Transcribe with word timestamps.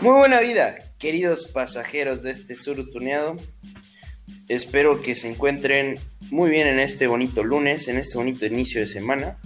Muy 0.00 0.12
buena 0.18 0.40
vida, 0.40 0.76
queridos 0.98 1.46
pasajeros 1.46 2.22
de 2.22 2.30
este 2.30 2.54
sur 2.54 2.76
tuneado. 2.92 3.34
Espero 4.48 5.02
que 5.02 5.16
se 5.16 5.28
encuentren 5.28 5.98
muy 6.30 6.50
bien 6.50 6.68
en 6.68 6.78
este 6.78 7.08
bonito 7.08 7.42
lunes, 7.42 7.88
en 7.88 7.98
este 7.98 8.18
bonito 8.18 8.46
inicio 8.46 8.80
de 8.80 8.86
semana. 8.86 9.38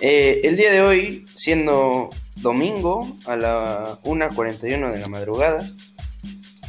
Eh, 0.00 0.40
el 0.44 0.56
día 0.56 0.72
de 0.72 0.80
hoy, 0.80 1.26
siendo 1.36 2.08
domingo 2.36 3.06
a 3.26 3.36
la 3.36 3.98
1.41 4.04 4.92
de 4.92 5.00
la 5.00 5.08
madrugada, 5.08 5.62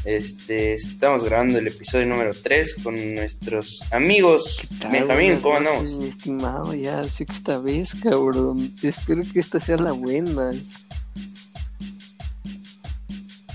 este, 0.08 0.74
estamos 0.74 1.26
grabando 1.26 1.60
el 1.60 1.68
episodio 1.68 2.06
número 2.06 2.32
3 2.34 2.76
con 2.82 3.16
nuestros 3.16 3.82
amigos. 3.92 4.62
Benjamín, 4.90 5.08
Buenas 5.08 5.42
¿cómo 5.42 5.60
noches, 5.60 5.76
andamos? 5.76 6.00
Mi 6.00 6.08
estimado, 6.08 6.74
ya 6.74 7.04
sexta 7.04 7.60
vez, 7.60 7.94
cabrón. 8.02 8.74
Espero 8.82 9.22
que 9.32 9.42
esta 9.42 9.60
sea 9.60 9.76
la 9.76 9.92
buena. 9.92 10.54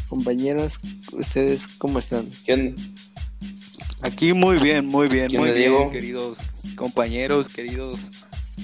Compañeros, 0.08 0.78
¿ustedes 1.12 1.66
cómo 1.78 1.98
están? 1.98 2.28
¿Qué 2.44 2.52
onda? 2.52 2.82
Aquí 4.02 4.34
muy 4.34 4.58
bien, 4.58 4.84
muy 4.84 5.08
bien, 5.08 5.28
¿Qué 5.28 5.38
muy 5.38 5.52
bien, 5.52 5.58
Diego? 5.58 5.90
queridos 5.90 6.38
compañeros, 6.76 7.48
queridos 7.48 8.10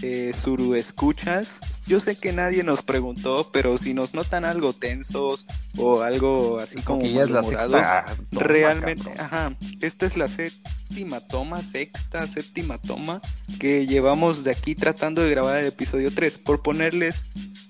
eh, 0.03 0.33
Suru 0.39 0.75
escuchas. 0.75 1.59
Yo 1.89 2.01
sé 2.01 2.21
que 2.21 2.35
nadie 2.35 2.63
nos 2.63 2.83
preguntó, 2.83 3.49
pero 3.51 3.79
si 3.79 3.95
nos 3.95 4.13
notan 4.13 4.45
algo 4.45 4.75
tensos 4.75 5.47
o 5.79 6.03
algo 6.03 6.59
así 6.59 6.83
como 6.83 7.01
malhumorados, 7.03 7.71
toma, 7.73 8.05
realmente, 8.31 9.11
ajá, 9.19 9.57
esta 9.81 10.05
es 10.05 10.19
la 10.19 10.29
séptima 10.29 11.21
toma, 11.21 11.63
sexta, 11.63 12.27
séptima 12.27 12.77
toma 12.77 13.23
que 13.59 13.87
llevamos 13.87 14.45
de 14.45 14.51
aquí 14.51 14.75
tratando 14.75 15.23
de 15.23 15.31
grabar 15.31 15.61
el 15.61 15.67
episodio 15.69 16.11
3. 16.15 16.37
Por 16.37 16.63
ponerles 16.63 17.25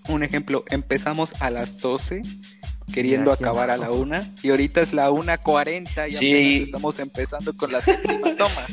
un 0.08 0.24
ejemplo, 0.24 0.64
empezamos 0.68 1.40
a 1.40 1.50
las 1.50 1.78
12 1.78 2.22
queriendo 2.92 3.32
acabar 3.32 3.70
a 3.70 3.76
la 3.76 3.90
una 3.90 4.28
y 4.42 4.50
ahorita 4.50 4.80
es 4.80 4.92
la 4.92 5.10
1.40 5.10 6.08
y 6.08 6.12
Sí. 6.16 6.62
estamos 6.64 6.98
empezando 6.98 7.56
con 7.56 7.70
la 7.72 7.80
séptima 7.80 8.34
toma. 8.38 8.66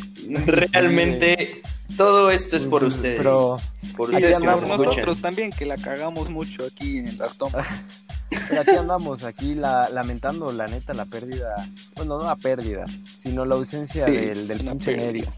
Realmente 0.45 1.61
todo 1.97 2.31
esto 2.31 2.57
es 2.57 2.63
por 2.65 2.83
ustedes. 2.83 3.17
Pero, 3.17 3.59
por 3.95 4.09
ustedes 4.09 4.39
que 4.39 4.45
escuchan. 4.45 4.67
nosotros 4.69 5.21
también, 5.21 5.51
que 5.51 5.65
la 5.65 5.77
cagamos 5.77 6.29
mucho 6.29 6.65
aquí 6.65 6.97
en 6.99 7.17
las 7.17 7.37
tomas. 7.37 7.65
pero 8.49 8.61
aquí 8.61 8.71
andamos, 8.71 9.23
aquí 9.23 9.53
la, 9.55 9.89
lamentando 9.89 10.51
la 10.51 10.67
neta 10.67 10.93
la 10.93 11.05
pérdida, 11.05 11.53
bueno, 11.95 12.17
no 12.17 12.25
la 12.25 12.35
pérdida, 12.35 12.83
sino 13.21 13.45
la 13.45 13.55
ausencia 13.55 14.05
Sí, 14.05 14.11
del, 14.11 14.47
del 14.47 14.59
pinche 14.61 14.95
pérdida. 14.95 15.31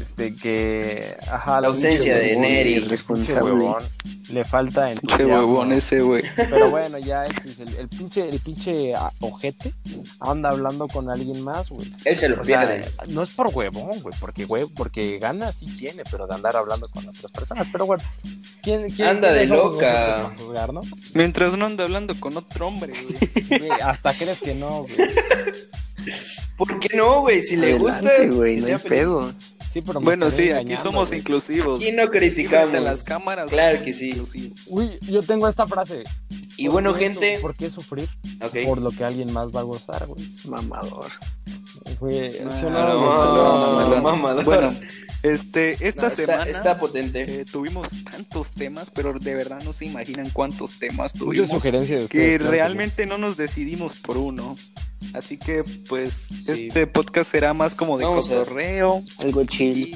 Este 0.00 0.34
que, 0.36 1.16
ajá, 1.30 1.60
La 1.60 1.68
ausencia 1.68 2.16
de 2.16 2.36
Neri, 2.36 2.74
el 2.74 2.80
pinche 2.80 2.88
responsable. 2.90 3.52
huevón, 3.52 3.82
le 4.30 4.44
falta 4.44 4.86
Che 4.88 4.92
entusiasmo. 4.94 5.34
huevón 5.34 5.72
ese, 5.72 6.00
güey. 6.00 6.22
Pero 6.36 6.70
bueno, 6.70 6.98
ya 6.98 7.22
este 7.22 7.48
es 7.50 7.60
el, 7.60 7.74
el 7.76 7.88
pinche, 7.88 8.28
el 8.28 8.40
pinche 8.40 8.94
ah, 8.94 9.10
ojete 9.20 9.72
anda 10.20 10.50
hablando 10.50 10.88
con 10.88 11.08
alguien 11.10 11.42
más, 11.42 11.68
güey. 11.70 11.90
Él 12.04 12.18
se 12.18 12.28
lo 12.28 12.40
O 12.40 12.44
sea, 12.44 12.60
pierde. 12.60 12.84
no 13.08 13.22
es 13.22 13.30
por 13.30 13.48
huevón, 13.54 14.00
güey, 14.00 14.14
porque 14.18 14.44
güey, 14.44 14.64
porque 14.66 15.18
gana 15.18 15.52
sí 15.52 15.66
tiene, 15.76 16.02
pero 16.10 16.26
de 16.26 16.34
andar 16.34 16.56
hablando 16.56 16.88
con 16.88 17.06
otras 17.08 17.30
personas. 17.32 17.66
Pero 17.70 17.86
bueno, 17.86 18.02
¿quién, 18.62 18.88
quién 18.90 19.08
Anda 19.08 19.32
de 19.32 19.46
loca. 19.46 20.32
juzgar, 20.36 20.72
¿no? 20.72 20.80
Mientras 21.14 21.56
no 21.56 21.66
anda 21.66 21.84
hablando 21.84 22.18
con 22.18 22.36
otro 22.36 22.66
hombre, 22.68 22.92
güey. 23.48 23.70
Hasta 23.82 24.14
crees 24.14 24.40
que 24.40 24.54
no, 24.54 24.82
güey. 24.82 24.94
¿Por 26.56 26.78
qué 26.78 26.96
no, 26.96 27.20
güey? 27.22 27.42
Si 27.42 27.56
le 27.56 27.72
Adelante, 27.72 28.26
gusta. 28.26 28.36
güey, 28.36 28.56
no 28.58 28.66
hay 28.66 28.72
feliz. 28.78 28.88
pedo. 28.88 29.32
Sí, 29.74 29.82
pero 29.82 29.98
me 30.00 30.04
Bueno, 30.04 30.30
sí, 30.30 30.50
aquí 30.52 30.74
somos 30.82 31.08
güey. 31.08 31.18
inclusivos. 31.20 31.80
Aquí 31.82 31.90
no 31.92 32.04
Y 32.04 32.06
frente 32.06 32.18
criticamos. 32.18 32.80
las 32.80 33.02
cámaras. 33.02 33.50
Claro 33.50 33.82
que 33.84 33.92
sí. 33.92 34.10
inclusivos. 34.10 34.60
Uy, 34.68 34.98
yo 35.02 35.20
tengo 35.22 35.48
esta 35.48 35.66
frase. 35.66 36.04
Y 36.56 36.66
¿Por 36.66 36.72
bueno, 36.74 36.94
gente. 36.94 37.38
¿Por 37.42 37.56
qué 37.56 37.68
sufrir 37.70 38.08
por 38.64 38.80
lo 38.80 38.90
que 38.92 39.02
alguien 39.04 39.32
más 39.32 39.50
va 39.54 39.60
a 39.60 39.64
gozar, 39.64 40.06
güey? 40.06 40.24
Mamador. 40.46 41.10
Güey, 41.98 42.40
no, 42.44 42.70
no, 42.70 43.88
no, 43.90 44.00
mamador. 44.02 44.44
Bueno, 44.44 44.72
este, 45.24 45.72
esta 45.88 46.02
No, 46.02 46.08
está, 46.08 46.10
semana 46.10 46.44
está 46.50 46.78
potente. 46.78 47.40
eh, 47.40 47.44
tuvimos 47.50 47.88
tantos 48.04 48.52
temas, 48.52 48.90
pero 48.90 49.18
de 49.18 49.34
verdad 49.34 49.60
no 49.64 49.72
se 49.72 49.86
imaginan 49.86 50.30
cuántos 50.30 50.78
temas 50.78 51.12
tuvimos. 51.12 51.48
sugerencias 51.48 52.02
de 52.02 52.08
que 52.08 52.36
claro 52.38 52.50
realmente 52.52 53.06
no 53.06 53.18
nos 53.18 53.36
decidimos 53.36 53.94
por 53.96 54.16
uno. 54.18 54.56
Así 55.14 55.38
que, 55.38 55.62
pues, 55.88 56.12
Sí. 56.46 56.66
este 56.68 56.86
podcast 56.86 57.30
será 57.30 57.52
más 57.52 57.74
como 57.74 57.98
de 57.98 58.04
cotorreo 58.04 59.02
Algo 59.18 59.44
chill. 59.44 59.94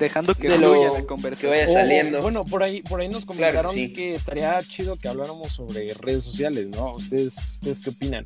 Dejando 0.00 0.34
que 0.34 0.48
De 0.48 0.58
lo 0.58 0.72
fluya 0.74 0.92
la 0.92 1.00
que 1.00 1.06
conversación. 1.06 1.50
vaya 1.52 1.66
O- 1.68 1.70
o- 1.70 1.74
saliendo. 1.74 2.20
bueno, 2.22 2.44
por 2.44 2.62
ahí, 2.64 2.82
por 2.82 3.00
ahí 3.00 3.08
nos 3.08 3.24
Claro 3.24 3.36
comentaron 3.36 3.74
que 3.74 3.86
sí. 3.86 3.92
que 3.92 4.12
estaría 4.14 4.58
chido 4.68 4.96
que 4.96 5.06
habláramos 5.08 5.52
sobre 5.52 5.94
redes 5.94 6.24
sociales, 6.24 6.66
¿no? 6.68 6.94
¿Ustedes, 6.96 7.36
¿Ustedes 7.36 7.78
qué 7.78 7.90
opinan? 7.90 8.24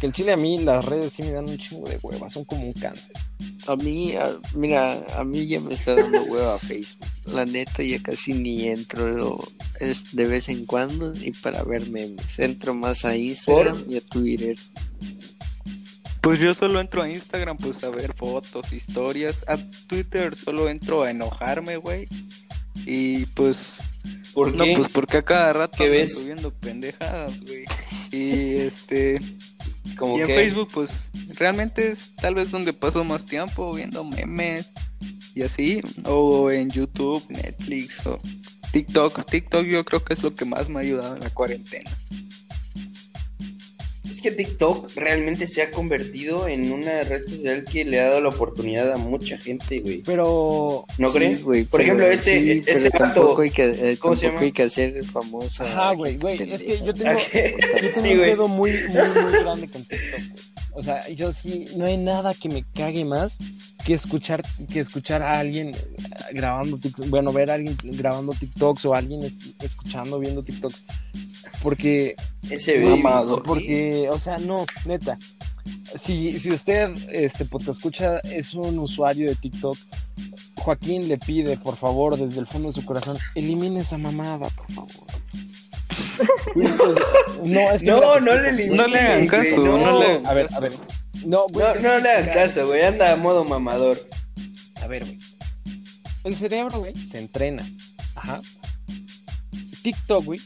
Que 0.00 0.06
el 0.06 0.12
chile 0.12 0.32
a 0.32 0.36
mí 0.36 0.56
las 0.58 0.84
redes 0.84 1.12
sí 1.12 1.22
me 1.22 1.32
dan 1.32 1.48
un 1.48 1.58
chingo 1.58 1.88
de 1.88 1.98
hueva, 2.02 2.30
son 2.30 2.44
como 2.44 2.64
un 2.66 2.72
cáncer. 2.72 3.12
A 3.66 3.76
mí, 3.76 4.14
a- 4.14 4.38
mira, 4.54 5.04
a 5.16 5.24
mí 5.24 5.46
ya 5.46 5.60
me 5.60 5.74
está 5.74 5.94
dando 5.94 6.22
hueva 6.24 6.58
Facebook. 6.58 7.04
La 7.34 7.44
neta, 7.44 7.82
ya 7.82 8.00
casi 8.00 8.32
ni 8.32 8.68
entro. 8.68 9.38
Es 9.80 10.14
de 10.16 10.24
vez 10.24 10.48
en 10.48 10.64
cuando 10.64 11.12
y 11.20 11.32
para 11.32 11.62
ver 11.64 11.90
memes. 11.90 12.24
Entro 12.38 12.72
más 12.74 13.04
a 13.04 13.14
Instagram 13.16 13.76
y 13.88 13.96
a 13.96 14.00
Twitter. 14.00 14.56
Pues 16.26 16.40
yo 16.40 16.52
solo 16.54 16.80
entro 16.80 17.02
a 17.02 17.08
Instagram, 17.08 17.56
pues 17.56 17.84
a 17.84 17.90
ver 17.90 18.12
fotos, 18.12 18.72
historias. 18.72 19.44
A 19.46 19.56
Twitter 19.86 20.34
solo 20.34 20.68
entro 20.68 21.04
a 21.04 21.12
enojarme, 21.12 21.76
güey. 21.76 22.08
Y 22.84 23.26
pues, 23.26 23.76
¿Por 24.34 24.52
no, 24.52 24.64
qué? 24.64 24.74
pues 24.76 24.88
porque 24.88 25.18
a 25.18 25.22
cada 25.22 25.52
rato 25.52 25.78
¿Qué 25.78 25.88
ves? 25.88 26.14
subiendo 26.14 26.52
pendejadas, 26.52 27.40
güey. 27.42 27.64
Y 28.10 28.56
este, 28.56 29.20
Como 29.96 30.18
y 30.18 30.22
en 30.22 30.26
que. 30.26 30.34
Facebook, 30.34 30.68
pues 30.74 31.12
realmente 31.28 31.92
es 31.92 32.16
tal 32.16 32.34
vez 32.34 32.50
donde 32.50 32.72
paso 32.72 33.04
más 33.04 33.24
tiempo 33.24 33.72
viendo 33.72 34.02
memes 34.02 34.72
y 35.32 35.44
así. 35.44 35.80
O 36.06 36.50
en 36.50 36.70
YouTube, 36.70 37.24
Netflix 37.28 38.04
o 38.04 38.20
TikTok. 38.72 39.24
TikTok 39.26 39.64
yo 39.64 39.84
creo 39.84 40.02
que 40.02 40.14
es 40.14 40.24
lo 40.24 40.34
que 40.34 40.44
más 40.44 40.68
me 40.68 40.80
ha 40.80 40.82
ayudado 40.82 41.14
en 41.14 41.20
la 41.20 41.30
cuarentena. 41.30 41.96
Que 44.26 44.32
TikTok 44.32 44.90
realmente 44.96 45.46
se 45.46 45.62
ha 45.62 45.70
convertido 45.70 46.48
en 46.48 46.72
una 46.72 47.00
red 47.02 47.22
social 47.28 47.64
que 47.64 47.84
le 47.84 48.00
ha 48.00 48.06
dado 48.08 48.20
la 48.22 48.30
oportunidad 48.30 48.90
a 48.92 48.96
mucha 48.96 49.38
gente, 49.38 49.78
güey. 49.78 50.02
Pero, 50.04 50.84
¿No 50.98 51.10
Sí, 51.10 51.18
crees? 51.18 51.44
güey, 51.44 51.62
Por 51.62 51.78
pero- 51.80 51.92
ejemplo, 51.94 52.06
este, 52.12 52.40
sí, 52.42 52.50
este 52.66 52.90
pero 52.90 52.90
tampoco 52.90 53.42
hay 53.42 53.50
que, 53.52 53.64
eh, 53.66 53.96
¿cómo 54.00 54.16
se 54.16 54.26
llama? 54.26 54.40
hay 54.40 54.50
que 54.50 54.64
hacer 54.64 55.04
famosa. 55.04 55.64
ajá, 55.64 55.92
güey, 55.92 56.16
güey, 56.16 56.42
es 56.42 56.60
que 56.60 56.78
yo 56.84 56.92
tengo, 56.92 57.10
¿A 57.10 57.14
yo 57.14 57.92
tengo 57.92 58.02
Sí, 58.02 58.14
un 58.14 58.20
pedo 58.22 58.48
muy, 58.48 58.72
muy, 58.72 59.22
muy 59.22 59.32
grande 59.44 59.68
con 59.68 59.84
TikTok, 59.84 60.18
güey. 60.18 60.42
O 60.72 60.82
sea, 60.82 61.08
yo 61.08 61.32
sí, 61.32 61.66
no 61.76 61.86
hay 61.86 61.96
nada 61.98 62.34
que 62.34 62.48
me 62.48 62.64
cague 62.74 63.04
más 63.04 63.36
que 63.84 63.94
escuchar, 63.94 64.42
que 64.72 64.80
escuchar 64.80 65.22
a 65.22 65.38
alguien 65.38 65.68
eh, 65.68 65.74
grabando 66.32 66.76
TikTok, 66.78 67.08
bueno, 67.10 67.32
ver 67.32 67.48
a 67.52 67.54
alguien 67.54 67.76
grabando 67.84 68.32
TikToks 68.32 68.84
o 68.86 68.94
a 68.94 68.98
alguien 68.98 69.22
es- 69.22 69.36
escuchando, 69.62 70.18
viendo 70.18 70.42
TikToks. 70.42 70.84
Porque 71.66 72.14
Ese 72.48 72.78
baby. 72.78 73.02
Mamador. 73.02 73.42
Porque, 73.42 74.08
o 74.08 74.20
sea, 74.20 74.36
no, 74.38 74.64
neta. 74.84 75.18
Si, 76.00 76.38
si 76.38 76.52
usted, 76.52 76.90
este, 77.10 77.44
pues, 77.44 77.64
te 77.64 77.72
escucha, 77.72 78.18
es 78.20 78.54
un 78.54 78.78
usuario 78.78 79.26
de 79.28 79.34
TikTok, 79.34 79.76
Joaquín 80.58 81.08
le 81.08 81.18
pide, 81.18 81.56
por 81.56 81.76
favor, 81.76 82.16
desde 82.16 82.38
el 82.38 82.46
fondo 82.46 82.68
de 82.68 82.74
su 82.80 82.84
corazón, 82.84 83.18
elimine 83.34 83.80
esa 83.80 83.98
mamada, 83.98 84.48
por 84.50 84.70
favor. 84.70 85.06
No, 87.42 87.72
es 87.72 87.80
que 87.80 87.86
No, 87.86 88.20
no 88.20 88.34
le 88.36 88.48
elimine, 88.50 88.76
No 88.76 88.86
le 88.86 88.98
hagan 89.00 89.26
caso, 89.26 89.56
no 89.56 89.98
le- 90.00 90.22
A 90.24 90.34
ver, 90.34 90.48
a 90.54 90.60
ver. 90.60 90.72
No, 91.24 91.46
güey, 91.48 91.66
No, 91.66 91.82
no 91.82 91.98
le 91.98 92.10
hagan 92.12 92.32
caso, 92.32 92.64
güey. 92.68 92.84
Anda 92.84 93.12
a 93.12 93.16
modo 93.16 93.44
mamador. 93.44 93.98
A 94.82 94.86
ver, 94.86 95.04
güey. 95.04 95.18
El 96.22 96.36
cerebro, 96.36 96.78
güey, 96.78 96.94
se 96.94 97.18
entrena. 97.18 97.68
Ajá. 98.14 98.40
TikTok, 99.82 100.24
güey, 100.24 100.40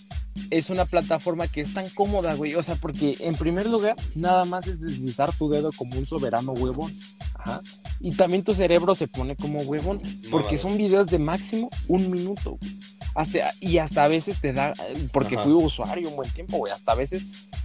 es 0.51 0.71
una 0.71 0.85
plataforma 0.85 1.47
que 1.47 1.63
es 1.63 1.75
tan 1.75 1.89
cómoda, 1.91 2.35
güey. 2.35 2.55
O 2.55 2.63
sea, 2.63 2.75
porque 2.77 3.17
en 3.21 3.35
primer 3.35 3.67
lugar, 3.67 3.97
nada 4.15 4.45
más 4.45 4.67
es 4.67 4.81
deslizar 4.81 5.33
tu 5.37 5.49
dedo 5.49 5.73
como 5.73 5.97
un 5.99 6.07
soberano 6.07 6.53
huevón. 6.53 6.93
Ajá. 7.35 7.61
Y 8.01 8.13
también 8.13 8.43
tu 8.43 8.55
cerebro 8.55 8.95
se 8.95 9.09
pone 9.09 9.37
como 9.37 9.61
huevón. 9.61 10.01
Porque 10.31 10.59
son 10.59 10.77
videos 10.77 11.07
de 11.09 11.19
máximo 11.19 11.71
un 11.89 12.11
minuto, 12.11 12.59
güey. 12.61 12.73
Hasta, 13.15 13.53
y 13.61 13.79
hasta 13.79 14.05
a 14.05 14.09
veces 14.09 14.41
te 14.41 14.53
da, 14.53 14.73
porque 15.13 15.35
Ajá. 15.37 15.45
fui 15.45 15.53
usuario 15.53 16.09
un 16.09 16.17
buen 16.17 16.31
tiempo, 16.31 16.59
güey. 16.59 16.73
Hasta 16.73 16.93
a 16.93 16.95
veces 16.95 17.25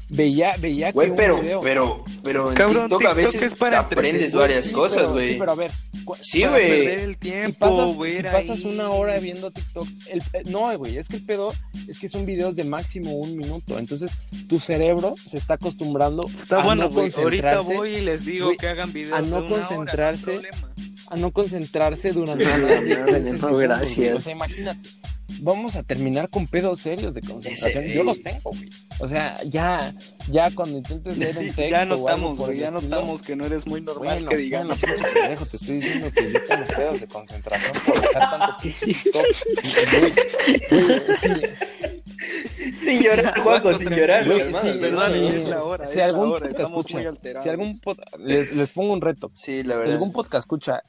veía, 0.09 0.53
veía 0.59 0.87
que 0.87 0.93
Güey, 0.93 1.09
un 1.11 1.15
pero, 1.15 1.39
video- 1.41 1.61
pero, 1.61 2.03
pero 2.23 2.49
en 2.49 2.55
Cabrón, 2.55 2.89
TikTok 2.89 3.05
a 3.05 3.15
TikTok 3.15 3.33
veces 3.33 3.41
es 3.53 3.55
para 3.55 3.79
aprendes 3.79 4.31
varias 4.33 4.65
Sí, 4.65 4.71
cosas, 4.71 4.97
pero- 4.97 5.11
güey. 5.13 5.33
Sí, 5.33 5.39
pero 5.39 5.51
a 5.51 5.55
ver. 5.55 5.71
Sí, 6.21 6.39
Para 6.41 6.51
güey. 6.51 6.67
perder 6.67 6.99
el 6.99 7.11
si 7.13 7.15
tiempo, 7.19 7.77
pasas, 7.77 7.97
ver 7.97 8.17
si 8.17 8.23
pasas 8.23 8.57
ahí. 8.65 8.71
una 8.73 8.89
hora 8.89 9.19
viendo 9.19 9.49
TikTok, 9.51 9.87
el, 10.11 10.19
eh, 10.33 10.43
no, 10.47 10.77
güey, 10.77 10.97
es 10.97 11.07
que 11.07 11.15
el 11.17 11.25
pedo 11.25 11.51
es 11.87 11.99
que 11.99 12.09
son 12.09 12.25
videos 12.25 12.55
de 12.55 12.63
máximo 12.63 13.11
un 13.13 13.35
minuto. 13.37 13.79
Entonces, 13.79 14.11
tu 14.47 14.59
cerebro 14.59 15.15
se 15.27 15.37
está 15.37 15.55
acostumbrando 15.55 16.23
Está 16.37 16.59
a 16.61 16.63
bueno, 16.63 16.83
no 16.83 16.89
güey. 16.91 17.11
Ahorita 17.15 17.55
concentrarse, 17.57 17.73
voy 17.75 17.89
y 17.95 18.01
les 18.01 18.25
digo 18.25 18.45
güey, 18.47 18.57
que 18.57 18.67
hagan 18.67 18.91
videos 18.93 19.13
a 19.17 19.21
no 19.21 19.27
de 19.41 19.47
una 19.47 19.55
hora, 19.55 19.67
concentrarse. 19.67 20.19
no 20.25 20.31
problema. 20.41 20.73
a 21.09 21.15
no 21.17 21.31
concentrarse 21.31 22.11
durante 22.13 22.45
No, 22.45 22.67
de 22.67 23.19
no, 23.21 23.29
15 23.31 23.37
no, 23.37 23.55
gracias. 23.57 24.15
O 24.17 24.21
sea, 24.21 24.33
imagínate, 24.33 24.89
vamos 25.45 25.75
a 25.75 25.83
terminar 25.83 26.29
con 26.29 26.47
pedos 26.47 26.79
serios 26.81 27.13
de 27.13 27.21
concentración. 27.21 27.85
Yo 27.85 28.03
los 28.03 28.21
tengo, 28.21 28.49
güey. 28.51 28.69
O 28.99 29.07
sea, 29.07 29.37
ya, 29.43 29.93
ya 30.29 30.49
cuando 30.55 30.77
intentes 30.77 31.17
leer 31.17 31.33
Sí, 31.33 31.39
un 31.39 31.45
texto 31.45 31.67
ya 31.67 31.85
notamos, 31.85 32.37
güey, 32.37 32.59
ya 32.59 32.69
estilo, 32.69 32.81
notamos 32.89 33.21
que 33.21 33.35
no 33.35 33.45
eres 33.45 33.67
muy 33.67 33.81
normal 33.81 34.15
bueno, 34.15 34.29
que 34.29 34.37
digamos. 34.37 34.79
bueno, 34.81 35.03
pendejo, 35.13 35.45
te 35.45 35.57
estoy 35.57 35.75
diciendo 35.75 36.07
que 36.13 36.31
yo 36.31 36.43
tengo 36.45 36.65
pedos 36.65 37.01
de 37.01 37.07
concentración 37.07 37.73
por 37.85 38.01
dejar 38.01 38.39
tanto 38.39 38.55
Sin 42.83 43.03
llorar, 43.03 43.39
Juanjo, 43.39 43.73
sin 43.73 43.89
llorar. 43.89 44.25
Güey, 44.25 44.53
sí. 44.53 44.77
Perdón, 44.79 45.13
sí. 45.13 45.25
es 45.37 45.45
la 45.45 45.63
hora, 45.63 45.85
Si 45.85 45.91
es 45.91 45.97
la 45.97 46.05
algún 46.05 46.29
hora, 46.29 46.39
podcast 46.39 46.59
estamos 46.59 46.79
escucha, 46.79 46.97
muy 46.97 47.05
alterados. 47.07 47.43
Si 47.43 47.49
algún 47.49 47.79
pod- 47.81 48.17
les, 48.19 48.53
les 48.55 48.71
pongo 48.71 48.93
un 48.93 49.01
reto. 49.01 49.31
Sí, 49.33 49.63
la 49.63 49.73
Si 49.75 49.79
verdad. 49.79 49.93
algún 49.93 50.11
podcast 50.13 50.43
escucha, 50.43 50.83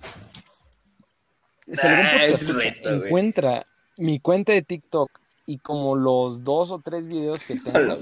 si 1.73 1.87
algún 1.87 2.05
podcast 2.06 2.25
es 2.25 2.43
escucha 2.43 2.58
reto, 2.61 2.88
güey. 2.97 3.06
encuentra 3.06 3.64
mi 3.98 4.20
cuenta 4.20 4.52
de 4.52 4.62
TikTok 4.62 5.10
y 5.46 5.58
como 5.58 5.96
los 5.96 6.44
dos 6.44 6.70
o 6.70 6.81
tres 6.81 7.06
videos 7.08 7.38
que 7.43 7.54
tengo, 7.56 7.78
Hola. 7.78 7.98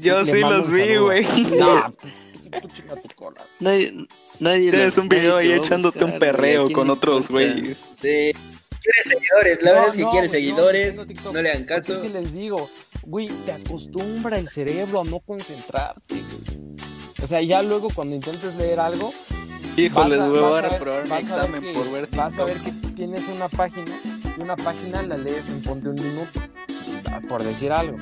Yo 0.00 0.24
sí 0.24 0.40
los 0.40 0.68
vi, 0.70 0.96
güey. 0.96 1.26
No. 1.58 1.92
Nadie, 3.60 4.06
nadie 4.40 4.70
Tienes 4.70 4.98
un 4.98 5.08
video 5.08 5.36
ahí 5.36 5.52
echándote 5.52 6.04
un 6.04 6.18
perreo 6.18 6.62
¿a 6.62 6.66
quién 6.66 6.74
con 6.76 6.90
otros 6.90 7.28
güeyes. 7.28 7.88
Sí. 7.92 8.32
Quiere 8.82 9.02
seguidores, 9.04 9.62
la 9.62 9.72
verdad 9.72 9.88
es 9.88 9.96
que 9.96 10.02
quiere 10.04 10.26
güey, 10.26 10.28
seguidores. 10.28 10.96
no, 10.96 11.04
le 11.40 11.50
hagan 11.50 11.62
Porque 11.62 11.66
caso. 11.66 11.94
es 11.94 12.00
que 12.12 12.20
les 12.20 12.32
digo, 12.34 12.68
güey, 13.04 13.28
te 13.46 13.52
acostumbra 13.52 14.38
el 14.38 14.48
cerebro 14.48 15.00
a 15.02 15.04
no 15.04 15.20
concentrarte, 15.20 16.14
güey. 16.16 16.76
O 17.22 17.26
sea, 17.26 17.40
ya 17.40 17.62
luego 17.62 17.88
cuando 17.94 18.16
intentes 18.16 18.54
leer 18.56 18.80
algo, 18.80 19.12
Híjoles, 19.76 20.18
vas 20.18 20.26
a- 20.26 20.30
güey, 20.30 20.42
voy 20.42 20.58
a 20.58 20.62
reprobar 20.68 21.08
mi 21.08 21.14
examen 21.16 21.62
que- 21.62 21.72
por 21.72 21.90
ver 21.92 22.08
Vas 22.14 22.38
a 22.38 22.44
ver 22.44 22.56
que 22.58 22.72
tienes 22.96 23.22
una 23.28 23.48
página 23.48 23.92
una 24.40 24.56
página 24.56 25.02
la 25.02 25.16
lees 25.16 25.48
en 25.48 25.62
ponte 25.62 25.88
un 25.88 25.94
minuto, 25.96 26.40
por 27.28 27.42
decir 27.42 27.72
algo. 27.72 27.96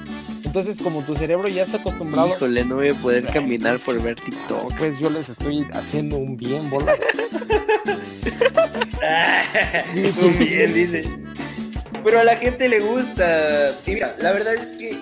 Entonces, 0.45 0.79
como 0.83 1.03
tu 1.03 1.15
cerebro 1.15 1.49
ya 1.49 1.63
está 1.63 1.77
acostumbrado, 1.77 2.29
Híjole, 2.35 2.65
no 2.65 2.77
voy 2.77 2.89
a 2.91 2.95
poder 2.95 3.27
caminar 3.27 3.79
por 3.79 4.01
ver 4.03 4.17
TikTok. 4.21 4.77
pues 4.77 4.99
yo 4.99 5.11
les 5.11 5.29
estoy 5.29 5.67
haciendo 5.73 6.17
un 6.17 6.37
bien, 6.37 6.69
bola. 6.71 6.93
Muy 9.95 10.31
bien, 10.33 10.75
dice. 10.75 11.05
Pero 12.05 12.21
a 12.21 12.25
la 12.25 12.37
gente 12.37 12.69
le 12.69 12.81
gusta. 12.81 13.73
Y 13.87 13.93
mira, 13.93 14.15
la 14.21 14.33
verdad 14.33 14.55
es 14.55 14.73
que 14.73 14.99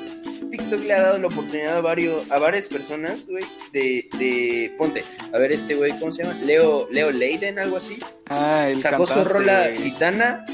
TikTok 0.51 0.81
le 0.81 0.93
ha 0.95 1.03
dado 1.03 1.19
la 1.19 1.27
oportunidad 1.29 1.77
a, 1.77 1.81
varios, 1.81 2.31
a 2.31 2.39
varias 2.39 2.67
personas, 2.67 3.27
güey, 3.27 3.45
de, 3.73 4.09
de... 4.19 4.75
Ponte, 4.77 5.05
a 5.33 5.39
ver 5.39 5.53
este 5.53 5.75
güey, 5.77 5.97
¿cómo 5.99 6.11
se 6.11 6.25
llama? 6.25 6.39
Leo, 6.41 6.89
Leo 6.91 7.11
Leiden, 7.11 7.59
algo 7.59 7.77
así. 7.77 8.01
Ah, 8.27 8.69
el 8.69 8.81
Sacó 8.83 9.07
su 9.07 9.15
cantante, 9.15 9.33
rola 9.33 9.69
güey. 9.69 9.79
gitana. 9.91 10.45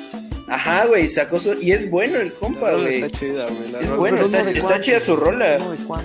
Ajá, 0.48 0.86
güey, 0.86 1.08
sacó 1.08 1.38
su... 1.38 1.54
Y 1.60 1.72
es 1.72 1.88
bueno 1.88 2.18
el 2.18 2.32
compa, 2.32 2.72
güey. 2.72 3.02
Está 3.02 3.18
chida, 3.18 3.44
güey. 3.44 3.82
Es 3.82 3.88
rola 3.88 3.96
bueno, 3.96 4.16
está, 4.22 4.42
uno 4.42 4.50
está 4.50 4.80
chida 4.80 5.00
su 5.00 5.16
rola. 5.16 5.56
uno. 5.58 6.04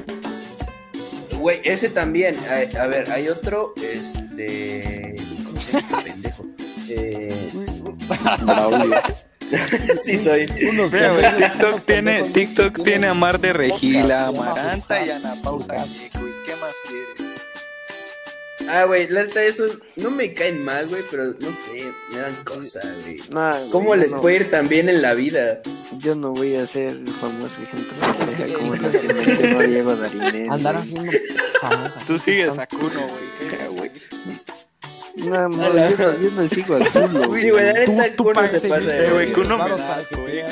Güey, 1.39 1.62
ese 1.63 1.89
también. 1.89 2.36
A, 2.50 2.81
a 2.81 2.88
ver, 2.88 3.12
hay 3.12 3.27
otro, 3.30 3.74
este... 3.81 5.15
¿Cómo 5.45 5.59
se 5.59 5.71
llama 5.71 6.00
este 6.00 6.12
pendejo? 6.12 6.45
Eh... 6.89 7.50
sí 10.03 10.18
soy. 10.18 10.45
Unos 10.69 10.92
Mira, 10.92 11.13
güey, 11.13 11.38
TikTok 11.38 11.85
tiene, 11.85 12.24
TikTok 12.24 12.83
tiene 12.83 13.07
a 13.07 13.13
Mar 13.13 13.39
de 13.39 13.53
Regila, 13.53 14.27
Amaranta 14.27 15.06
y 15.06 15.09
Ana 15.09 15.33
Pausa 15.44 15.74
Buscar. 15.74 15.85
Chico. 15.85 16.19
¿Y 16.19 16.45
qué 16.45 16.56
más 16.57 16.75
quieres? 16.88 17.28
Ah, 18.71 18.86
güey, 18.86 19.07
la 19.07 19.24
neta, 19.24 19.44
esos 19.44 19.80
no 19.95 20.12
me 20.12 20.33
caen 20.33 20.63
mal, 20.63 20.88
güey, 20.88 21.01
pero 21.10 21.25
no 21.39 21.51
sé, 21.51 21.92
me 22.12 22.19
dan 22.19 22.36
cosas, 22.44 22.86
güey. 23.04 23.19
No, 23.31 23.50
güey, 23.51 23.69
¿Cómo 23.71 23.95
les 23.95 24.12
no- 24.12 24.21
puede 24.21 24.36
ir 24.38 24.51
tan 24.51 24.68
bien 24.69 24.89
en 24.89 25.01
la 25.01 25.13
vida? 25.16 25.62
Yo 25.98 26.13
no 26.16 26.31
voy 26.33 26.56
a 26.56 26.68
ser 26.68 26.94
famoso 27.19 27.56
ejemplo 27.62 27.94
pendeja 28.19 28.57
como 28.60 28.75
los 28.75 28.92
que 28.92 29.13
mencionó 29.13 29.60
Diego 29.60 29.95
Darinel. 29.95 30.50
Andar 30.51 30.75
güey. 30.75 31.07
haciendo 31.07 31.12
famosa. 31.62 32.00
Tú 32.06 32.19
sigues 32.19 32.57
a 32.60 32.68
Kuno, 32.68 32.89
güey. 32.89 33.50
¿qué, 33.50 33.68
güey? 33.69 33.92
No, 35.16 35.50
no, 35.50 35.74
yo 35.74 35.98
no, 35.98 36.19
yo 36.21 36.31
no 36.31 36.48
sigo 36.48 36.75
al 36.75 36.92
culo. 36.92 37.36
Sí, 37.36 37.50
güey, 37.50 37.66
la 37.74 37.86
Tú- 37.86 37.92
neta, 37.94 38.16
Kuno 38.16 38.48
se 38.48 38.62
pasa 38.62 38.98
Eh, 38.98 39.10
güey. 39.12 39.33
Kuno 39.33 39.57
me 39.57 39.69
da 39.71 39.95
asco, 39.95 40.16
güey. 40.21 40.44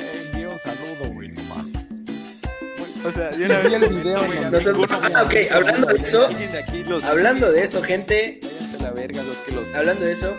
O 3.08 3.12
sea, 3.12 3.32
una 3.36 3.60
vez 3.60 3.74
el 3.74 3.90
video, 3.96 4.22
Nosotros- 4.52 4.86
ah, 5.14 5.24
ok, 5.24 5.34
hablando 5.52 5.88
de 5.88 6.02
eso, 6.02 6.30
Hablando 7.10 7.52
de 7.52 7.64
eso, 7.64 7.82
gente, 7.82 8.40
Váyanse 8.42 8.78
a 8.78 8.82
la 8.84 8.92
verga 8.92 9.24
los 9.24 9.38
que 9.38 9.52
los 9.54 9.74
hablando 9.76 10.06
de 10.06 10.12
eso, 10.14 10.34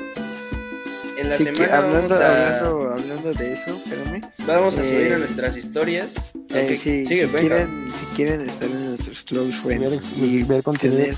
en 1.19 1.29
la 1.29 1.37
Sí, 1.37 1.45
que 1.47 1.55
semana 1.57 1.79
hablando, 1.79 2.09
vamos, 2.09 2.21
a, 2.21 2.59
hablando, 2.59 2.91
hablando 2.93 3.35
de 3.35 3.53
eso, 3.55 3.77
espérame. 3.77 4.23
vamos 4.47 4.79
a 4.79 4.83
eh, 4.83 4.89
subir 4.91 5.13
a 5.15 5.19
nuestras 5.19 5.57
historias. 5.57 6.09
Eh, 6.55 6.69
Ok, 6.71 6.79
sí, 6.83 7.07
sigue, 7.07 7.27
si, 7.27 7.33
quieren, 7.37 7.93
si 7.99 8.17
quieren 8.17 8.49
estar 8.49 8.69
en 8.71 8.89
nuestros 8.91 9.23
close 9.25 9.51
Ver, 9.67 9.79
friends 9.91 10.07
y 10.19 10.43
ver 10.45 10.63
contenido. 10.63 10.99
tener 11.01 11.15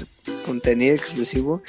contenido 0.47 0.95
exclusivo, 0.97 1.63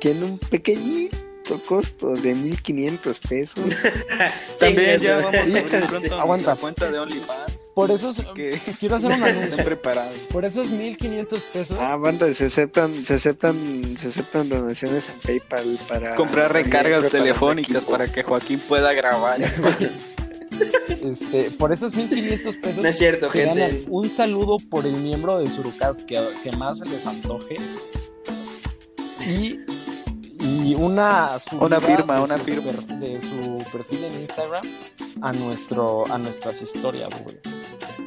tiene 0.00 0.24
un 0.24 0.38
pequeñito 0.38 1.16
costo 1.54 2.10
de 2.14 2.34
1500 2.34 3.18
pesos. 3.20 3.64
También 4.58 5.00
ya 5.00 5.16
vamos 5.18 5.34
a 5.34 5.40
abrir 5.40 5.64
pronto 5.88 6.14
Aguanta. 6.20 6.26
nuestra 6.26 6.56
cuenta 6.56 6.90
de 6.90 6.98
OnlyFans. 6.98 7.72
Por 7.74 7.90
eso 7.90 8.10
es- 8.10 8.22
Que 8.34 8.58
quiero 8.80 8.96
hacer 8.96 9.12
un 9.12 9.22
anuncio. 9.22 9.64
preparados. 9.64 10.14
Por 10.32 10.44
esos 10.44 10.68
1500 10.70 11.40
pesos. 11.52 11.76
Ah, 11.80 11.96
banda, 11.96 12.32
se 12.34 12.46
aceptan, 12.46 12.92
se 13.04 13.14
aceptan, 13.14 13.96
se 14.00 14.08
aceptan 14.08 14.48
donaciones 14.48 15.08
en 15.10 15.20
PayPal 15.20 15.78
para 15.88 16.14
Comprar 16.14 16.52
recargas 16.52 17.08
telefónicas 17.10 17.84
para 17.84 18.10
que 18.10 18.22
Joaquín 18.22 18.58
pueda 18.60 18.92
grabar. 18.92 19.38
Este, 20.88 21.50
por 21.52 21.72
esos 21.72 21.94
1500 21.94 22.56
pesos. 22.56 22.82
No 22.82 22.88
es 22.88 22.96
cierto, 22.98 23.28
gente. 23.28 23.84
un 23.88 24.08
saludo 24.08 24.56
por 24.70 24.86
el 24.86 24.92
miembro 24.94 25.38
de 25.38 25.50
Surucast 25.50 26.02
que, 26.04 26.18
que 26.42 26.52
más 26.52 26.78
se 26.78 26.86
les 26.86 27.06
antoje. 27.06 27.56
Y, 29.26 29.60
y 30.66 30.74
una 30.74 31.38
Una 31.60 31.80
firma, 31.80 32.16
de 32.16 32.22
una 32.22 32.38
su 32.38 32.44
firma. 32.44 32.72
per- 32.72 32.84
de 32.98 33.20
su 33.22 33.64
perfil 33.72 34.04
en 34.04 34.20
Instagram 34.20 34.64
a 35.22 35.32
nuestro 35.32 36.04
a 36.12 36.18
nuestras 36.18 36.60
historias, 36.62 37.08
güey. 37.22 37.36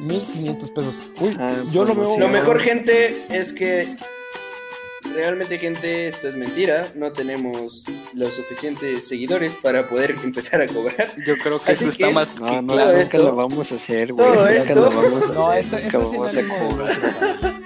1500 0.00 0.70
pesos. 0.70 0.94
Uy, 1.20 1.36
Ah, 1.38 1.56
yo 1.70 1.84
lo 1.84 1.86
veo. 1.86 1.94
promoción. 2.04 2.20
Lo 2.20 2.28
mejor, 2.28 2.60
gente, 2.60 3.26
es 3.30 3.52
que 3.52 3.96
realmente, 5.14 5.58
gente, 5.58 6.08
esto 6.08 6.28
es 6.28 6.34
mentira. 6.36 6.86
No 6.94 7.12
tenemos 7.12 7.84
los 8.14 8.28
suficientes 8.30 9.06
seguidores 9.08 9.56
para 9.56 9.88
poder 9.88 10.14
empezar 10.24 10.62
a 10.62 10.66
cobrar. 10.66 11.10
Yo 11.26 11.36
creo 11.38 11.58
que 11.60 11.72
Así 11.72 11.84
eso 11.84 11.92
está 11.92 12.08
que- 12.08 12.14
más 12.14 12.34
No, 12.40 12.46
que 12.46 12.52
no, 12.56 12.62
nunca 12.62 13.00
esto- 13.00 13.18
lo 13.18 13.34
vamos 13.36 13.72
a 13.72 13.74
hacer, 13.74 14.12
güey. 14.12 14.26
todo 14.26 14.36
Nunca 14.36 14.52
esto- 14.54 14.74
lo 14.74 14.90
vamos 14.90 15.30
a 15.30 15.32
No, 15.34 15.50
hacer. 15.50 15.60
esto, 15.60 15.76
nunca 15.76 15.98
esto 15.98 16.10
vamos 16.10 16.36
a 16.36 16.42
cobrar. 16.68 17.60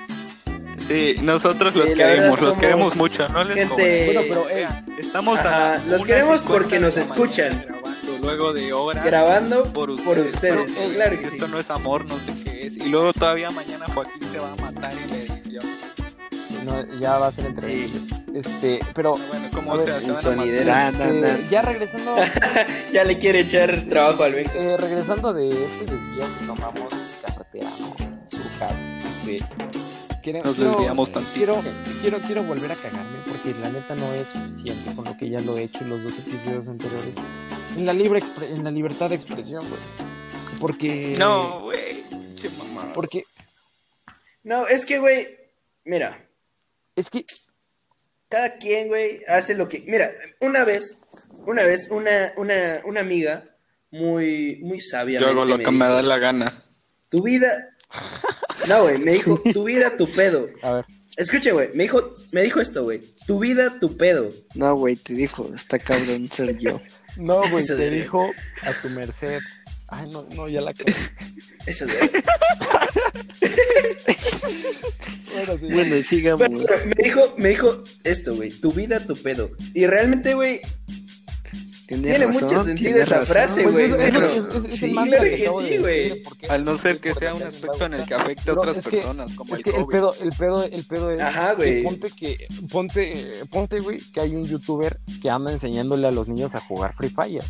Sí, 0.86 1.16
nosotros 1.22 1.72
Sí, 1.72 1.78
los 1.80 1.92
queremos, 1.92 2.40
los 2.40 2.56
queremos 2.56 2.96
mucho, 2.96 3.28
no 3.28 3.44
les 3.44 3.56
gente-. 3.56 4.04
Bueno, 4.06 4.20
pero 4.28 4.48
ey, 4.50 4.66
Estamos 4.98 5.38
Ajá, 5.38 5.74
a 5.74 5.78
los 5.86 6.04
queremos 6.04 6.40
50 6.40 6.46
porque 6.52 6.78
nos 6.80 6.96
escuchan. 6.96 7.64
grabando, 7.66 8.18
luego 8.22 8.52
de 8.52 8.72
horas 8.72 9.04
Grabando 9.04 9.64
por 9.72 9.94
por 10.04 10.18
ustedes. 10.18 10.34
ustedes. 10.34 10.70
Pero, 10.74 10.86
ey, 10.88 10.94
claro 10.94 11.10
que 11.12 11.16
sí. 11.18 11.24
esto 11.26 11.48
no 11.48 11.58
es 11.58 11.70
amor, 11.70 12.04
no 12.06 12.16
sé 12.18 12.32
qué 12.44 12.66
es. 12.66 12.76
Y 12.76 12.88
luego 12.88 13.12
todavía 13.12 13.50
mañana 13.50 13.86
Joaquín 13.94 14.22
se 14.30 14.38
va 14.38 14.52
a 14.52 14.56
matar 14.56 14.92
en 14.92 15.10
la 15.10 15.16
edición. 15.34 15.64
no, 16.64 16.98
ya 17.00 17.18
va 17.18 17.28
a 17.28 17.32
ser 17.32 17.46
entre 17.46 17.88
Sí. 17.88 18.08
Este, 18.34 18.80
pero 18.94 19.12
Bueno, 19.28 19.48
¿cómo 19.54 19.76
ver? 19.76 19.86
Se 20.00 20.28
van 20.28 20.40
a 20.40 20.44
matar. 20.44 21.12
este, 21.12 21.46
ya 21.50 21.62
regresando 21.62 22.16
Ya 22.92 23.04
le 23.04 23.18
quiere 23.18 23.40
echar 23.40 23.84
trabajo 23.88 24.24
al 24.24 24.32
Benja. 24.34 24.52
Eh, 24.56 24.76
regresando 24.76 25.32
de 25.32 25.48
este 25.48 25.84
desvío 25.86 26.26
que 26.38 26.46
tomamos 26.46 26.92
carretera, 27.22 27.70
¿no? 27.78 27.94
Este, 28.32 29.44
quiero- 30.24 30.42
Nos 30.42 30.56
quiero- 30.56 30.70
desviamos 30.72 31.12
tantito. 31.12 31.34
Quiero, 31.34 31.62
quiero, 32.00 32.18
quiero 32.20 32.42
volver 32.42 32.72
a 32.72 32.74
cagarme 32.76 33.18
porque 33.26 33.54
la 33.60 33.70
neta 33.70 33.94
no 33.94 34.12
es 34.14 34.26
suficiente 34.28 34.94
con 34.96 35.04
lo 35.04 35.16
que 35.16 35.28
ya 35.30 35.40
lo 35.40 35.56
he 35.56 35.62
hecho 35.64 35.84
en 35.84 35.90
los 35.90 36.02
dos 36.02 36.18
episodios 36.18 36.66
anteriores. 36.66 37.14
En 37.76 37.86
la, 37.86 37.92
libre 37.92 38.20
expre- 38.20 38.48
en 38.50 38.64
la 38.64 38.70
libertad 38.70 39.10
de 39.10 39.16
expresión, 39.16 39.62
güey. 39.68 39.80
Porque. 40.60 41.14
No, 41.18 41.62
güey. 41.62 42.02
Che 42.36 42.48
mamá. 42.50 42.92
Porque 42.94 43.24
No, 44.42 44.66
es 44.66 44.84
que, 44.86 44.98
güey, 44.98 45.28
mira, 45.84 46.26
es 46.96 47.10
que. 47.10 47.24
cada 48.28 48.56
quien, 48.58 48.88
güey, 48.88 49.22
hace 49.28 49.54
lo 49.54 49.68
que... 49.68 49.84
Mira, 49.86 50.10
una 50.40 50.64
vez, 50.64 50.96
una 51.46 51.62
vez, 51.62 51.88
una, 51.90 52.32
una, 52.36 52.80
una 52.84 53.00
amiga 53.00 53.44
muy, 53.90 54.56
muy 54.62 54.80
sabia. 54.80 55.20
Yo 55.20 55.28
hago 55.28 55.44
lo 55.44 55.56
que 55.58 55.70
me 55.70 55.84
da 55.86 56.02
la 56.02 56.18
gana. 56.18 56.52
Tu 57.10 57.22
vida... 57.22 57.70
No, 58.68 58.82
güey, 58.84 58.98
me 58.98 59.12
dijo, 59.12 59.40
tu 59.52 59.64
vida, 59.64 59.96
tu 59.96 60.10
pedo. 60.10 60.48
A 60.62 60.72
ver. 60.72 60.84
Escuche, 61.16 61.52
güey, 61.52 61.68
me 61.74 61.84
dijo, 61.84 62.12
me 62.32 62.42
dijo 62.42 62.60
esto, 62.60 62.82
güey. 62.84 63.00
Tu 63.26 63.38
vida, 63.38 63.78
tu 63.80 63.96
pedo. 63.96 64.30
No, 64.54 64.74
güey, 64.76 64.96
te 64.96 65.14
dijo, 65.14 65.50
está 65.54 65.78
cabrón 65.78 66.28
ser 66.30 66.58
yo. 66.58 66.80
No, 67.16 67.40
güey, 67.48 67.64
te 67.64 67.90
dijo 67.90 68.28
a 68.62 68.72
tu 68.82 68.88
merced. 68.90 69.38
Ay, 69.86 70.10
no, 70.10 70.26
no, 70.34 70.48
ya 70.48 70.60
la 70.60 70.72
cagué. 70.72 70.92
Eso, 71.66 71.86
güey. 71.86 71.96
Bueno, 75.34 75.58
Bueno, 75.58 75.58
sí. 75.58 75.72
Bueno, 75.74 76.02
sigamos. 76.02 76.50
me 76.86 77.04
dijo, 77.04 77.34
me 77.36 77.48
dijo 77.50 77.84
esto, 78.04 78.34
güey. 78.36 78.50
Tu 78.50 78.72
vida, 78.72 79.00
tu 79.00 79.16
pedo. 79.16 79.50
Y 79.74 79.86
realmente, 79.86 80.34
güey, 80.34 80.60
Tiene, 81.86 82.02
Tiene 82.08 82.26
razón, 82.26 82.42
mucho 82.44 82.64
sentido 82.64 82.88
tiene 82.88 83.00
esa 83.02 83.14
razón. 83.16 83.26
frase, 83.26 83.62
Pues 83.64 83.72
güey. 83.74 83.84
es- 83.92 84.00
sí, 84.00 84.06
es- 84.08 84.12
no. 84.14 84.20
es- 84.24 84.36
es 84.36 84.64
el 84.64 84.72
Sí, 84.88 84.94
mantra 84.94 85.18
claro 85.18 85.36
que 85.58 85.68
sí, 85.68 85.78
güey. 85.78 86.22
Al 86.48 86.64
no 86.64 86.76
ser 86.78 86.98
que 86.98 87.14
sea 87.14 87.34
un 87.34 87.42
aspecto 87.42 87.84
en 87.86 87.94
el 87.94 88.04
que 88.06 88.14
afecte 88.14 88.50
a 88.50 88.54
otras 88.54 88.76
es 88.78 88.84
que- 88.84 88.96
personas, 88.98 89.32
como 89.34 89.54
Es 89.54 89.60
el 89.60 89.64
que 89.64 89.78
el 89.78 89.86
pedo, 89.86 90.14
el 90.20 90.30
pedo, 90.30 90.64
el 90.64 90.84
pedo 90.84 91.10
es 91.10 91.20
Ajá, 91.20 91.56
que 91.56 91.82
ponte 91.84 92.10
que, 92.10 92.46
ponte, 92.70 93.12
eh, 93.12 93.44
ponte, 93.50 93.80
güey, 93.80 93.98
que 94.12 94.20
hay 94.20 94.34
un 94.34 94.44
youtuber 94.44 94.98
que 95.20 95.28
anda 95.28 95.52
enseñándole 95.52 96.06
a 96.06 96.10
los 96.10 96.28
niños 96.28 96.54
a 96.54 96.60
jugar 96.60 96.94
Free 96.94 97.10
Fire. 97.10 97.44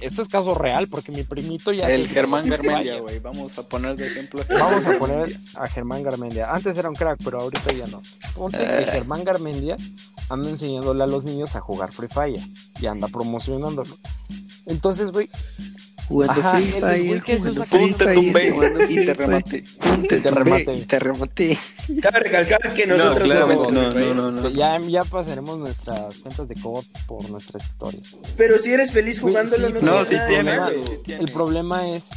Esto 0.00 0.22
es 0.22 0.28
caso 0.28 0.54
real, 0.54 0.88
porque 0.88 1.12
mi 1.12 1.24
primito 1.24 1.70
ya. 1.72 1.90
El 1.90 2.08
Germán 2.08 2.48
Garmendia, 2.48 3.00
güey. 3.00 3.18
Vamos 3.18 3.58
a 3.58 3.62
poner 3.68 3.96
de 3.96 4.06
ejemplo. 4.06 4.42
Vamos 4.48 4.86
a 4.86 4.98
poner 4.98 5.36
a 5.56 5.66
Germán 5.66 6.02
Garmendia. 6.02 6.50
Antes 6.50 6.76
era 6.78 6.88
un 6.88 6.94
crack, 6.94 7.18
pero 7.22 7.40
ahorita 7.42 7.70
ya 7.72 7.86
no. 7.88 8.02
Ponte 8.34 8.58
que 8.58 8.84
Germán 8.90 9.24
Garmendia 9.24 9.76
anda 10.30 10.48
enseñándole 10.48 11.04
a 11.04 11.06
los 11.06 11.24
niños 11.24 11.54
a 11.54 11.60
jugar 11.60 11.92
Free 11.92 12.08
Fire 12.08 12.40
y 12.80 12.86
anda 12.86 13.08
Entonces, 14.66 15.10
güey, 15.12 15.28
Jugando 16.08 16.32
Ajá, 16.32 16.60
jugando 16.60 16.86
jugando 18.54 18.84
y 18.90 19.04
te. 19.06 19.14
Pum, 19.14 20.02
te 20.06 20.20
Te 20.20 20.74
y 20.74 20.84
te 20.84 20.98
rematé. 20.98 21.58
Cabe 22.02 22.20
recalcar 22.20 22.74
que 22.74 22.86
nosotros 22.86 23.18
No, 23.18 23.24
claramente 23.24 23.72
no, 23.72 23.90
no, 23.90 24.14
no, 24.14 24.30
no. 24.30 24.48
ya, 24.50 24.78
ya 24.80 25.02
pasaremos 25.04 25.58
nuestras 25.58 26.16
cuentas 26.16 26.46
de 26.48 26.54
COD 26.56 26.84
por 27.06 27.30
nuestras 27.30 27.64
historias. 27.64 28.16
Pero 28.36 28.58
si 28.58 28.72
eres 28.72 28.92
feliz 28.92 29.18
jugándolo, 29.18 29.68
sí, 29.68 29.72
no, 29.74 29.80
pero 29.80 29.92
No, 29.92 30.04
tienes 30.04 30.84
sí 30.86 30.94
tiene. 31.04 31.22
El 31.22 31.32
problema 31.32 31.88
es. 31.88 32.04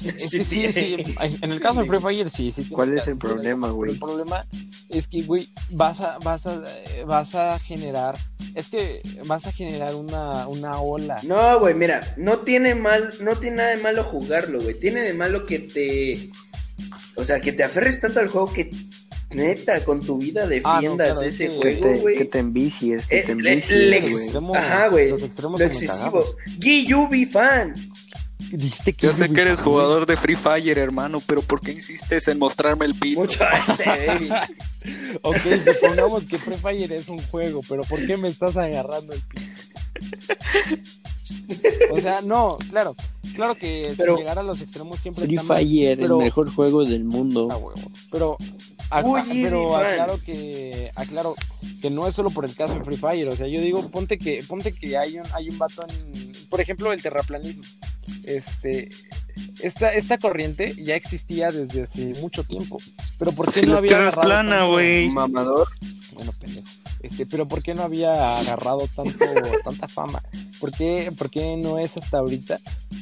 Es 0.00 0.30
que 0.30 0.44
sí, 0.44 0.72
sí, 0.72 0.96
en 1.42 1.52
el 1.52 1.60
caso 1.60 1.82
de 1.82 1.86
Free 1.86 2.00
Fire 2.00 2.30
sí, 2.30 2.50
sí. 2.52 2.64
¿Cuál 2.70 2.96
es 2.96 3.06
el 3.06 3.18
problema, 3.18 3.68
güey? 3.70 3.90
el 3.92 3.98
problema 3.98 4.46
es 4.88 5.08
que, 5.08 5.22
güey, 5.24 5.46
vas 5.72 6.00
a, 6.00 6.16
vas 6.24 6.46
a, 6.46 6.62
eh, 6.86 7.04
vas 7.04 7.34
a 7.34 7.58
generar, 7.58 8.16
es 8.54 8.68
que 8.68 9.00
vas 9.26 9.46
a 9.46 9.52
generar 9.52 9.94
una, 9.94 10.46
una 10.48 10.80
ola. 10.80 11.18
No, 11.22 11.58
güey, 11.60 11.74
mira, 11.74 12.00
no 12.16 12.38
tiene 12.40 12.74
mal, 12.74 13.12
no 13.20 13.36
tiene 13.36 13.56
nada 13.58 13.70
de 13.70 13.76
malo 13.82 14.04
jugarlo, 14.04 14.60
güey. 14.60 14.78
Tiene 14.78 15.00
de 15.02 15.14
malo 15.14 15.46
que 15.46 15.58
te, 15.60 16.30
o 17.16 17.24
sea, 17.24 17.40
que 17.40 17.52
te 17.52 17.62
aferres 17.64 18.00
tanto 18.00 18.20
al 18.20 18.28
juego 18.28 18.52
que 18.52 18.70
neta 19.32 19.84
con 19.84 20.00
tu 20.04 20.18
vida 20.18 20.46
defiendas 20.46 21.12
claro, 21.12 21.22
es 21.22 21.34
ese 21.40 21.48
que- 21.48 21.60
Que 21.60 21.76
juego, 21.76 21.94
te, 21.94 22.00
güey. 22.00 22.16
que 22.18 22.24
te 22.24 22.38
envicies, 22.40 23.06
que 23.06 23.18
Eh, 23.18 23.22
te 23.26 23.34
le- 23.36 23.52
envicies, 23.52 23.78
le- 24.32 24.58
Ajá, 24.58 24.88
güey. 24.88 25.10
los 25.10 25.22
extremos 25.22 25.60
Lo 25.60 25.66
excesivo. 25.66 26.24
Giyubi 26.58 27.26
fan. 27.26 27.74
Dijiste 28.52 28.92
que 28.94 29.06
Yo 29.06 29.14
sé 29.14 29.32
que 29.32 29.40
eres 29.40 29.60
jugador 29.62 30.06
de 30.06 30.16
Free 30.16 30.34
Fire, 30.36 30.76
hermano, 30.78 31.20
pero 31.26 31.40
¿por 31.42 31.60
qué 31.60 31.72
insistes 31.72 32.26
en 32.28 32.38
mostrarme 32.38 32.84
el 32.86 32.94
pito? 32.94 33.20
Mucho. 33.20 33.44
Ok, 35.22 35.36
supongamos 35.74 36.24
que 36.24 36.38
Free 36.38 36.56
Fire 36.56 36.92
es 36.92 37.08
un 37.08 37.18
juego, 37.18 37.60
pero 37.68 37.82
¿por 37.82 38.06
qué 38.06 38.16
me 38.16 38.28
estás 38.28 38.56
agarrando 38.56 39.12
el 39.12 39.20
pito? 39.20 39.42
O 41.92 42.00
sea, 42.00 42.20
no, 42.22 42.56
claro, 42.70 42.94
claro 43.34 43.54
que 43.56 43.92
Pero- 43.96 44.14
si 44.14 44.20
llegar 44.22 44.38
a 44.38 44.42
los 44.42 44.60
extremos 44.62 44.98
siempre 45.00 45.24
Free 45.26 45.34
está 45.36 45.46
mal, 45.46 45.58
Fire, 45.58 45.98
pero- 45.98 46.18
el 46.18 46.24
mejor 46.24 46.50
juego 46.54 46.84
del 46.84 47.04
mundo. 47.04 47.48
Ah, 47.50 47.56
huevo. 47.56 47.90
Pero, 48.10 48.36
Uy, 49.04 49.22
pero 49.44 49.76
aclaro 49.76 50.18
que 50.24 50.90
aclaro 50.96 51.34
que 51.80 51.90
no 51.90 52.08
es 52.08 52.14
solo 52.14 52.30
por 52.30 52.44
el 52.44 52.54
caso 52.56 52.74
de 52.74 52.84
Free 52.84 52.96
Fire, 52.96 53.28
o 53.28 53.36
sea, 53.36 53.46
yo 53.46 53.60
digo, 53.60 53.88
ponte 53.90 54.18
que 54.18 54.42
ponte 54.48 54.72
que 54.72 54.96
hay 54.96 55.18
un 55.18 55.24
hay 55.32 55.48
un 55.50 55.58
vato 55.58 55.82
en 55.88 56.29
por 56.50 56.60
ejemplo, 56.60 56.92
el 56.92 57.00
terraplanismo. 57.00 57.64
Este 58.24 58.90
esta, 59.62 59.92
esta 59.92 60.18
corriente 60.18 60.74
ya 60.76 60.94
existía 60.94 61.50
desde 61.50 61.82
hace 61.82 62.14
mucho 62.20 62.44
tiempo. 62.44 62.78
Pero 63.18 63.32
¿por 63.32 63.46
qué 63.46 63.60
Si 63.60 63.62
no 63.62 63.72
la 63.72 63.78
había 63.78 63.90
tierra 63.90 64.12
plana, 64.12 64.64
güey. 64.64 65.10
Mamador. 65.10 65.68
Bueno, 66.12 66.32
pendejo. 66.38 66.68
Este, 67.02 67.26
pero 67.26 67.48
¿por 67.48 67.62
qué 67.62 67.74
no 67.74 67.82
había 67.82 68.38
agarrado 68.38 68.86
tanto, 68.94 69.24
tanta 69.64 69.88
fama? 69.88 70.22
¿Por 70.60 70.70
qué, 70.70 71.12
por 71.16 71.30
qué 71.30 71.56
no 71.56 71.78
es 71.78 71.96
hasta 71.96 72.18
ahorita 72.18 72.60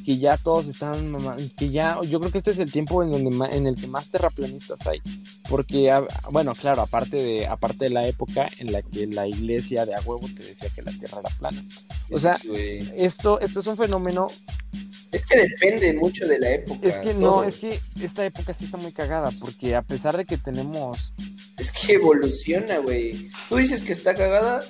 que 0.09 0.17
ya 0.17 0.38
todos 0.38 0.69
están 0.69 1.14
que 1.55 1.69
ya 1.69 2.00
yo 2.02 2.19
creo 2.19 2.33
que 2.33 2.38
este 2.38 2.52
es 2.52 2.59
el 2.59 2.73
tiempo 2.73 3.02
en 3.02 3.11
donde 3.11 3.55
en 3.55 3.67
el 3.67 3.75
que 3.75 3.87
más 3.88 4.09
terraplanistas 4.09 4.87
hay 4.87 5.02
porque 5.50 5.93
bueno 6.31 6.55
claro 6.55 6.81
aparte 6.81 7.19
de 7.19 7.47
aparte 7.47 7.85
de 7.85 7.90
la 7.90 8.07
época 8.07 8.49
en 8.57 8.73
la 8.73 8.81
que 8.81 9.07
la 9.07 9.26
iglesia 9.26 9.85
de 9.85 9.95
a 9.95 10.00
huevo 10.00 10.26
te 10.35 10.45
decía 10.45 10.71
que 10.75 10.81
la 10.81 10.93
tierra 10.93 11.21
era 11.21 11.28
plana 11.37 11.62
o 12.11 12.19
sea 12.19 12.38
esto 12.97 13.38
esto 13.40 13.61
es 13.61 13.67
un 13.67 13.76
fenómeno 13.76 14.28
Es 15.12 15.26
que 15.26 15.37
depende 15.37 15.93
mucho 15.95 16.26
de 16.26 16.38
la 16.38 16.50
época. 16.52 16.87
es 16.87 16.97
que 16.97 17.12
no 17.12 17.31
todo. 17.31 17.45
es 17.45 17.57
que 17.57 17.78
esta 18.02 18.25
época 18.25 18.55
sí 18.55 18.64
está 18.64 18.78
muy 18.78 18.93
cagada 18.93 19.31
porque 19.40 19.75
a 19.75 19.83
pesar 19.83 20.17
de 20.17 20.25
que 20.25 20.38
tenemos 20.38 21.12
que 21.87 21.95
evoluciona, 21.95 22.79
güey. 22.79 23.31
Tú 23.49 23.57
dices 23.57 23.83
que 23.83 23.93
está 23.93 24.15
cagada 24.15 24.63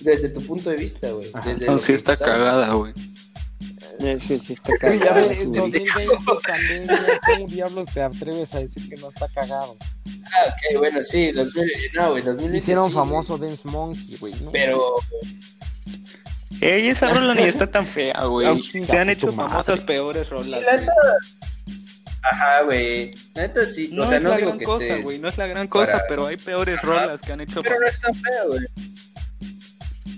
desde 0.00 0.28
tu 0.28 0.40
punto 0.42 0.70
de 0.70 0.76
vista, 0.76 1.10
güey. 1.10 1.30
No, 1.66 1.78
sí 1.78 1.92
está 1.92 2.16
sabes. 2.16 2.32
cagada, 2.32 2.72
güey. 2.74 2.92
Es 3.98 4.22
que 4.24 4.38
sí 4.38 4.52
está 4.52 4.72
Uy, 4.90 4.98
ya 4.98 5.06
cagado, 5.06 5.28
ves, 5.28 5.38
güey. 5.38 5.52
2020 5.72 6.16
pandemia, 6.46 7.20
¿cómo 7.26 7.46
diablos 7.48 7.86
te 7.94 8.02
atreves 8.02 8.54
a 8.54 8.60
decir 8.60 8.88
que 8.88 8.96
no 8.96 9.08
está 9.08 9.28
cagado? 9.28 9.76
Ah, 10.06 10.44
ok, 10.48 10.78
bueno, 10.78 11.02
sí. 11.02 11.32
2000, 11.32 11.64
no, 11.94 12.10
güey, 12.10 12.22
2020 12.22 12.58
Hicieron 12.58 12.88
sí, 12.88 12.94
famoso 12.94 13.38
Dance 13.38 13.62
Monkey, 13.64 14.16
güey. 14.18 14.34
Pero, 14.52 14.96
Ey, 16.60 16.88
esa 16.88 17.12
rola 17.12 17.34
ni 17.34 17.42
está 17.42 17.66
tan 17.70 17.86
fea, 17.86 18.24
güey. 18.24 18.62
Se 18.62 18.98
han 18.98 19.10
hecho 19.10 19.30
famosas 19.32 19.80
peores 19.80 20.28
rolas, 20.30 20.62
güey. 20.62 20.86
Ajá, 22.30 22.62
güey. 22.62 23.14
La 23.34 23.42
neta 23.42 23.66
sí. 23.66 23.90
No 23.92 24.04
o 24.04 24.08
sea, 24.08 24.16
es 24.18 24.22
no 24.22 24.30
la 24.30 24.36
digo 24.36 24.48
gran 24.48 24.58
que 24.58 24.64
cosa, 24.64 24.96
güey. 25.02 25.18
No 25.18 25.28
es 25.28 25.38
la 25.38 25.46
gran 25.46 25.68
cosa, 25.68 25.92
para- 25.92 26.04
pero 26.08 26.26
hay 26.26 26.36
peores 26.36 26.78
Ajá. 26.78 26.86
rolas 26.86 27.20
que 27.22 27.32
han 27.32 27.40
hecho. 27.40 27.62
Pero 27.62 27.78
no 27.80 27.86
es 27.86 28.00
tan 28.00 28.14
fea, 28.14 28.44
güey. 28.48 28.60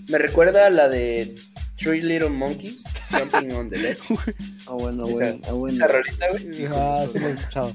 Me 0.08 0.18
recuerda 0.18 0.66
a 0.66 0.70
la 0.70 0.88
de 0.88 1.34
Three 1.76 2.00
Little 2.02 2.30
Monkeys 2.30 2.82
Jumping 3.10 3.52
on 3.52 3.68
the 3.68 3.76
Ledge. 3.78 4.00
Ah, 4.66 4.72
bueno, 4.74 5.04
Esa- 5.04 5.12
güey. 5.12 5.40
Ah, 5.48 5.52
bueno. 5.52 5.74
Esa 5.76 5.86
rolita, 5.86 6.26
güey. 6.30 6.66
Ah, 6.74 7.06
sí 7.10 7.18
lo 7.18 7.28
he 7.28 7.30
escuchado. 7.32 7.72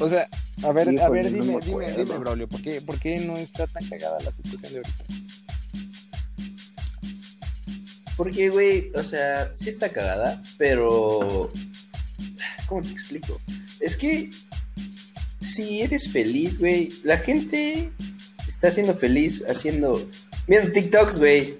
O 0.00 0.08
sea, 0.08 0.28
a 0.64 0.72
ver, 0.72 1.00
a 1.00 1.08
ver, 1.08 1.26
dime, 1.26 1.38
me 1.38 1.44
dime, 1.46 1.56
acuerdo. 1.58 1.96
dime, 2.04 2.18
Braulio, 2.18 2.48
¿por 2.48 2.60
qué, 2.62 2.80
¿por 2.80 2.98
qué 2.98 3.20
no 3.20 3.36
está 3.36 3.66
tan 3.68 3.86
cagada 3.88 4.18
la 4.24 4.32
situación 4.32 4.72
de 4.72 4.78
ahorita? 4.78 5.04
Porque, 8.16 8.48
güey, 8.50 8.90
o 8.94 9.02
sea, 9.02 9.54
sí 9.54 9.68
está 9.68 9.88
cagada, 9.90 10.40
pero. 10.58 11.50
¿Cómo 12.70 12.80
te 12.82 12.90
explico? 12.92 13.38
Es 13.80 13.96
que. 13.96 14.30
Si 15.42 15.80
eres 15.82 16.12
feliz, 16.12 16.58
güey, 16.58 16.90
la 17.02 17.16
gente 17.18 17.90
está 18.46 18.70
siendo 18.70 18.94
feliz 18.94 19.42
haciendo. 19.48 20.00
Viendo 20.46 20.70
TikToks, 20.70 21.18
güey. 21.18 21.56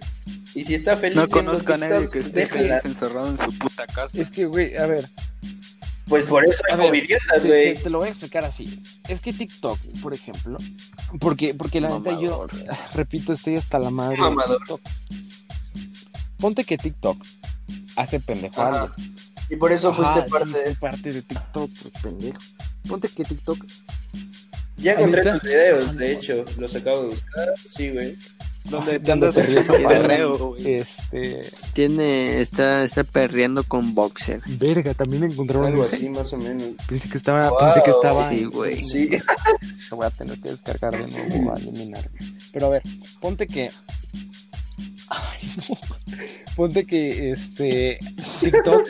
Y 0.54 0.64
si 0.64 0.74
está 0.74 0.96
feliz. 0.96 1.16
No 1.16 1.26
conozco 1.28 1.72
a 1.72 1.76
nadie 1.78 2.06
que 2.12 2.18
esté 2.20 2.40
déjala. 2.40 2.78
feliz 2.78 2.84
encerrado 2.84 3.28
en 3.30 3.38
su 3.38 3.58
puta 3.58 3.86
casa. 3.86 4.20
Es 4.20 4.30
que, 4.30 4.44
güey, 4.46 4.76
a 4.76 4.86
ver, 4.86 5.08
Pues 6.06 6.24
por 6.26 6.44
eso 6.44 6.60
hay 6.70 6.76
te, 6.76 7.48
güey. 7.48 7.74
te- 7.74 7.80
te 7.82 7.90
lo 7.90 7.98
voy 7.98 8.08
a 8.08 8.10
explicar 8.10 8.44
así. 8.44 8.82
Es 9.08 9.20
que 9.20 9.32
TikTok, 9.32 9.78
por 10.02 10.12
ejemplo, 10.12 10.58
porque, 11.18 11.54
porque 11.54 11.80
la 11.80 11.88
neta 11.98 12.20
yo, 12.20 12.46
repito, 12.94 13.32
estoy 13.32 13.56
hasta 13.56 13.78
la 13.78 13.90
madre 13.90 14.16
de 14.16 14.22
Mamador. 14.22 14.58
TikTok. 14.58 14.80
Ponte 16.38 16.64
que 16.64 16.76
TikTok 16.78 17.16
hace 17.96 18.20
alguien. 18.20 18.90
Y 19.50 19.56
por 19.56 19.72
eso 19.72 19.92
fuiste 19.92 20.22
sí, 20.24 20.30
parte 20.30 20.58
de 20.58 20.64
fui 20.64 20.74
parte 20.88 21.12
de 21.12 21.22
TikTok, 21.22 21.70
pues, 21.82 21.94
pendejo. 22.02 22.38
Ponte 22.88 23.08
que 23.08 23.24
TikTok 23.24 23.58
Ya 24.76 24.92
encontré 24.92 25.22
tus 25.22 25.42
videos, 25.42 25.96
de 25.96 26.12
hecho. 26.12 26.44
Los 26.58 26.74
acabo 26.74 27.02
de 27.02 27.06
buscar. 27.08 27.48
Sí, 27.76 27.90
güey. 27.90 28.16
Donde 28.64 29.00
te 29.00 29.12
andas 29.12 29.34
perreo, 29.34 30.38
güey. 30.38 30.74
Este. 30.74 31.42
Tiene, 31.72 32.40
está, 32.40 32.84
está 32.84 33.04
perreando 33.04 33.64
con 33.64 33.94
boxer. 33.94 34.40
Verga, 34.58 34.94
también 34.94 35.24
encontraron 35.24 35.66
Algo 35.66 35.82
así, 35.82 36.08
más 36.10 36.32
o 36.32 36.36
menos. 36.36 36.68
Pensé 36.86 37.08
que 37.08 37.18
estaba. 37.18 37.48
Wow. 37.48 37.58
Pensé 37.58 37.82
que 37.84 37.90
estaba. 37.90 38.28
Sí, 38.28 38.44
güey. 38.44 38.82
Sí. 38.82 39.10
Lo 39.90 39.96
voy 39.96 40.06
a 40.06 40.10
tener 40.10 40.38
que 40.40 40.50
descargar 40.50 40.92
de 40.92 41.10
nuevo 41.10 41.52
a 41.56 41.58
eliminar. 41.58 42.08
Pero 42.52 42.66
a 42.66 42.70
ver, 42.70 42.82
ponte 43.20 43.46
que. 43.46 43.70
Ay, 45.08 45.54
no. 45.68 45.78
Ponte 46.54 46.86
que 46.86 47.32
este. 47.32 47.98
TikTok. 48.40 48.86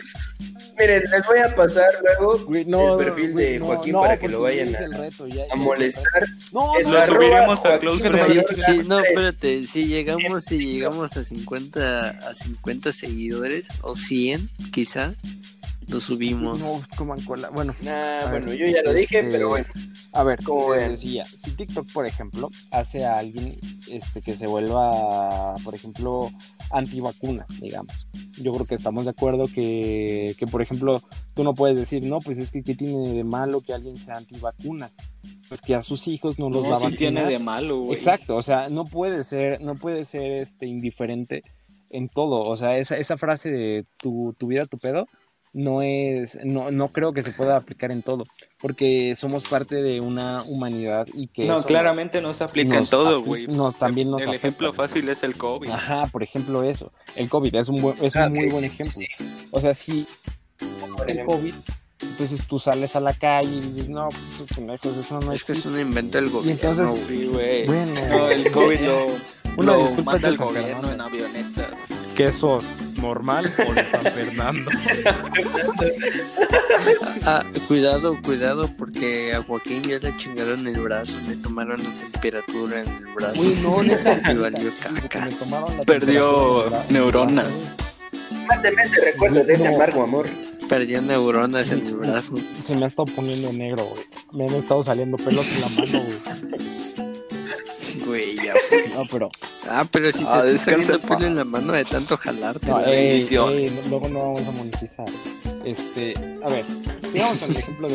Miren, 0.80 1.02
les 1.10 1.26
voy 1.26 1.38
a 1.38 1.54
pasar 1.54 1.88
luego 2.02 2.44
Güey, 2.46 2.64
no, 2.64 2.98
el 2.98 3.04
perfil 3.06 3.32
güey, 3.32 3.52
de 3.52 3.58
no, 3.60 3.66
Joaquín 3.66 3.92
no, 3.92 4.00
para 4.00 4.14
que 4.16 4.20
porque 4.22 4.32
lo 4.32 4.42
vayan 4.42 4.74
a, 4.74 4.78
el 4.78 4.92
reto, 4.94 5.26
ya- 5.28 5.42
a 5.44 5.46
ya- 5.48 5.56
molestar. 5.56 6.24
No, 6.52 6.78
Es 6.78 6.86
no, 6.88 6.92
Lo 6.94 7.06
subiremos 7.06 7.58
a 7.64 7.68
Joaquín 7.68 7.80
Close 7.80 8.10
Mayor 8.10 8.56
Sí, 8.56 8.78
no, 8.86 8.98
espérate, 9.00 9.64
si 9.66 9.84
llegamos, 9.86 10.44
si 10.44 10.58
llegamos 10.58 11.16
a 11.16 11.24
50, 11.24 12.08
a 12.10 12.34
50 12.34 12.92
seguidores 12.92 13.68
o 13.82 13.94
100, 13.94 14.48
quizá, 14.72 15.14
lo 15.90 16.00
subimos. 16.00 16.58
No, 16.58 16.82
coman 16.96 17.20
cola. 17.22 17.50
Bueno, 17.50 17.74
Nah, 17.82 18.20
A 18.20 18.30
ver, 18.30 18.42
bueno, 18.42 18.54
yo 18.54 18.66
ya 18.66 18.82
lo 18.82 18.92
dije, 18.92 19.18
este, 19.20 19.30
pero 19.30 19.48
bueno. 19.48 19.66
A 20.12 20.24
ver, 20.24 20.42
¿Cómo 20.42 20.62
como 20.62 20.74
les 20.74 20.90
decía, 20.90 21.24
si 21.24 21.52
TikTok, 21.52 21.92
por 21.92 22.06
ejemplo, 22.06 22.50
hace 22.72 23.04
a 23.04 23.16
alguien 23.16 23.56
este, 23.90 24.20
que 24.22 24.34
se 24.34 24.46
vuelva, 24.46 25.54
por 25.62 25.74
ejemplo, 25.74 26.30
antivacunas, 26.70 27.46
digamos. 27.60 28.06
Yo 28.40 28.52
creo 28.52 28.66
que 28.66 28.74
estamos 28.74 29.04
de 29.04 29.10
acuerdo 29.10 29.46
que, 29.46 30.34
que, 30.38 30.46
por 30.46 30.62
ejemplo, 30.62 31.00
tú 31.34 31.44
no 31.44 31.54
puedes 31.54 31.78
decir, 31.78 32.04
no, 32.04 32.18
pues 32.20 32.38
es 32.38 32.50
que 32.50 32.62
¿qué 32.62 32.74
tiene 32.74 33.08
de 33.10 33.24
malo 33.24 33.60
que 33.60 33.72
alguien 33.72 33.96
sea 33.96 34.16
antivacunas? 34.16 34.96
Pues 35.48 35.60
que 35.60 35.74
a 35.74 35.80
sus 35.80 36.08
hijos 36.08 36.38
no 36.38 36.50
los 36.50 36.64
va 36.64 36.68
a 36.68 36.72
vacunar. 36.72 36.96
tiene 36.96 37.26
de 37.26 37.38
malo, 37.38 37.80
güey. 37.80 37.96
Exacto, 37.96 38.36
o 38.36 38.42
sea, 38.42 38.68
no 38.68 38.84
puede 38.84 39.22
ser, 39.24 39.64
no 39.64 39.74
puede 39.76 40.04
ser 40.04 40.32
este 40.32 40.66
indiferente 40.66 41.42
en 41.90 42.08
todo. 42.08 42.44
O 42.46 42.56
sea, 42.56 42.78
esa, 42.78 42.96
esa 42.96 43.16
frase 43.16 43.50
de 43.50 43.86
tu, 43.98 44.34
tu 44.38 44.46
vida, 44.46 44.66
tu 44.66 44.78
pedo, 44.78 45.06
no 45.52 45.82
es, 45.82 46.38
no, 46.44 46.70
no 46.70 46.88
creo 46.88 47.12
que 47.12 47.22
se 47.22 47.32
pueda 47.32 47.56
aplicar 47.56 47.90
en 47.90 48.02
todo, 48.02 48.24
porque 48.60 49.14
somos 49.16 49.42
parte 49.48 49.82
de 49.82 50.00
una 50.00 50.42
humanidad 50.44 51.08
y 51.12 51.26
que 51.26 51.44
No, 51.46 51.58
eso 51.58 51.66
claramente 51.66 52.20
no 52.20 52.32
se 52.34 52.44
aplica 52.44 52.78
en 52.78 52.86
todo, 52.86 53.20
güey. 53.22 53.46
nos- 53.48 53.76
también 53.78 54.10
nos 54.10 54.22
El 54.22 54.28
afecta, 54.28 54.46
ejemplo 54.48 54.72
fácil 54.72 55.08
es 55.08 55.22
el 55.24 55.36
COVID. 55.36 55.68
Ajá, 55.70 56.06
por 56.12 56.22
ejemplo 56.22 56.62
eso, 56.62 56.92
el 57.16 57.28
COVID 57.28 57.54
es 57.56 57.68
un, 57.68 57.82
buen- 57.82 57.96
es 58.04 58.14
un 58.14 58.20
Ah, 58.22 58.28
muy 58.28 58.48
buen 58.48 58.64
ejemplo. 58.64 58.94
sí. 58.96 59.06
O 59.50 59.60
sea, 59.60 59.74
si 59.74 60.06
Por 60.96 61.10
el. 61.10 61.24
COVID, 61.26 61.54
entonces 62.02 62.46
tú 62.46 62.58
sales 62.58 62.94
a 62.94 63.00
la 63.00 63.12
calle 63.12 63.48
y 63.56 63.60
dices, 63.72 63.88
no, 63.88 64.08
pues 64.08 64.48
pendejos, 64.54 64.96
eso 64.96 65.20
no 65.20 65.32
Es 65.32 65.42
que 65.42 65.52
es 65.52 65.58
existe. 65.58 65.68
un 65.80 65.86
invento 65.88 66.18
del 66.18 66.30
gobierno. 66.30 66.52
entonces- 66.70 66.88
güey. 67.06 67.18
Sí, 67.22 67.26
güey. 67.26 67.66
Bueno, 67.66 68.00
No, 68.08 68.30
el 68.30 68.52
COVID 68.52 68.80
lo, 68.80 69.06
Una 69.56 69.72
lo 69.72 69.78
disculpa 69.80 70.12
manda 70.12 70.28
el 70.28 70.36
gobierno 70.36 70.92
en 70.92 71.00
avionetas. 71.00 71.70
queso 72.16 72.58
normal 73.00 73.52
o 73.68 73.74
de 73.74 73.90
San 73.90 74.02
Fernando. 74.02 74.70
Ah, 77.26 77.44
cuidado, 77.68 78.16
cuidado, 78.22 78.68
porque 78.78 79.34
a 79.34 79.42
Joaquín 79.42 79.82
ya 79.82 79.98
le 79.98 80.16
chingaron 80.16 80.66
el 80.66 80.80
brazo, 80.80 81.12
le 81.28 81.36
tomaron 81.36 81.82
la 81.82 81.90
temperatura 82.10 82.80
en 82.80 82.88
el 82.88 83.14
brazo. 83.14 83.40
Uy, 83.40 83.58
no, 83.62 83.82
neta. 83.82 84.20
Valió 84.34 84.70
caca. 84.82 85.26
me 85.26 85.32
tomaron 85.32 85.76
la 85.76 85.82
Perdió 85.84 86.64
neuronas. 86.88 87.46
Mándeme 88.48 88.82
ese 88.82 89.00
recuerdo 89.04 89.44
de 89.44 89.54
ese 89.54 89.68
amargo 89.68 90.02
amor. 90.02 90.26
Perdió 90.68 91.02
neuronas 91.02 91.70
en 91.70 91.86
el 91.86 91.94
brazo. 91.96 92.36
Se 92.64 92.74
me 92.74 92.84
ha 92.84 92.86
estado 92.86 93.06
poniendo 93.14 93.52
negro, 93.52 93.84
güey. 93.84 94.02
Me 94.32 94.44
han 94.48 94.54
estado 94.54 94.82
saliendo 94.82 95.16
pelos 95.18 95.46
en 95.54 95.60
la 95.60 95.68
mano, 95.68 96.04
güey. 96.04 96.89
Ya. 98.54 98.94
No, 98.96 99.04
pero. 99.10 99.28
Ah, 99.68 99.84
pero 99.90 100.06
si 100.12 100.18
te 100.18 100.24
Ah, 100.26 100.38
estás 100.38 100.52
descansa 100.52 100.92
saliendo 100.94 101.08
pelo 101.08 101.26
en 101.26 101.36
la 101.36 101.44
mano 101.44 101.72
de 101.72 101.84
tanto 101.84 102.16
jalarte. 102.16 102.66
No, 102.66 102.80
la 102.80 102.92
ey, 102.92 103.08
bendición. 103.08 103.52
ey, 103.52 103.70
no- 103.70 103.88
luego 103.90 104.08
no 104.08 104.18
vamos 104.20 104.46
a 104.46 104.50
monetizar. 104.52 105.06
Este, 105.64 106.14
a 106.44 106.48
ver, 106.50 106.64
sigamos 107.12 107.38
con 107.38 107.50
el 107.50 107.56
ejemplo 107.56 107.88
de 107.88 107.94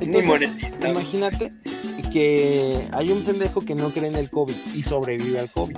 Entonces, 0.00 0.26
monetizamos. 0.26 0.88
imagínate 0.88 1.52
que 2.12 2.88
hay 2.92 3.10
un 3.10 3.22
pendejo 3.22 3.60
que 3.60 3.74
no 3.74 3.90
cree 3.90 4.08
en 4.08 4.16
el 4.16 4.30
COVID 4.30 4.54
y 4.74 4.82
sobrevive 4.82 5.40
al 5.40 5.50
COVID. 5.50 5.76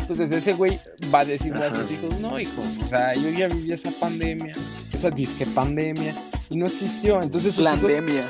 Entonces 0.00 0.30
ese 0.30 0.52
güey 0.54 0.78
va 1.12 1.20
a 1.20 1.24
decirle 1.24 1.64
a 1.64 1.70
sus 1.70 1.80
Ajá. 1.84 1.92
hijos, 1.92 2.20
no 2.20 2.38
hijo, 2.38 2.62
o 2.84 2.88
sea, 2.88 3.12
yo 3.14 3.28
ya 3.30 3.48
viví 3.48 3.72
esa 3.72 3.90
pandemia, 3.98 4.52
esa 4.92 5.10
disque 5.10 5.46
pandemia, 5.46 6.14
y 6.48 6.56
no 6.56 6.66
existió. 6.66 7.20
Entonces 7.22 7.54
sus 7.54 7.64
hijos, 7.64 7.78
Pandemia. 7.80 8.24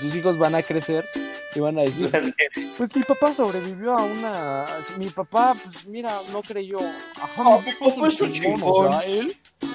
sus 0.00 0.14
hijos 0.14 0.38
van 0.38 0.54
a 0.54 0.62
crecer 0.62 1.04
y 1.54 1.60
van 1.60 1.78
a 1.78 1.82
decir, 1.82 2.10
pues 2.78 2.94
mi 2.94 3.02
papá 3.02 3.34
sobrevivió 3.34 3.96
a 3.96 4.02
una... 4.02 4.64
Mi 4.96 5.10
papá, 5.10 5.54
pues 5.62 5.86
mira, 5.86 6.20
no 6.32 6.42
creyó. 6.42 6.78
Ajá, 6.78 7.28
Ah, 7.38 7.58
mi 7.64 7.72
papá 7.90 8.08
es 8.08 8.20
un 8.20 8.28
un 8.28 8.32
chingón. 8.32 8.60
O 8.62 8.90
sea, 8.90 9.00
él 9.00 9.36
pues, 9.58 9.72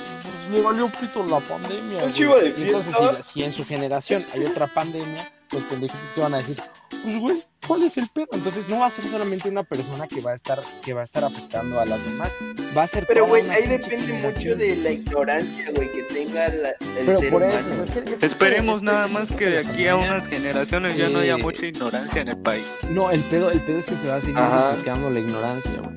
le 0.51 0.61
valió 0.61 0.87
pito 0.89 1.25
la 1.25 1.39
pandemia. 1.39 2.03
Entonces, 2.03 3.25
si, 3.25 3.33
si 3.33 3.43
en 3.43 3.51
su 3.51 3.65
generación 3.65 4.25
hay 4.33 4.45
otra 4.45 4.67
pandemia, 4.67 5.31
los 5.55 5.63
pendejitos 5.63 6.11
que 6.13 6.21
van 6.21 6.33
a 6.33 6.37
decir, 6.37 6.57
pues 7.03 7.19
güey, 7.19 7.43
¿cuál 7.67 7.83
es 7.83 7.97
el 7.97 8.07
pedo? 8.09 8.27
Entonces 8.33 8.67
no 8.69 8.79
va 8.79 8.87
a 8.87 8.89
ser 8.89 9.05
solamente 9.05 9.49
una 9.49 9.63
persona 9.63 10.07
que 10.07 10.21
va 10.21 10.31
a 10.31 10.35
estar, 10.35 10.59
que 10.83 10.93
va 10.93 11.01
a 11.01 11.03
estar 11.03 11.23
afectando 11.23 11.79
a 11.79 11.85
las 11.85 12.03
demás. 12.05 12.29
Va 12.77 12.83
a 12.83 12.87
ser 12.87 13.05
Pero, 13.07 13.25
güey, 13.27 13.49
ahí 13.49 13.67
depende 13.67 14.13
mucho 14.13 14.55
de 14.55 14.75
la 14.77 14.91
ignorancia, 14.91 15.71
güey, 15.75 15.89
que 15.91 16.03
tenga 16.03 16.47
la- 16.49 16.69
el 16.69 16.77
Pero 17.05 17.19
ser 17.19 17.29
por 17.31 17.41
humano. 17.43 17.59
eso, 17.59 17.83
es 17.83 17.91
que- 18.05 18.13
es 18.13 18.19
que- 18.19 18.25
Esperemos 18.25 18.77
es 18.77 18.83
nada 18.83 19.07
más 19.07 19.31
que 19.31 19.45
de 19.45 19.59
aquí 19.59 19.87
a 19.87 19.95
unas 19.95 20.27
generaciones 20.27 20.95
ya 20.97 21.09
no 21.09 21.19
haya 21.19 21.37
mucha 21.37 21.65
ignorancia 21.65 22.21
en 22.21 22.29
el 22.29 22.37
país. 22.37 22.65
No, 22.89 23.11
el 23.11 23.21
pedo, 23.21 23.49
el 23.51 23.59
pedo 23.61 23.79
es 23.79 23.85
que 23.85 23.95
se 23.95 24.07
va 24.07 24.15
a 24.17 24.21
seguir 24.21 24.35
justificando 24.37 25.09
la 25.09 25.19
ignorancia, 25.19 25.71
güey. 25.83 25.95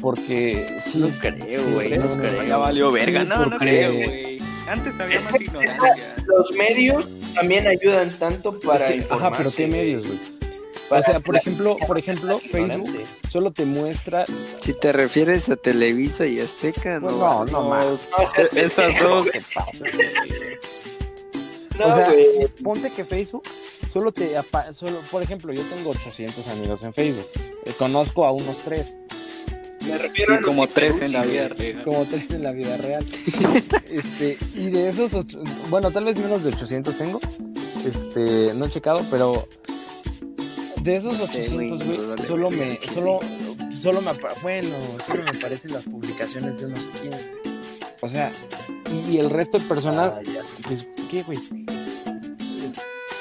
Porque 0.00 0.78
sí, 0.84 0.98
No 0.98 1.08
creo, 1.20 1.62
güey, 1.70 1.96
no 1.96 2.08
creo. 2.16 2.42
Ya 2.42 2.56
valió 2.56 2.90
verga. 2.90 3.20
Sí, 3.22 3.26
no, 3.28 3.46
no 3.46 3.56
creo, 3.58 3.92
güey. 3.92 4.31
Antes 4.68 4.98
había 5.00 5.16
Es 5.16 5.24
más 5.24 5.34
que- 5.34 5.44
ignorancia. 5.44 6.16
Los 6.26 6.52
medios 6.52 7.08
también 7.34 7.66
ayudan 7.66 8.10
tanto 8.18 8.58
para 8.60 8.86
Es 8.86 8.90
que- 8.90 8.96
informar. 8.98 9.28
Ajá, 9.32 9.38
pero 9.38 9.50
¿qué 9.54 9.66
medios, 9.66 10.06
güey? 10.06 10.18
O 10.90 11.02
sea, 11.02 11.20
por 11.20 11.36
ejemplo, 11.36 11.76
por 11.86 11.98
ejemplo, 11.98 12.38
Facebook 12.38 12.90
solo 13.30 13.50
te 13.50 13.64
muestra. 13.64 14.24
Si 14.60 14.78
te 14.78 14.92
refieres 14.92 15.48
a 15.48 15.56
Televisa 15.56 16.26
y 16.26 16.38
Azteca, 16.38 16.98
Pues 17.00 17.12
no. 17.14 17.44
no, 17.46 17.70
no. 17.74 17.74
No, 17.80 17.96
seas 18.34 18.52
Esas 18.52 18.84
pendejo, 18.86 19.08
dos. 19.08 19.26
güey. 19.26 19.32
¿Qué 19.32 19.40
pasa? 19.54 19.84
No, 21.78 21.86
o 21.88 21.92
sea, 21.94 22.04
güey. 22.10 22.48
ponte 22.62 22.90
que 22.90 23.02
Facebook 23.04 23.44
solo 23.90 24.12
te 24.12 24.36
apa- 24.36 24.72
solo, 24.74 24.98
por 25.10 25.22
ejemplo, 25.22 25.54
yo 25.54 25.62
tengo 25.62 25.90
800 25.90 26.46
amigos 26.48 26.82
en 26.82 26.92
Facebook. 26.92 27.26
Eh, 27.64 27.72
conozco 27.78 28.26
a 28.26 28.32
unos 28.32 28.58
tres, 28.58 28.94
Me 29.86 29.98
refiero 29.98 30.34
a 30.34 30.38
Y 30.38 30.42
como 30.42 30.66
tres 30.66 31.00
en 31.00 31.12
la 31.12 31.22
vida 31.24 31.48
real. 31.48 31.82
como 31.84 32.04
tres 32.04 32.30
en 32.30 32.42
la 32.42 32.52
vida 32.52 32.76
real. 32.76 33.04
este, 33.90 34.38
y 34.54 34.70
de 34.70 34.88
esos, 34.88 35.14
ocho- 35.14 35.42
bueno, 35.70 35.90
tal 35.90 36.04
vez 36.04 36.16
menos 36.18 36.42
de 36.44 36.50
800 36.50 36.96
tengo. 36.96 37.20
Este, 37.84 38.54
no 38.54 38.66
he 38.66 38.70
checado, 38.70 39.00
pero 39.10 39.48
de 40.82 40.96
esos 40.96 41.18
No 41.18 41.26
sé, 41.26 41.48
güey, 41.48 41.72
800, 41.72 41.86
güey, 42.06 42.16
no 42.18 42.24
solo 42.24 42.50
me, 42.50 42.78
solo, 42.94 43.18
solo 43.76 44.00
me, 44.00 44.12
bueno, 44.42 44.76
solo 45.06 45.22
me 45.24 45.30
aparecen 45.30 45.72
las 45.72 45.84
publicaciones 45.84 46.58
de 46.58 46.66
unos 46.66 46.80
15. 47.02 47.18
O 48.00 48.08
sea, 48.08 48.32
y, 48.90 49.12
y 49.14 49.18
el 49.18 49.30
resto 49.30 49.58
de 49.58 49.64
personas, 49.66 50.14
Ah, 50.16 50.20
ya. 50.24 50.42
pues, 50.66 50.86
¿qué, 51.10 51.22
güey? 51.22 51.38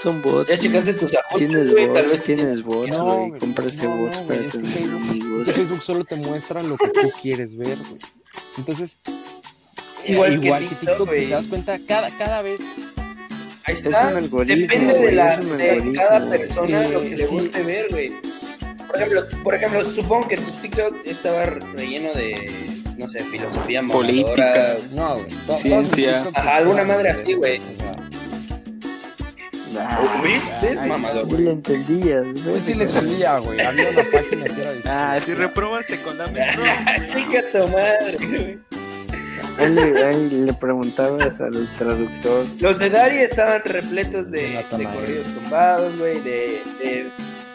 Son 0.02 0.22
bots. 0.22 0.50
Ya 0.50 0.58
checaste 0.58 0.94
tus 0.94 1.14
ajustes, 1.14 1.48
Tienes 1.50 1.76
tal 1.76 1.88
bots, 1.88 2.08
vez 2.08 2.24
tienes 2.24 2.64
bots, 2.64 2.90
No, 2.90 3.06
güey. 3.06 3.30
güey, 3.30 3.40
Compraste 3.40 3.88
no, 3.88 3.98
bots 3.98 4.20
no, 4.22 4.28
para 4.28 4.40
tener 4.40 4.52
Facebook- 4.52 5.10
amigos. 5.10 5.52
Facebook 5.52 5.84
solo 5.84 6.06
te 6.06 6.16
muestra 6.16 6.64
lo 6.64 6.78
que 6.78 6.88
tú 6.90 7.12
quieres 7.22 7.56
ver, 7.56 7.78
güey. 7.78 8.00
Entonces, 8.58 8.98
Igual 10.06 10.34
igual, 10.34 10.40
que 10.42 10.46
igual 10.48 10.64
que, 10.64 10.76
TikTok, 10.76 10.98
TikTok, 10.98 11.10
si 11.14 11.22
te 11.26 11.30
das 11.30 11.46
cuenta, 11.48 11.80
cada, 11.88 12.10
cada 12.18 12.42
vez 12.42 12.60
Ahí 13.66 13.76
Es 13.76 13.86
está. 13.86 14.08
un 14.08 14.18
algoritmo, 14.18 14.56
Depende 14.62 14.94
de, 14.96 15.12
la, 15.12 15.38
de 15.38 15.94
cada 15.96 16.30
persona 16.30 16.88
lo 16.88 17.02
que 17.02 17.10
le 17.16 17.28
Sí. 17.28 17.34
guste 17.36 17.62
ver, 17.62 17.88
güey. 17.92 18.12
Por 18.88 18.96
ejemplo, 18.98 19.24
por 19.44 19.56
ejemplo, 19.56 19.86
supongo 19.86 20.28
que 20.28 20.38
tu 20.38 20.52
TikTok 20.64 20.96
estaba 21.06 21.46
relleno 21.46 22.12
de, 22.14 22.52
no 22.98 23.08
sé, 23.08 23.24
filosofía 23.26 23.84
Política. 23.84 24.78
No, 24.96 25.18
Ciencia. 25.60 26.26
Ajá, 26.34 26.56
alguna 26.58 26.84
madre 26.84 27.12
así, 27.12 27.34
güey. 27.34 27.62
Ah, 29.80 30.22
¿Ves? 30.24 30.44
¿Ves, 30.62 30.86
mamador, 30.86 31.26
sí 31.26 31.32
güey? 31.32 31.44
le 31.44 31.52
entendías, 31.52 32.24
pues 32.34 32.46
¿ves? 32.46 32.64
sí 32.66 32.74
le 32.74 32.88
salía, 32.88 33.38
güey. 33.40 33.62
Había 33.62 33.90
una 33.90 34.04
página 34.12 34.46
que 34.46 34.62
era 34.62 34.72
de 34.74 34.82
Ah, 34.86 35.20
si 35.22 35.34
reprobaste 35.34 36.02
con 36.02 36.18
la 36.18 36.28
metro. 36.28 36.64
Chica 37.06 37.42
tu 37.52 37.68
madre, 37.70 38.18
güey. 38.20 38.60
Ahí 39.58 40.30
le, 40.46 40.54
preguntabas 40.54 41.40
al 41.42 41.68
traductor. 41.78 42.46
Los 42.60 42.80
de 42.80 42.90
Dari 42.90 43.18
estaban 43.18 43.62
repletos 43.64 44.32
de, 44.32 44.42
de 44.42 44.84
corridos 44.86 45.26
tumbados, 45.36 45.98
güey, 46.00 46.20
de, 46.22 46.62
de, 46.80 47.12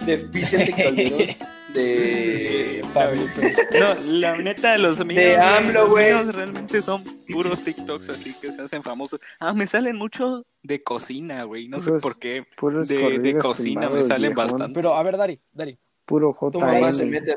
de 0.06 0.16
Vicente 0.28 0.72
Calderón, 0.72 1.18
de... 1.74 2.82
Sí. 2.84 3.78
No, 3.78 3.94
la 4.12 4.36
neta, 4.36 4.78
los 4.78 5.04
míos, 5.04 5.20
De 5.22 5.34
güey, 5.34 5.36
AMLO, 5.36 5.80
los 5.82 5.90
güey. 5.90 6.12
míos 6.14 6.34
realmente 6.34 6.80
son 6.82 7.02
puros 7.28 7.62
TikToks 7.62 8.08
así 8.10 8.34
que 8.40 8.52
se 8.52 8.62
hacen 8.62 8.82
famosos. 8.82 9.20
Ah, 9.40 9.52
me 9.52 9.66
salen 9.66 9.96
mucho 9.96 10.46
de 10.66 10.80
cocina, 10.80 11.44
güey. 11.44 11.68
No 11.68 11.80
sé 11.80 11.92
por 12.00 12.18
qué. 12.18 12.44
Puros 12.56 12.88
De, 12.88 13.18
de 13.18 13.38
cocina 13.38 13.88
me 13.88 14.02
salen 14.02 14.30
viejón. 14.34 14.46
bastante. 14.46 14.74
Pero 14.74 14.94
a 14.94 15.02
ver, 15.02 15.16
Dari, 15.16 15.40
Dari, 15.52 15.78
Puro 16.04 16.36
tu 16.52 16.60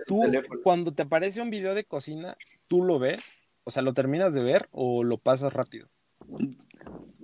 tú 0.05 0.21
cuando 0.63 0.93
te 0.93 1.01
aparece 1.01 1.41
un 1.41 1.49
video 1.49 1.73
de 1.73 1.85
cocina, 1.85 2.37
¿tú 2.67 2.83
lo 2.83 2.99
ves? 2.99 3.21
O 3.63 3.71
sea, 3.71 3.81
¿lo 3.81 3.93
terminas 3.93 4.33
de 4.33 4.43
ver 4.43 4.69
o 4.71 5.03
lo 5.03 5.17
pasas 5.17 5.53
rápido? 5.53 5.87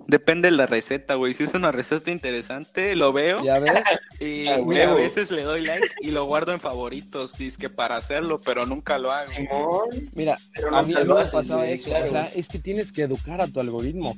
Depende 0.06 0.50
de 0.50 0.56
la 0.56 0.66
receta, 0.66 1.14
güey. 1.14 1.34
Si 1.34 1.42
es 1.44 1.54
una 1.54 1.72
receta 1.72 2.10
interesante, 2.10 2.94
lo 2.94 3.12
veo. 3.12 3.42
¿Ya 3.44 3.58
ves? 3.58 3.72
Y 4.18 4.46
Ah, 4.48 4.56
a 4.90 4.94
veces 4.94 5.30
le 5.30 5.42
doy 5.42 5.62
like 5.66 5.86
y 6.00 6.10
lo 6.10 6.24
guardo 6.24 6.52
en 6.52 6.58
favoritos, 6.60 7.34
que 7.58 7.68
para 7.68 7.96
hacerlo, 7.96 8.40
pero 8.40 8.64
nunca 8.64 8.98
lo 8.98 9.12
hago. 9.12 9.30
Simón, 9.30 10.08
Mira, 10.14 10.38
pero 10.54 10.68
a 10.74 10.80
no 10.80 10.86
mí, 10.88 10.94
lo 10.94 11.16
me 11.16 11.24
pasaba 11.26 11.66
eso, 11.66 11.84
claro. 11.90 12.06
o 12.06 12.08
sea, 12.08 12.24
es 12.34 12.48
que 12.48 12.58
tienes 12.58 12.92
que 12.92 13.02
educar 13.02 13.42
a 13.42 13.46
tu 13.46 13.60
algoritmo. 13.60 14.16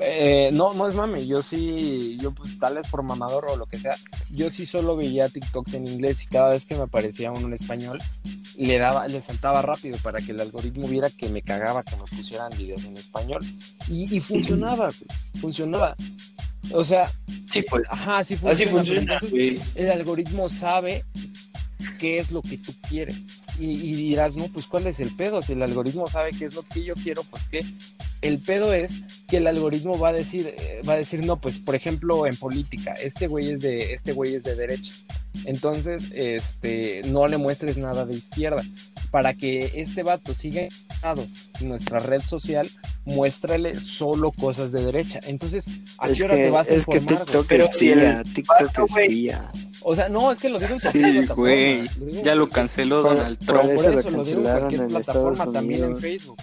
Eh, 0.00 0.50
no, 0.52 0.72
no 0.74 0.86
es 0.86 0.94
mame, 0.94 1.26
yo 1.26 1.42
sí, 1.42 2.16
yo 2.20 2.30
pues 2.32 2.56
tal 2.60 2.76
vez 2.76 2.86
por 2.88 3.02
mamador 3.02 3.46
o 3.50 3.56
lo 3.56 3.66
que 3.66 3.76
sea, 3.78 3.96
yo 4.30 4.50
sí 4.50 4.66
solo 4.66 4.96
veía 4.96 5.28
TikToks 5.28 5.74
en 5.74 5.88
inglés 5.88 6.22
y 6.22 6.26
cada 6.26 6.50
vez 6.50 6.64
que 6.64 6.76
me 6.76 6.82
aparecía 6.82 7.32
uno 7.32 7.48
en 7.48 7.54
español, 7.54 7.98
le 8.56 8.78
daba, 8.78 9.08
le 9.08 9.20
saltaba 9.20 9.62
rápido 9.62 9.98
para 10.02 10.20
que 10.20 10.30
el 10.30 10.40
algoritmo 10.40 10.86
viera 10.86 11.10
que 11.10 11.28
me 11.28 11.42
cagaba 11.42 11.82
que 11.82 11.96
me 11.96 12.02
pusieran 12.02 12.50
videos 12.56 12.84
en 12.84 12.96
español. 12.96 13.44
Y, 13.88 14.16
y 14.16 14.20
funcionaba, 14.20 14.86
güey, 14.90 15.13
funcionaba. 15.40 15.96
O 16.72 16.84
sea, 16.84 17.10
sí, 17.50 17.62
pues, 17.62 17.84
ajá, 17.88 18.24
sí 18.24 18.36
funciona. 18.36 19.16
así 19.16 19.26
funciona, 19.26 19.62
el 19.74 19.90
algoritmo 19.90 20.48
sabe 20.48 21.04
qué 21.98 22.18
es 22.18 22.30
lo 22.30 22.42
que 22.42 22.58
tú 22.58 22.72
quieres. 22.88 23.16
Y, 23.58 23.70
y 23.70 23.94
dirás, 23.94 24.34
no, 24.34 24.48
pues 24.48 24.66
cuál 24.66 24.86
es 24.86 24.98
el 25.00 25.14
pedo. 25.14 25.42
Si 25.42 25.52
el 25.52 25.62
algoritmo 25.62 26.06
sabe 26.08 26.30
qué 26.30 26.46
es 26.46 26.54
lo 26.54 26.62
que 26.62 26.82
yo 26.82 26.94
quiero, 26.94 27.22
pues 27.24 27.44
qué. 27.50 27.64
El 28.20 28.38
pedo 28.38 28.72
es 28.72 29.02
que 29.28 29.36
el 29.36 29.46
algoritmo 29.46 29.98
va 29.98 30.08
a 30.08 30.12
decir, 30.12 30.54
eh, 30.56 30.80
va 30.88 30.94
a 30.94 30.96
decir, 30.96 31.24
no, 31.24 31.40
pues 31.40 31.58
por 31.58 31.74
ejemplo 31.74 32.26
en 32.26 32.36
política, 32.36 32.94
este 32.94 33.26
güey 33.26 33.50
es 33.50 33.60
de, 33.60 33.92
este 33.92 34.12
güey 34.12 34.34
es 34.34 34.44
de 34.44 34.56
derecha. 34.56 34.92
Entonces, 35.44 36.10
este, 36.14 37.02
no 37.06 37.26
le 37.26 37.36
muestres 37.36 37.76
nada 37.76 38.06
de 38.06 38.14
izquierda. 38.14 38.62
Para 39.14 39.32
que 39.32 39.70
este 39.76 40.02
vato 40.02 40.34
siga 40.34 40.62
en 40.62 41.68
nuestra 41.68 42.00
red 42.00 42.20
social, 42.20 42.68
muéstrale 43.04 43.78
solo 43.78 44.32
cosas 44.32 44.72
de 44.72 44.84
derecha. 44.84 45.20
Entonces, 45.22 45.66
¿a 45.98 46.08
Es 46.08 46.18
qué 46.18 46.24
hora 46.24 46.34
que, 46.34 46.42
te 46.42 46.50
vas 46.50 46.68
a 46.68 46.74
es 46.74 46.84
que 46.84 46.96
informar? 46.96 47.24
TikTok 47.24 47.46
Pero 47.46 47.62
el 47.62 47.70
espía, 47.70 48.22
TikTok. 48.34 48.88
O 49.82 49.94
sea, 49.94 50.08
no, 50.08 50.32
es 50.32 50.38
que 50.40 50.48
lo 50.48 50.58
digo 50.58 50.74
en 50.74 50.80
Sí, 50.80 50.98
cualquier 51.00 51.26
güey. 51.36 52.22
Ya 52.24 52.34
lo 52.34 52.48
canceló 52.48 53.02
Por- 53.04 53.16
Donald 53.16 53.38
por 53.38 53.46
Trump. 53.46 53.62
Por 53.62 53.72
eso 53.84 53.92
lo 53.92 54.00
eso 54.00 54.10
lo 54.10 54.24
digo 54.24 54.38
en 54.40 54.58
cualquier 54.58 54.80
en 54.80 54.88
plataforma, 54.88 55.30
Estados 55.30 55.52
también 55.52 55.84
en. 55.84 55.96
Facebook. 56.00 56.36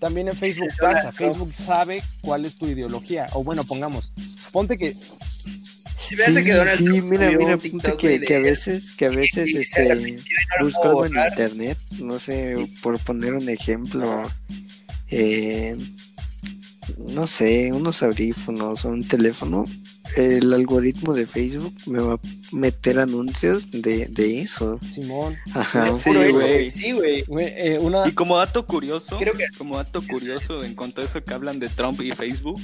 También 0.00 0.28
en 0.28 0.36
Facebook 0.36 0.68
pasa. 0.80 1.12
Facebook 1.12 1.54
sabe 1.54 2.02
cuál 2.22 2.46
es 2.46 2.54
tu 2.54 2.66
ideología. 2.66 3.26
O 3.34 3.44
bueno, 3.44 3.62
pongamos, 3.64 4.10
ponte 4.52 4.78
que 4.78 4.94
Sí, 6.06 6.84
Trump 6.84 7.10
mira, 7.10 7.30
mira, 7.32 7.58
TikTok, 7.58 7.96
que, 7.96 8.20
que 8.20 8.34
a 8.36 8.38
veces, 8.38 8.92
que 8.96 9.06
a 9.06 9.10
veces, 9.10 9.54
este, 9.54 9.94
no 10.58 10.64
busco 10.64 10.84
algo 10.84 11.06
en 11.06 11.16
internet, 11.16 11.78
no 12.00 12.18
sé, 12.18 12.54
por 12.82 12.98
poner 13.00 13.34
un 13.34 13.48
ejemplo, 13.48 14.22
eh, 15.10 15.76
no 16.98 17.26
sé, 17.26 17.72
unos 17.72 18.02
audífonos 18.02 18.84
o 18.84 18.90
un 18.90 19.06
teléfono, 19.06 19.64
el 20.16 20.52
algoritmo 20.52 21.12
de 21.14 21.26
Facebook 21.26 21.74
me 21.86 22.00
va 22.00 22.14
a 22.14 22.20
meter 22.52 22.98
anuncios 22.98 23.70
de, 23.70 24.06
de 24.06 24.40
eso. 24.40 24.78
Simón, 24.82 25.36
Ajá. 25.54 25.98
Sí, 25.98 26.10
güey. 26.14 26.70
Sí, 26.70 26.92
güey. 26.92 27.24
eh, 27.38 27.78
una 27.80 28.08
Y 28.08 28.12
como 28.12 28.38
dato 28.38 28.66
curioso, 28.66 29.18
Creo 29.18 29.34
que- 29.34 29.46
como 29.58 29.76
dato 29.76 30.00
curioso 30.06 30.64
en 30.64 30.74
cuanto 30.74 31.00
a 31.00 31.04
eso 31.04 31.22
que 31.22 31.34
hablan 31.34 31.58
de 31.58 31.68
Trump 31.68 32.00
y 32.00 32.12
Facebook, 32.12 32.60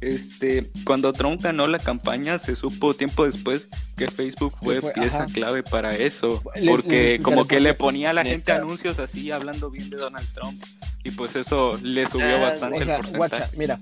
este, 0.00 0.70
cuando 0.84 1.12
Trump 1.12 1.40
ganó 1.42 1.66
la 1.66 1.78
campaña 1.78 2.38
se 2.38 2.54
supo 2.56 2.94
tiempo 2.94 3.24
después 3.24 3.68
que 3.96 4.10
Facebook 4.10 4.52
fue, 4.60 4.80
fue, 4.80 4.92
pieza 4.92 5.22
ajá. 5.24 5.32
clave 5.32 5.62
para 5.62 5.96
eso, 5.96 6.42
Le- 6.54 6.70
porque 6.70 7.18
como 7.22 7.46
que 7.46 7.60
le 7.60 7.72
ponía 7.74 8.10
a 8.10 8.12
la 8.12 8.22
gente 8.24 8.52
Neta. 8.52 8.56
anuncios 8.56 8.98
así 8.98 9.30
hablando 9.30 9.70
bien 9.70 9.88
de 9.90 9.96
Donald 9.96 10.26
Trump 10.34 10.62
y 11.04 11.10
pues 11.12 11.36
eso 11.36 11.78
le 11.82 12.06
subió 12.06 12.36
Ah, 12.36 12.40
bastante 12.40 12.82
O 12.82 12.84
sea, 12.84 12.96
el 12.96 13.00
porcentaje. 13.02 13.16
guacha, 13.38 13.50
mira. 13.56 13.78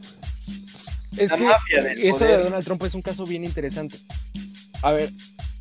Es 1.16 1.30
La 1.30 1.36
que 1.36 1.44
mafia 1.44 1.82
del 1.82 1.98
eso 1.98 2.18
poder. 2.18 2.38
de 2.38 2.44
Donald 2.44 2.64
Trump 2.64 2.82
es 2.84 2.94
un 2.94 3.02
caso 3.02 3.24
bien 3.26 3.44
interesante. 3.44 3.98
A 4.82 4.92
ver, 4.92 5.10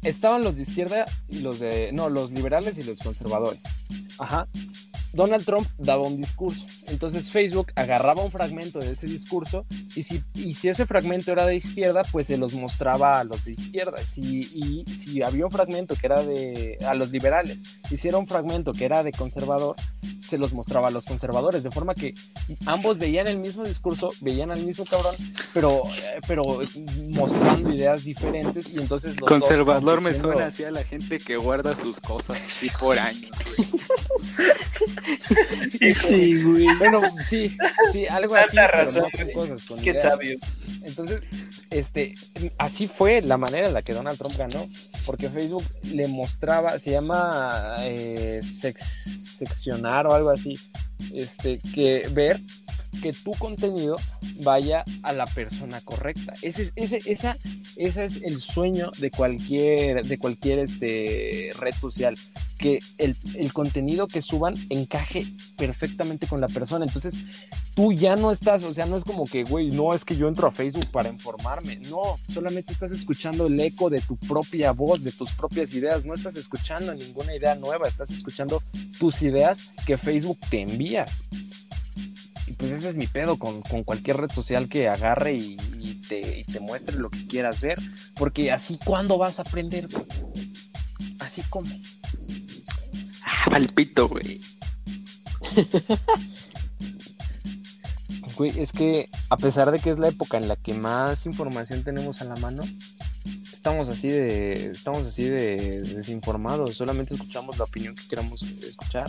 estaban 0.02 0.42
los 0.44 0.56
de 0.56 0.64
izquierda 0.64 1.06
y 1.30 1.40
los 1.40 1.60
de. 1.60 1.92
No, 1.94 2.10
los 2.10 2.32
liberales 2.32 2.78
y 2.78 2.84
los 2.84 3.00
conservadores. 3.00 3.64
Ajá. 4.20 4.48
Donald 5.14 5.46
Trump 5.46 5.68
daba 5.78 6.04
un 6.04 6.18
discurso. 6.18 6.66
Entonces 6.88 7.32
Facebook 7.32 7.72
agarraba 7.76 8.24
un 8.24 8.32
fragmento 8.32 8.80
de 8.80 8.92
ese 8.92 9.08
discurso 9.08 9.66
y 9.96 10.04
si, 10.04 10.24
y 10.34 10.56
si 10.56 10.70
ese 10.70 10.86
fragmento 10.86 11.32
era 11.32 11.46
de 11.46 11.56
izquierda, 11.56 12.02
pues 12.12 12.28
se 12.28 12.38
los 12.38 12.54
mostraba 12.54 13.20
a 13.20 13.24
los 13.24 13.46
de 13.46 13.54
izquierda. 13.54 13.98
Si, 13.98 14.50
y 14.54 14.86
si 14.92 15.22
había 15.22 15.46
un 15.46 15.52
fragmento 15.52 15.96
que 15.96 16.08
era 16.08 16.24
de 16.24 16.78
a 16.86 16.94
los 16.96 17.12
liberales, 17.12 17.62
y 17.90 17.98
si 17.98 18.08
era 18.08 18.18
un 18.18 18.28
fragmento 18.28 18.74
que 18.74 18.86
era 18.86 19.04
de 19.04 19.12
conservador, 19.12 19.76
se 20.34 20.40
los 20.40 20.54
mostraba 20.54 20.88
a 20.88 20.92
los 20.92 21.06
conservadores. 21.06 21.62
De 21.62 21.70
forma 21.70 21.94
que 21.94 22.16
ambos 22.66 22.98
veían 22.98 23.28
el 23.28 23.38
mismo 23.38 23.64
discurso, 23.64 24.10
veían 24.22 24.52
al 24.52 24.64
mismo 24.66 24.84
cabrón, 24.86 25.16
pero, 25.54 25.84
eh, 25.86 26.22
pero 26.28 26.42
mostrando 27.10 27.72
ideas 27.72 28.04
diferentes 28.04 28.70
y 28.70 28.78
entonces 28.78 29.20
los 29.20 29.30
Conservador 29.30 30.02
me 30.02 30.14
suena 30.14 30.48
así 30.48 30.64
a 30.64 30.72
la 30.72 30.84
gente 30.84 31.20
que 31.20 31.38
guarda 31.38 31.76
sus 31.76 32.00
cosas 32.00 32.38
así 32.48 32.70
por 32.80 32.98
años. 32.98 33.30
Sí, 36.08 36.42
güey. 36.44 36.66
Bueno, 36.78 37.02
sí, 37.28 37.56
sí, 37.92 38.06
algo 38.08 38.36
así, 38.36 38.56
razón, 38.58 39.10
cosas, 39.34 39.64
con 39.64 39.80
Qué 39.80 39.92
ideas. 39.92 40.04
sabio. 40.04 40.38
Entonces, 40.84 41.22
este, 41.70 42.16
así 42.58 42.88
fue 42.88 43.22
la 43.22 43.38
manera 43.38 43.68
en 43.68 43.74
la 43.74 43.82
que 43.82 43.94
Donald 43.94 44.18
Trump 44.18 44.36
ganó, 44.38 44.68
porque 45.06 45.30
Facebook 45.30 45.64
le 45.94 46.08
mostraba, 46.08 46.80
se 46.80 46.92
llama 46.92 47.76
eh, 47.82 48.42
sex- 48.44 49.36
seccionar 49.38 50.08
o 50.08 50.14
algo 50.14 50.30
así, 50.30 50.60
este, 51.14 51.60
que 51.74 52.08
ver 52.12 52.40
que 53.02 53.14
tu 53.14 53.32
contenido 53.32 53.96
vaya 54.42 54.84
a 55.04 55.14
la 55.14 55.26
persona 55.26 55.82
correcta. 55.82 56.34
Ese, 56.42 56.64
es- 56.64 56.74
ese, 56.76 57.02
esa, 57.12 57.38
es 57.76 58.22
el 58.24 58.42
sueño 58.42 58.92
de 59.00 59.12
cualquier, 59.12 60.06
de 60.06 60.18
cualquier 60.18 60.60
este, 60.60 61.52
red 61.60 61.74
social, 61.74 62.18
que 62.58 62.80
el, 62.98 63.16
el 63.36 63.52
contenido 63.52 64.08
que 64.08 64.22
suban 64.22 64.56
encaje 64.70 65.26
perfectamente 65.58 66.28
con 66.28 66.40
la 66.40 66.48
persona. 66.48 66.86
Entonces, 66.86 67.14
tú 67.76 67.92
ya 67.92 68.16
no 68.16 68.32
estás, 68.32 68.64
o 68.64 68.74
sea, 68.74 68.86
no 68.86 68.96
es 68.96 69.04
como 69.04 69.26
que, 69.26 69.44
güey, 69.44 69.70
no 69.72 69.94
es 69.94 70.06
que 70.06 70.16
yo 70.16 70.28
entro 70.28 70.48
a 70.48 70.52
Facebook 70.52 70.90
para 70.92 71.10
informarme. 71.10 71.78
No, 71.78 72.02
solamente 72.32 72.74
estás 72.74 72.92
escuchando 72.92 73.48
el 73.48 73.60
eco 73.60 73.90
de 73.90 74.00
tu 74.02 74.16
propia 74.18 74.72
voz, 74.72 75.04
de 75.04 75.12
tus 75.12 75.32
propias 75.32 75.74
ideas. 75.74 76.06
No 76.06 76.14
estás 76.14 76.36
escuchando 76.36 76.94
ninguna 76.94 77.36
idea 77.36 77.56
nueva, 77.56 77.88
estás 77.88 78.12
escuchando 78.12 78.62
tus 79.00 79.22
ideas 79.24 79.60
que 79.86 79.98
Facebook 79.98 80.40
te 80.50 80.62
envía. 80.62 81.06
Pues 82.58 82.72
ese 82.72 82.90
es 82.90 82.96
mi 82.96 83.08
pedo 83.08 83.38
con, 83.38 83.62
con 83.62 83.84
cualquier 83.84 84.18
red 84.18 84.32
social 84.32 84.70
que 84.70 84.88
agarre 84.88 85.34
y, 85.34 85.58
y 85.80 85.96
te, 86.08 86.40
y 86.40 86.44
te 86.44 86.60
muestre 86.60 86.98
lo 86.98 87.10
que 87.10 87.26
quieras 87.28 87.62
ver. 87.62 87.80
Porque 88.16 88.52
así, 88.52 88.80
¿cuándo 88.84 89.18
vas 89.18 89.40
a 89.40 89.44
aprender? 89.44 89.88
güey? 89.88 90.06
Así 91.20 91.42
como. 91.50 91.70
Ah, 93.26 93.50
palpito, 93.50 94.08
güey. 94.08 94.42
Güey, 98.36 98.60
es 98.60 98.72
que 98.72 99.10
a 99.30 99.38
pesar 99.38 99.72
de 99.72 99.78
que 99.78 99.92
es 99.92 100.00
la 100.00 100.08
época 100.08 100.38
en 100.38 100.48
la 100.48 100.56
que 100.56 100.74
más 100.74 101.28
información 101.28 101.84
tenemos 101.84 102.22
a 102.22 102.26
la 102.26 102.36
mano, 102.38 102.64
estamos 103.52 103.90
así 103.90 104.10
de, 104.10 104.72
estamos 104.72 105.06
así 105.06 105.24
de 105.24 105.82
desinformados, 105.82 106.76
solamente 106.76 107.14
escuchamos 107.14 107.58
la 107.58 107.66
opinión 107.66 107.96
que 107.96 108.08
queramos 108.08 108.42
escuchar. 108.42 109.08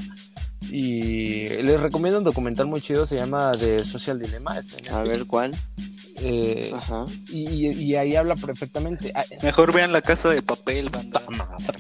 Y 0.70 1.48
les 1.48 1.80
recomiendo 1.80 2.18
un 2.18 2.24
documental 2.24 2.66
muy 2.66 2.80
chido, 2.80 3.06
se 3.06 3.16
llama 3.16 3.52
The 3.58 3.84
Social 3.84 4.18
Dilemma. 4.18 4.60
A 4.90 5.02
ver 5.02 5.24
cuál. 5.26 5.54
Eh, 6.20 6.70
Ajá. 6.74 7.04
y, 7.28 7.48
y- 7.66 7.82
y 7.82 7.96
ahí 7.96 8.14
habla 8.16 8.36
perfectamente. 8.36 9.12
Ah, 9.14 9.24
Mejor 9.42 9.72
vean 9.72 9.92
la 9.92 10.00
casa 10.02 10.30
de 10.30 10.42
papel, 10.42 10.88
banda. 10.90 11.22
madre. 11.28 11.78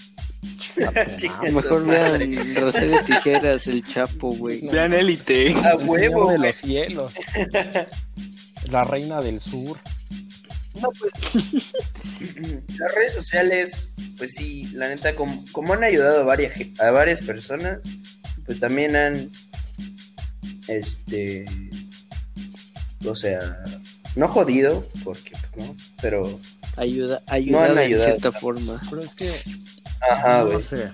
Chica, 1.16 1.40
Mejor 1.52 1.86
vean 1.86 2.56
Rosario 2.56 3.00
Tijeras, 3.04 3.66
el 3.68 3.84
Chapo, 3.84 4.34
güey. 4.34 4.66
Vean 4.68 4.92
élite. 4.92 5.54
A 5.54 5.76
huevo, 5.76 6.30
de 6.30 6.38
los 6.38 6.56
cielos. 6.56 7.12
La 8.70 8.82
reina 8.82 9.20
del 9.20 9.40
sur. 9.40 9.78
No, 10.80 10.88
pues. 10.98 11.12
Las 12.78 12.94
redes 12.94 13.14
sociales, 13.14 13.94
pues 14.18 14.32
sí, 14.36 14.64
la 14.72 14.88
neta, 14.88 15.14
como, 15.14 15.44
como 15.52 15.74
han 15.74 15.84
ayudado 15.84 16.22
a 16.22 16.24
varias, 16.24 16.54
a 16.80 16.90
varias 16.90 17.20
personas, 17.20 17.78
pues 18.46 18.60
también 18.60 18.96
han. 18.96 19.30
Este. 20.68 21.44
O 23.06 23.14
sea, 23.14 23.40
no 24.16 24.28
jodido, 24.28 24.86
porque 25.04 25.32
pues, 25.54 25.68
no, 25.68 25.76
pero. 26.00 26.40
Ayuda, 26.76 27.22
han 27.28 27.34
ayuda 27.34 27.72
en 27.72 27.78
ayudado 27.78 28.10
cierta 28.10 28.32
forma. 28.32 28.80
Pero 28.90 29.02
es 29.02 29.14
que 29.14 29.30
Ajá, 30.10 30.44
no 30.44 30.60
sé. 30.60 30.90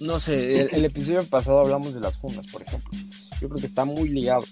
No 0.00 0.20
sé, 0.20 0.60
el, 0.62 0.68
el 0.72 0.84
episodio 0.86 1.24
pasado 1.24 1.60
hablamos 1.60 1.94
de 1.94 2.00
las 2.00 2.16
funas, 2.16 2.46
por 2.46 2.62
ejemplo. 2.62 2.90
Yo 3.40 3.48
creo 3.48 3.60
que 3.60 3.66
está 3.66 3.84
muy 3.84 4.08
ligado. 4.08 4.44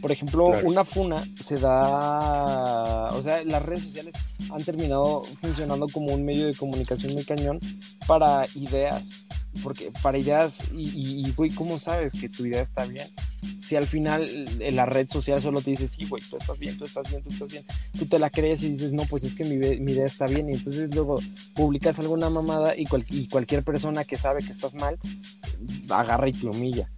Por 0.00 0.12
ejemplo, 0.12 0.50
Claro. 0.50 0.68
una 0.68 0.84
funa 0.84 1.22
se 1.44 1.56
da. 1.56 3.08
O 3.12 3.22
sea, 3.22 3.42
las 3.44 3.62
redes 3.62 3.84
sociales 3.84 4.14
han 4.52 4.62
terminado 4.64 5.22
funcionando 5.40 5.88
como 5.88 6.12
un 6.12 6.24
medio 6.24 6.46
de 6.46 6.54
comunicación 6.54 7.14
muy 7.14 7.24
cañón 7.24 7.58
para 8.06 8.44
ideas. 8.54 9.02
Porque 9.62 9.90
para 10.02 10.18
ideas, 10.18 10.58
y, 10.74 11.30
güey, 11.32 11.50
¿cómo 11.50 11.78
sabes 11.78 12.12
que 12.12 12.28
tu 12.28 12.44
idea 12.46 12.62
está 12.62 12.84
bien? 12.84 13.08
Si 13.64 13.74
al 13.74 13.86
final 13.86 14.28
eh, 14.60 14.70
la 14.72 14.86
red 14.86 15.08
social 15.08 15.40
solo 15.42 15.60
te 15.60 15.70
dice, 15.72 15.88
sí, 15.88 16.04
güey, 16.06 16.22
tú 16.28 16.36
estás 16.36 16.58
bien, 16.58 16.76
tú 16.78 16.84
estás 16.84 17.08
bien, 17.10 17.22
tú 17.22 17.30
estás 17.30 17.48
bien, 17.48 17.64
tú 17.98 18.06
te 18.06 18.18
la 18.18 18.30
crees 18.30 18.62
y 18.62 18.70
dices, 18.70 18.92
no, 18.92 19.04
pues 19.06 19.24
es 19.24 19.34
que 19.34 19.44
mi, 19.44 19.54
idea 19.56 20.06
está 20.06 20.26
bien, 20.26 20.48
y 20.48 20.52
entonces 20.54 20.94
luego 20.94 21.20
publicas 21.54 21.98
alguna 21.98 22.30
mamada 22.30 22.76
y, 22.76 22.84
cual- 22.86 23.04
y 23.08 23.28
cualquier 23.28 23.64
persona 23.64 24.04
que 24.04 24.16
sabe 24.16 24.42
que 24.44 24.52
estás 24.52 24.74
mal, 24.74 24.98
agarra 25.90 26.28
y 26.28 26.32
te 26.32 26.46
humilla. 26.46 26.90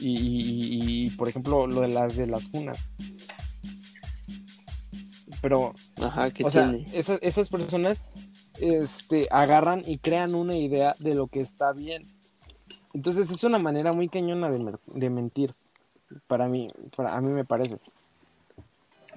Y, 0.00 0.10
y- 0.18 0.74
y- 0.74 1.06
y, 1.06 1.10
por 1.10 1.28
ejemplo, 1.28 1.66
lo 1.66 1.80
de 1.80 1.88
las 1.88 2.16
de 2.16 2.26
las 2.26 2.44
funas. 2.44 2.86
Pero, 5.40 5.74
Ajá, 6.02 6.30
¿qué 6.30 6.44
o 6.44 6.50
sea, 6.50 6.74
esas 7.22 7.48
personas 7.48 8.02
este, 8.60 9.28
agarran 9.30 9.82
y 9.86 9.98
crean 9.98 10.34
una 10.34 10.56
idea 10.56 10.94
de 10.98 11.14
lo 11.14 11.26
que 11.28 11.40
está 11.40 11.72
bien. 11.72 12.06
Entonces 12.94 13.30
es 13.30 13.44
una 13.44 13.58
manera 13.58 13.92
muy 13.92 14.08
cañona 14.08 14.50
de, 14.50 14.72
de 14.86 15.10
mentir. 15.10 15.52
Para 16.26 16.48
mí, 16.48 16.68
para, 16.96 17.16
a 17.16 17.20
mí 17.20 17.30
me 17.30 17.44
parece. 17.44 17.78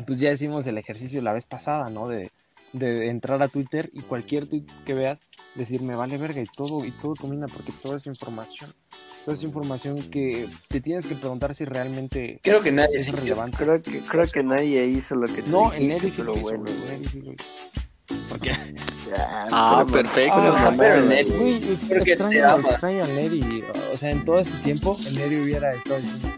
Pues 0.05 0.19
ya 0.19 0.31
hicimos 0.31 0.65
el 0.67 0.77
ejercicio 0.77 1.21
la 1.21 1.33
vez 1.33 1.45
pasada, 1.45 1.89
¿no? 1.89 2.07
De, 2.07 2.31
de 2.73 3.09
entrar 3.09 3.41
a 3.41 3.47
Twitter 3.47 3.89
y 3.93 4.01
cualquier 4.01 4.47
tweet 4.47 4.65
que 4.85 4.93
veas, 4.93 5.19
decir 5.55 5.81
me 5.81 5.95
vale 5.95 6.17
verga 6.17 6.41
y 6.41 6.45
todo, 6.45 6.85
y 6.85 6.91
todo 6.91 7.15
combina 7.15 7.47
porque 7.47 7.71
toda 7.81 7.97
esa 7.97 8.09
información. 8.09 8.71
Toda 9.25 9.35
esa 9.35 9.45
información 9.45 10.01
que 10.09 10.47
te 10.69 10.79
tienes 10.79 11.05
que 11.05 11.15
preguntar 11.15 11.53
si 11.53 11.65
realmente 11.65 12.39
Creo 12.41 12.61
que 12.61 12.71
nadie 12.71 12.97
es 12.97 13.11
relevante. 13.11 13.57
Creo 13.57 13.81
que, 13.81 13.99
creo 13.99 14.25
que 14.27 14.43
nadie 14.43 14.85
hizo 14.87 15.15
lo 15.15 15.27
que 15.27 15.41
tú 15.41 15.51
No, 15.51 15.71
dijiste, 15.71 16.09
sí 16.11 16.13
pero 16.17 16.33
hizo, 16.33 16.41
bueno. 16.43 16.65
hizo. 17.01 17.19
Ok. 18.35 18.47
Ah, 19.17 19.47
Ah, 19.51 19.85
perfecto. 19.91 20.33
Ah, 20.37 20.71
pero 20.77 20.95
el 20.95 21.09
Neri. 21.09 21.29
Güey, 21.31 21.59
Porque 21.87 22.03
te 22.05 22.11
extraño, 22.11 22.47
ama. 22.53 22.69
extraño 22.69 23.03
al 23.03 23.15
Neri. 23.15 23.63
O 23.93 23.97
sea, 23.97 24.11
en 24.11 24.23
todo 24.25 24.39
este 24.39 24.57
tiempo, 24.59 24.97
el 25.05 25.13
Neri 25.17 25.37
hubiera 25.41 25.73
estado 25.73 25.99
diciendo, 25.99 26.29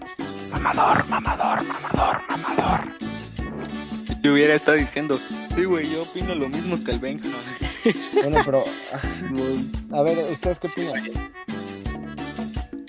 mamador, 0.52 1.06
mamador, 1.10 1.64
mamador, 1.64 2.22
mamador. 2.30 2.80
Yo 4.24 4.34
hubiera 4.34 4.54
estado 4.54 4.78
diciendo, 4.78 5.20
sí, 5.56 5.66
güey, 5.66 5.90
yo 5.92 6.04
opino 6.04 6.36
lo 6.36 6.48
mismo 6.48 6.82
que 6.84 6.92
el 6.92 7.00
Benja. 7.00 7.28
Bueno, 8.14 8.38
pero, 8.46 8.64
Simón, 9.18 9.72
a 9.92 10.02
ver, 10.04 10.18
¿ustedes 10.32 10.60
qué 10.60 10.68
opinan? 10.68 11.04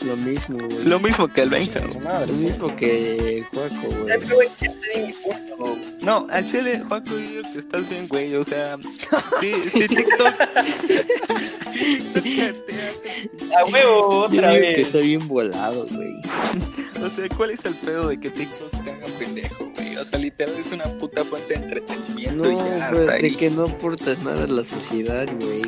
Lo 0.04 0.16
mismo, 0.16 0.58
güey. 0.58 0.84
Lo 0.84 1.00
mismo 1.00 1.28
que 1.28 1.42
el 1.42 1.50
Benja. 1.50 1.80
Lo 1.80 2.32
mismo 2.34 2.74
que 2.76 3.44
Juaco, 3.52 3.94
güey. 4.02 4.16
Es 4.16 4.24
que, 4.24 4.34
güey, 4.34 4.48
ya 4.60 4.72
te 4.72 5.00
di 5.00 5.06
mi 5.06 5.12
punto. 5.12 5.78
No, 6.02 6.26
al 6.30 6.50
chile, 6.50 6.82
Juaco, 6.88 7.10
yo 7.10 7.16
digo 7.18 7.42
que 7.52 7.58
estás 7.58 7.88
bien, 7.88 8.08
güey. 8.08 8.34
O 8.34 8.44
sea, 8.44 8.76
sí, 9.40 9.52
sí, 9.72 9.88
TikTok. 9.88 10.34
A 13.56 13.64
huevo, 13.66 14.10
Yo 14.10 14.18
otra 14.38 14.50
digo 14.52 14.62
que 14.62 14.76
vez. 14.76 14.86
está 14.86 14.98
bien 14.98 15.28
volado, 15.28 15.86
güey. 15.90 16.14
O 17.04 17.10
sea, 17.10 17.28
¿cuál 17.36 17.50
es 17.50 17.64
el 17.64 17.74
pedo 17.74 18.08
de 18.08 18.18
que 18.18 18.30
TikTok 18.30 18.70
te 18.84 18.90
haga 18.90 19.06
pendejo, 19.18 19.70
güey? 19.74 19.96
O 19.96 20.04
sea, 20.04 20.18
literal 20.18 20.54
es 20.58 20.72
una 20.72 20.84
puta 20.98 21.24
fuente 21.24 21.54
de 21.54 21.64
entretenimiento 21.64 22.44
No, 22.44 22.52
y 22.52 22.56
ya 22.56 22.88
hasta 22.88 23.12
de 23.16 23.26
ahí. 23.26 23.34
que 23.34 23.50
no 23.50 23.64
aportas 23.64 24.22
nada 24.22 24.44
a 24.44 24.46
la 24.46 24.64
sociedad, 24.64 25.26
güey. 25.40 25.62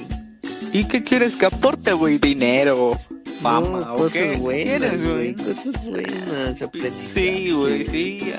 ¿Y 0.73 0.85
qué 0.89 1.03
quieres 1.05 1.37
que 1.37 1.47
aporte, 1.47 1.93
güey? 1.93 2.19
Dinero, 2.19 2.99
fama, 3.43 3.81
no, 3.81 3.95
¿o 3.95 3.97
cosas 3.97 4.13
qué? 4.13 4.31
¿Qué 4.33 4.37
buenas, 4.39 5.03
güey. 5.03 5.35
Cosas 5.35 5.85
buenas, 5.85 6.63
aprendizaje. 6.63 7.09
Sí, 7.09 7.51
güey, 7.51 7.85
sí. 7.85 8.33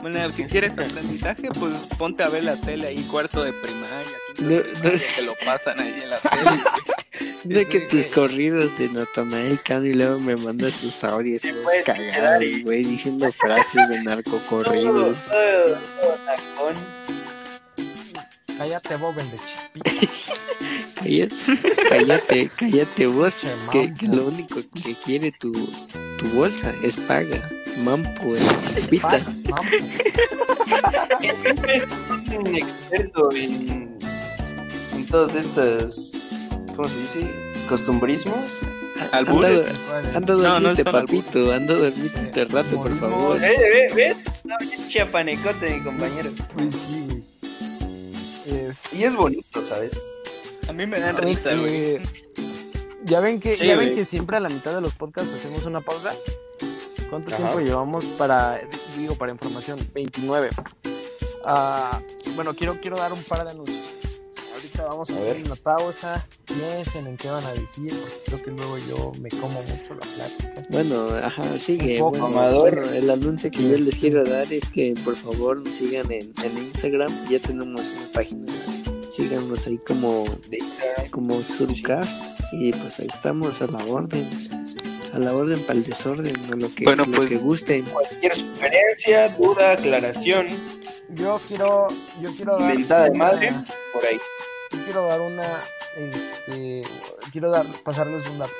Bueno, 0.00 0.30
si 0.30 0.44
quieres 0.44 0.72
aprendizaje, 0.78 1.48
pues 1.58 1.72
ponte 1.98 2.22
a 2.22 2.28
ver 2.28 2.44
la 2.44 2.56
tele 2.60 2.88
ahí, 2.88 3.02
cuarto 3.10 3.42
de 3.42 3.52
primaria, 3.52 4.16
No, 4.38 4.56
no. 4.84 4.90
que 5.16 5.22
lo 5.22 5.34
pasan 5.44 5.80
ahí 5.80 5.94
en 6.02 6.10
la 6.10 6.18
tele. 6.20 6.42
güey. 6.44 6.60
De 7.44 7.64
que 7.64 7.80
tus 7.80 8.08
corridos 8.08 8.76
de 8.76 8.88
Natanael 8.88 9.62
Cano 9.62 9.86
y 9.86 9.94
luego 9.94 10.18
me 10.18 10.34
mandas 10.36 10.74
sus 10.74 11.02
audios 11.04 11.42
cagados, 11.84 12.42
güey, 12.64 12.82
diciendo 12.84 13.30
frases 13.32 13.88
de 13.88 14.02
narcocorridos. 14.02 15.16
Cállate, 18.58 18.96
Boben 18.96 19.30
de 19.30 19.38
Chispita. 19.38 19.90
Cállate, 21.06 21.36
cállate, 21.88 22.50
cállate 22.56 23.06
vos, 23.06 23.36
que, 23.72 23.92
lo 24.08 24.26
único 24.28 24.60
que 24.84 24.94
quiere 24.94 25.32
tu, 25.32 25.52
tu 25.52 26.26
bolsa 26.34 26.72
es 26.82 26.96
paga. 26.96 27.40
Mampo, 27.84 28.34
eh, 28.36 28.40
chispita. 28.74 29.08
Paga, 29.10 29.24
vamos. 29.44 29.66
Siempre 31.20 31.76
es 31.76 31.84
un 32.38 32.56
experto 32.56 33.32
en, 33.32 33.98
en 34.94 35.06
todas 35.08 35.34
estas, 35.34 36.12
¿cómo 36.74 36.88
se 36.88 37.00
dice? 37.00 37.30
Costumbrismos. 37.68 38.60
Anda, 39.12 39.18
Albures. 39.18 39.62
anda 40.14 40.32
a 40.34 40.36
No, 40.36 40.42
no 40.42 40.50
dormirte, 40.74 40.82
son 40.84 40.92
papito, 40.92 41.52
anda 41.52 41.74
a 41.74 41.76
dormirte 41.76 42.40
un 42.44 42.48
rato, 42.50 42.76
por 42.76 42.98
favor. 42.98 43.40
¿Ves? 43.40 43.58
¿Ves? 43.58 43.94
¿Ves? 43.94 44.16
No, 44.44 44.56
bien 44.60 44.88
chiapanecote, 44.88 45.74
mi 45.74 45.80
compañero. 45.84 46.30
Uy, 46.58 46.72
sí, 46.72 47.04
güey. 47.06 47.22
Es- 48.70 48.92
Y 48.94 49.04
es 49.04 49.14
bonito, 49.14 49.62
¿sabes? 49.62 49.98
A 50.68 50.72
mí 50.72 50.86
me 50.86 50.98
dan 51.00 51.16
risa, 51.16 51.54
güey. 51.54 51.74
Eh, 51.96 52.02
ya 53.04 53.20
ven 53.20 53.40
que 53.40 53.54
Sí, 53.54 53.66
ya 53.66 53.76
ven 53.76 53.94
que 53.94 54.04
siempre 54.04 54.36
a 54.36 54.40
la 54.40 54.48
mitad 54.48 54.74
de 54.74 54.80
los 54.80 54.94
podcasts 54.94 55.32
hacemos 55.34 55.64
una 55.64 55.80
pausa. 55.80 56.12
¿Cuánto 57.08 57.28
Ajá. 57.28 57.36
tiempo 57.36 57.60
llevamos 57.60 58.04
para 58.18 58.60
digo 58.96 59.14
para 59.14 59.32
información? 59.32 59.78
29. 59.94 60.50
Ah, 61.44 62.00
bueno, 62.34 62.54
quiero 62.54 62.80
quiero 62.80 62.96
dar 62.96 63.12
un 63.12 63.22
par 63.22 63.44
de 63.44 63.50
anuncios. 63.52 63.78
Ahorita 64.54 64.84
vamos 64.86 65.10
a, 65.10 65.12
A 65.12 65.16
hacer 65.16 65.36
ver. 65.36 65.44
una 65.46 65.54
pausa. 65.56 66.26
Piensen 66.46 67.06
en 67.06 67.16
qué 67.16 67.28
van 67.28 67.44
a 67.44 67.52
decir, 67.52 67.92
porque 67.92 68.22
creo 68.26 68.42
que 68.42 68.50
luego 68.50 68.78
yo 68.88 69.12
me 69.20 69.28
como 69.28 69.62
mucho 69.62 69.94
la 69.94 70.00
plática. 70.00 70.66
Bueno, 70.70 71.08
ajá, 71.22 71.44
sigue. 71.58 72.02
Un 72.02 72.12
poco 72.12 72.28
Bueno, 72.30 72.60
bueno, 72.60 72.82
el 72.90 73.08
anuncio 73.10 73.50
que 73.52 73.62
yo 73.62 73.76
les 73.76 73.88
Este. 73.88 74.00
quiero 74.00 74.24
dar 74.24 74.50
es 74.52 74.68
que 74.70 74.94
por 75.04 75.14
favor 75.14 75.58
nos 75.62 75.74
sigan 75.76 76.10
en, 76.10 76.32
en 76.42 76.58
Instagram. 76.58 77.12
Ya 77.28 77.38
tenemos 77.38 77.92
una 77.92 78.08
página. 78.12 78.46
Síganos 79.16 79.66
ahí 79.66 79.78
como, 79.78 80.24
como 81.10 81.40
Surcast. 81.42 82.20
Y 82.52 82.72
pues 82.72 82.98
ahí 83.00 83.06
estamos 83.12 83.60
a 83.62 83.66
la 83.66 83.84
orden. 83.84 84.28
A 85.14 85.18
la 85.18 85.32
orden 85.32 85.60
para 85.64 85.78
el 85.78 85.84
desorden, 85.84 86.36
a 86.52 86.56
lo 86.56 86.72
que, 86.74 86.84
Bueno, 86.84 87.04
lo 87.04 87.12
pues- 87.12 87.28
que 87.30 87.38
gusten. 87.38 87.84
Cualquier 87.86 88.36
sugerencia, 88.36 89.28
duda, 89.30 89.72
aclaración, 89.72 90.46
Yo 91.14 91.40
quiero 91.48 91.86
yo 92.20 92.30
quiero 92.36 92.58
dar 92.58 92.74
mentada 92.74 93.04
de 93.04 93.10
una- 93.12 93.24
madre, 93.24 93.52
por 93.92 94.04
ahí. 94.04 94.18
yo 94.72 94.84
quiero 94.84 95.06
dar 95.06 95.20
una 95.20 95.60
este 95.96 96.82
quiero 97.32 97.50
dar 97.52 97.64
pasarles 97.84 98.28
un 98.28 98.38
dato 98.40 98.52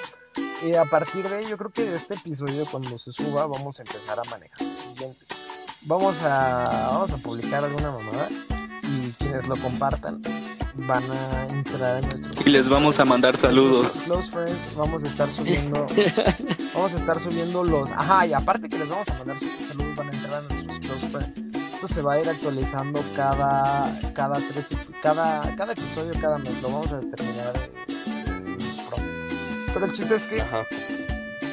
y 0.64 0.74
a 0.76 0.84
partir 0.84 1.28
de 1.28 1.44
yo 1.44 1.58
creo 1.58 1.70
que 1.70 1.84
de 1.84 1.96
este 1.96 2.14
episodio 2.14 2.64
cuando 2.70 2.96
se 2.96 3.12
suba 3.12 3.46
vamos 3.46 3.78
a 3.80 3.82
empezar 3.82 4.18
a 4.20 4.24
manejar 4.30 4.62
lo 4.62 4.76
siguiente 4.76 5.26
vamos 5.82 6.22
a 6.22 6.88
vamos 6.92 7.12
a 7.12 7.16
publicar 7.18 7.64
alguna 7.64 7.90
mamada 7.90 8.28
y 8.88 9.10
quienes 9.18 9.46
lo 9.48 9.56
compartan 9.56 10.20
van 10.86 11.02
a 11.10 11.46
entrar 11.48 12.02
en 12.04 12.08
nuestro 12.10 12.42
Y 12.44 12.50
les 12.50 12.68
vamos 12.68 12.98
a 13.00 13.04
mandar 13.04 13.36
saludos. 13.36 13.88
close 14.04 14.30
friends 14.30 14.74
vamos 14.76 15.02
a 15.04 15.06
estar 15.06 15.28
subiendo 15.28 15.86
vamos 16.74 16.94
a 16.94 16.98
estar 16.98 17.20
subiendo 17.20 17.64
los 17.64 17.90
ajá 17.92 18.26
y 18.26 18.32
aparte 18.34 18.68
que 18.68 18.78
les 18.78 18.88
vamos 18.88 19.08
a 19.08 19.14
mandar 19.14 19.36
saludos 19.40 19.96
van 19.96 20.08
a 20.08 20.12
entrar 20.12 20.34
a 20.34 20.40
nuestros 20.42 20.78
close 20.80 21.06
friends 21.08 21.56
esto 21.74 21.88
se 21.88 22.02
va 22.02 22.14
a 22.14 22.20
ir 22.20 22.28
actualizando 22.28 23.02
cada 23.14 23.90
cada 24.14 24.34
tres 24.34 24.66
cada 25.02 25.54
cada 25.56 25.72
episodio 25.72 26.12
cada 26.20 26.38
mes 26.38 26.60
lo 26.62 26.70
vamos 26.70 26.92
a 26.92 26.98
determinar 27.00 27.52
sin 28.42 28.56
pero 29.72 29.86
el 29.86 29.92
chiste 29.92 30.14
es 30.14 30.22
que 30.24 30.40
Ajá. 30.42 30.62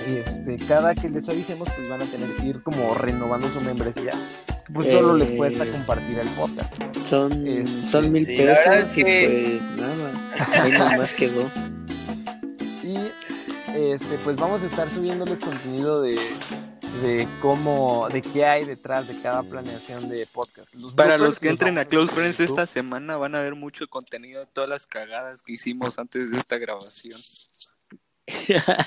este 0.07 0.57
cada 0.67 0.95
que 0.95 1.09
les 1.09 1.27
avisemos 1.29 1.69
pues 1.75 1.89
van 1.89 2.01
a 2.01 2.05
tener 2.05 2.29
que 2.35 2.45
ir 2.45 2.61
como 2.63 2.93
renovando 2.93 3.49
su 3.49 3.59
membresía 3.61 4.11
pues 4.71 4.87
solo 4.87 5.17
les 5.17 5.29
Eh. 5.31 5.37
cuesta 5.37 5.65
compartir 5.65 6.19
el 6.19 6.27
podcast 6.29 6.73
Son, 7.05 7.47
Este, 7.47 7.89
son 7.89 8.11
mil 8.11 8.25
sí, 8.25 8.37
pesos 8.37 8.65
es 8.83 8.97
y 8.97 9.03
que- 9.03 9.59
pues 9.59 9.79
nada. 9.79 10.63
Ahí 10.63 10.71
nomás 10.71 11.13
quedó. 11.13 11.49
y 12.83 12.97
este 13.75 14.17
pues 14.23 14.35
vamos 14.37 14.61
a 14.63 14.65
estar 14.67 14.89
subiéndoles 14.89 15.39
contenido 15.39 16.01
de 16.01 16.17
de 17.01 17.27
cómo 17.41 18.07
de 18.13 18.21
qué 18.21 18.45
hay 18.45 18.65
detrás 18.65 19.07
de 19.07 19.19
cada 19.21 19.41
planeación 19.43 20.07
de 20.09 20.27
podcast 20.31 20.73
Los 20.75 20.93
Para 20.93 21.17
los 21.17 21.39
que 21.39 21.49
entren 21.49 21.77
a 21.79 21.85
Close 21.85 22.13
Friends 22.13 22.39
esta 22.39 22.65
semana 22.67 23.17
van 23.17 23.33
a 23.35 23.39
ver 23.39 23.55
mucho 23.55 23.87
contenido 23.89 24.41
de 24.41 24.45
todas 24.45 24.69
las 24.69 24.85
cagadas 24.85 25.41
que 25.41 25.53
hicimos 25.53 25.97
antes 25.99 26.31
de 26.31 26.37
esta 26.37 26.57
grabación. 26.59 27.19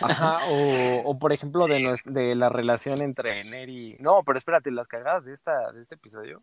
Ajá, 0.01 0.38
o, 0.49 1.11
o 1.11 1.18
por 1.18 1.33
ejemplo 1.33 1.66
de, 1.66 1.94
de 2.07 2.35
la 2.35 2.49
relación 2.49 3.03
entre 3.03 3.44
Neri. 3.44 3.96
No, 4.01 4.22
pero 4.25 4.38
espérate, 4.38 4.70
las 4.70 4.88
cagadas 4.88 5.25
de 5.25 5.33
esta 5.33 5.72
de 5.72 5.83
este 5.83 5.94
episodio 5.96 6.42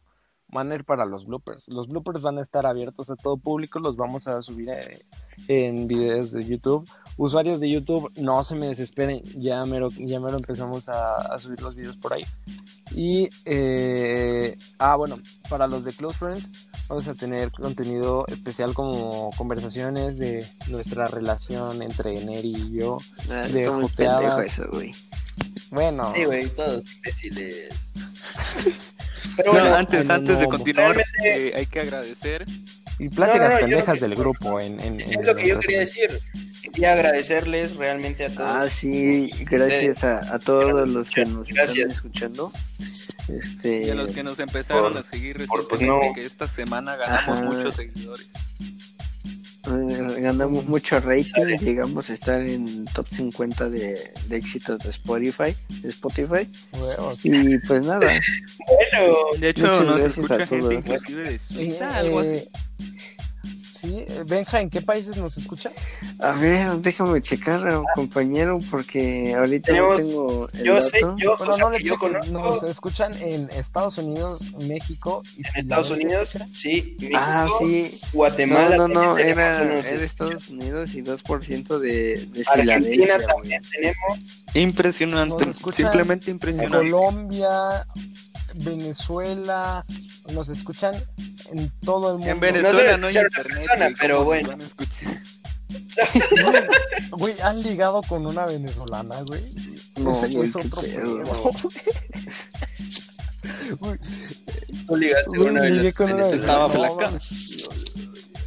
van 0.50 0.72
a 0.72 0.76
ir 0.76 0.86
para 0.86 1.06
los 1.06 1.26
bloopers. 1.26 1.68
Los 1.68 1.88
bloopers 1.88 2.22
van 2.22 2.38
a 2.38 2.42
estar 2.42 2.66
abiertos 2.66 3.10
a 3.10 3.16
todo 3.16 3.38
público, 3.38 3.80
los 3.80 3.96
vamos 3.96 4.28
a 4.28 4.42
subir 4.42 4.70
eh, 4.70 5.02
en 5.48 5.88
videos 5.88 6.32
de 6.32 6.44
YouTube. 6.44 6.90
Usuarios 7.18 7.60
de 7.60 7.70
YouTube, 7.70 8.12
no 8.18 8.44
se 8.44 8.56
me 8.56 8.68
desesperen, 8.68 9.22
ya 9.36 9.64
mero, 9.66 9.90
ya 9.90 10.20
mero 10.20 10.38
empezamos 10.38 10.90
a, 10.90 11.16
a 11.16 11.38
subir 11.40 11.62
los 11.62 11.76
videos 11.76 11.98
por 11.98 12.14
ahí. 12.14 12.24
Y, 12.96 13.30
eh, 13.46 14.58
ah, 14.80 14.96
bueno, 14.96 15.18
para 15.50 15.68
los 15.68 15.84
de 15.84 15.94
Close 15.94 16.18
Friends, 16.18 16.70
vamos 16.88 17.08
a 17.08 17.16
tener 17.16 17.52
contenido 17.52 18.26
especial 18.28 18.74
como 18.74 19.32
conversaciones 19.38 20.18
de 20.18 20.46
nuestra 20.70 21.08
relación 21.08 21.82
entre 21.82 22.24
Neri 22.26 22.54
y 22.56 22.72
yo. 22.72 23.00
Ah, 23.30 23.48
De 23.48 23.70
muy 23.70 23.90
eso, 24.46 24.66
güey. 24.72 24.94
Bueno, 25.72 26.12
Sí, 26.14 26.26
güey, 26.26 26.48
todos 26.50 26.84
imbéciles. 26.98 27.92
Pero 29.36 29.54
No, 29.54 29.60
bueno, 29.60 29.76
antes, 29.76 30.06
no, 30.08 30.14
antes 30.14 30.40
de 30.40 30.46
continuar, 30.48 31.04
eh, 31.26 31.54
hay 31.56 31.66
que 31.66 31.80
agradecer. 31.80 32.46
y 33.00 33.10
pláticas 33.10 33.60
pendejas 33.62 34.00
del 34.00 34.16
grupo 34.16 34.60
en, 34.60 34.80
en, 34.82 35.02
en 35.02 35.20
es 35.20 35.26
lo 35.28 35.36
que 35.36 35.48
yo 35.48 35.60
quería 35.60 35.80
decir. 35.80 36.20
Quería 36.62 36.94
agradecerles 36.94 37.76
realmente 37.76 38.26
a 38.26 38.30
todos. 38.34 38.50
Ah, 38.50 38.68
sí, 38.70 39.30
gracias 39.50 40.04
a, 40.04 40.36
a 40.36 40.40
todos 40.40 40.88
los 40.90 41.10
que 41.10 41.26
nos 41.26 41.48
están 41.50 41.66
Gracias. 41.66 41.94
escuchando. 41.94 42.52
Este, 43.28 43.84
Y 43.84 43.90
a 43.90 43.96
los 43.96 44.12
que 44.12 44.24
nos 44.24 44.40
empezaron 44.40 44.94
por- 44.94 45.02
a 45.02 45.04
seguir 45.04 45.46
por, 45.48 45.68
pues, 45.68 45.82
no. 45.82 46.00
que 46.16 46.26
esta 46.26 46.48
semana 46.48 46.96
ganamos 46.96 47.38
Ajá. 47.40 47.46
muchos 47.46 47.76
seguidores. 47.76 48.28
Eh, 49.66 50.20
ganamos 50.22 50.66
mucho 50.66 51.00
rating, 51.00 51.58
llegamos 51.60 52.10
a 52.10 52.14
estar 52.14 52.42
en 52.42 52.86
top 52.86 53.08
50 53.10 53.70
de, 53.70 54.12
de 54.28 54.36
éxitos 54.36 54.80
de 54.80 54.90
Spotify, 54.90 55.56
de 55.82 55.90
Spotify. 55.90 56.50
Huevos. 56.74 57.20
Y 57.26 57.58
pues 57.68 57.86
nada, 57.86 58.00
Bueno, 58.00 59.16
De 59.40 59.50
hecho, 59.50 59.68
nos 59.68 59.86
gracias 60.00 60.18
escucha 60.18 60.36
a 60.36 60.46
gente 60.46 60.58
todos. 60.60 60.74
inclusive 60.74 61.24
de 61.24 61.36
Eh, 61.36 61.40
Suiza, 61.40 61.98
algo 61.98 62.20
así. 62.20 62.50
Eh, 64.24 64.26
Benja, 64.28 64.62
¿en 64.62 64.70
qué 64.70 64.82
países 64.82 65.18
nos 65.18 65.38
escucha? 65.38 65.70
A 66.20 66.32
ver, 66.34 66.70
déjame 66.78 67.22
checar, 67.22 67.82
compañero, 67.96 68.60
porque 68.72 69.34
ahorita 69.38 69.68
Tenemos- 69.68 70.00
no 70.00 70.06
tengo 70.06 70.50
el 70.54 70.64
Yo 70.64 70.82
sé, 70.82 71.00
dato. 71.02 71.16
yo, 71.18 71.38
Bueno, 71.38 71.54
o 71.54 71.56
sea, 71.58 71.70
no 71.70 71.78
yo 71.78 71.98
conozco 71.98 72.32
nos 72.32 72.64
escuchan 72.64 73.14
en 73.22 73.50
Estados 73.52 73.98
Unidos, 73.98 74.42
México 74.68 75.22
y 75.38 75.42
en 75.48 75.56
Estados 75.56 75.90
Unidos, 75.92 76.38
sí, 76.54 76.96
México, 77.00 77.18
Ah, 77.22 77.48
sí. 77.60 78.00
Guatemala. 78.14 78.78
No, 78.78 78.88
no, 78.88 79.04
no, 79.06 79.18
era, 79.18 79.64
era 79.64 80.04
Estados 80.04 80.50
Unidos 80.50 80.94
y 80.96 81.02
2% 81.02 81.80
de, 81.80 82.26
de 82.28 82.44
Argentina 82.48 83.16
güey. 83.16 83.28
también 83.28 83.62
tenemos. 83.72 84.20
Impresionante, 84.56 85.46
simplemente 85.74 86.26
En 86.30 86.36
impresionante. 86.36 86.92
Colombia, 86.92 87.86
Venezuela, 88.56 89.84
nos 90.34 90.50
escuchan 90.50 90.94
en 91.54 91.72
todo 91.82 92.12
el 92.12 92.18
mundo. 92.18 92.32
En 92.32 92.40
Venezuela 92.40 92.98
no, 92.98 93.08
hay 93.08 93.18
a 93.18 93.22
internet. 93.24 93.54
persona, 93.54 93.86
güey, 93.86 93.96
pero 94.00 94.16
¿cómo 94.18 94.26
bueno. 94.28 94.50
van 94.50 94.62
a 94.62 94.66
escuchar? 94.66 95.20
Güey, 97.12 97.40
han 97.42 97.62
ligado 97.64 98.02
con 98.04 98.26
una 98.26 98.46
venezolana, 98.46 99.22
güey. 99.22 99.54
No, 99.98 100.12
Ese 100.24 100.34
güey, 100.36 100.50
es 100.50 100.56
otro 100.56 100.82
pedo. 100.82 101.24
Güey, 103.80 103.98
Tú 104.88 104.96
ligaste 104.98 105.28
güey, 105.30 105.40
con 105.42 105.50
una 105.52 105.62
de 105.64 105.70
ligué 105.70 105.84
las 105.86 105.94
con 105.94 106.12
una 106.12 106.26
venezolanas. 106.26 106.42
Estaba 106.42 106.68
venezolana. 106.68 107.20
flaca. 107.20 107.24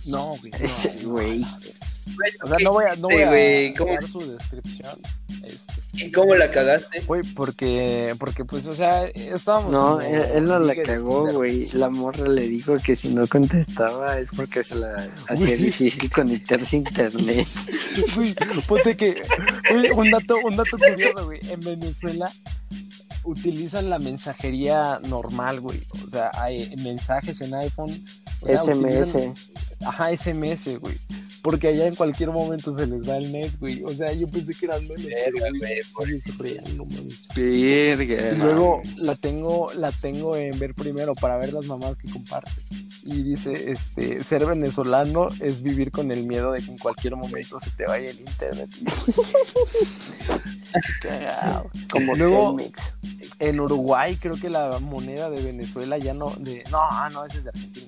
No, 0.06 0.36
güey. 0.36 0.50
no, 0.52 0.64
Ese 0.66 1.04
güey. 1.04 1.42
O 2.44 2.48
sea, 2.48 2.58
no 2.62 2.70
voy 2.72 2.84
a, 2.84 2.96
no 2.96 3.08
voy 3.08 3.14
Este, 3.14 3.24
a 3.24 3.28
güey, 3.28 3.74
¿cómo? 3.74 3.92
dar 3.92 4.08
su 4.08 4.32
descripción. 4.32 4.98
Este, 5.42 5.75
¿Y 5.96 6.10
cómo 6.12 6.34
la 6.34 6.50
cagaste? 6.50 7.00
güey, 7.02 7.22
porque, 7.22 8.14
porque 8.18 8.44
pues, 8.44 8.66
o 8.66 8.72
sea, 8.74 9.06
estábamos. 9.06 9.70
No, 9.72 10.00
él, 10.00 10.22
él 10.34 10.44
no 10.44 10.58
la 10.58 10.74
cagó, 10.82 11.26
güey. 11.32 11.68
La 11.72 11.88
morra 11.88 12.28
le 12.28 12.46
dijo 12.48 12.76
que 12.84 12.96
si 12.96 13.08
no 13.08 13.26
contestaba 13.26 14.18
es 14.18 14.28
porque 14.36 14.62
se 14.62 14.74
la 14.74 15.08
hacía 15.28 15.56
difícil 15.56 16.10
conectarse 16.10 16.76
a 16.76 16.78
internet. 16.80 17.46
Güey, 18.14 18.34
ponte 18.68 18.94
que, 18.96 19.22
un 19.94 20.10
dato, 20.10 20.36
un 20.44 20.54
dato 20.56 20.76
curioso, 20.76 21.24
güey. 21.24 21.40
En 21.50 21.60
Venezuela 21.60 22.30
utilizan 23.24 23.88
la 23.90 23.98
mensajería 23.98 25.00
normal, 25.08 25.60
güey. 25.60 25.82
O 26.06 26.10
sea, 26.10 26.30
hay 26.34 26.74
mensajes 26.76 27.40
en 27.40 27.54
iPhone. 27.54 28.04
o 28.40 28.46
sea, 28.46 28.62
SMS. 28.62 29.14
utilizan- 29.14 29.34
Ajá, 29.84 30.16
SMS, 30.16 30.78
güey. 30.78 30.96
Porque 31.42 31.68
allá 31.68 31.86
en 31.86 31.94
cualquier 31.94 32.30
momento 32.30 32.76
se 32.76 32.86
les 32.86 33.06
da 33.06 33.18
el 33.18 33.30
net, 33.30 33.52
güey. 33.60 33.84
O 33.84 33.94
sea, 33.94 34.12
yo 34.12 34.26
pensé 34.26 34.52
que 34.52 34.66
eran 34.66 34.82
menos, 34.82 35.04
Verga, 35.04 35.48
güey. 35.50 35.60
Verga. 37.36 38.32
Y 38.32 38.36
luego 38.36 38.82
la 39.02 39.14
tengo, 39.14 39.72
la 39.74 39.92
tengo 39.92 40.36
en 40.36 40.58
ver 40.58 40.74
primero 40.74 41.14
para 41.14 41.36
ver 41.38 41.52
las 41.52 41.66
mamás 41.66 41.94
que 41.96 42.10
comparten. 42.10 42.64
Y 43.04 43.22
dice, 43.22 43.70
este, 43.70 44.24
ser 44.24 44.44
venezolano 44.44 45.28
es 45.40 45.62
vivir 45.62 45.92
con 45.92 46.10
el 46.10 46.26
miedo 46.26 46.50
de 46.50 46.60
que 46.60 46.72
en 46.72 46.78
cualquier 46.78 47.14
momento 47.14 47.60
se 47.60 47.70
te 47.70 47.86
vaya 47.86 48.10
el 48.10 48.18
internet. 48.18 48.68
Cagado. 51.00 51.70
Como 51.92 52.16
Luego-. 52.16 52.56
En 53.38 53.60
Uruguay 53.60 54.16
creo 54.16 54.34
que 54.36 54.48
la 54.48 54.78
moneda 54.80 55.28
de 55.30 55.42
Venezuela 55.42 55.98
ya 55.98 56.14
no, 56.14 56.30
de, 56.38 56.64
no, 56.70 57.10
no, 57.10 57.24
ese 57.26 57.38
es 57.38 57.44
de 57.44 57.50
Argentina. 57.50 57.85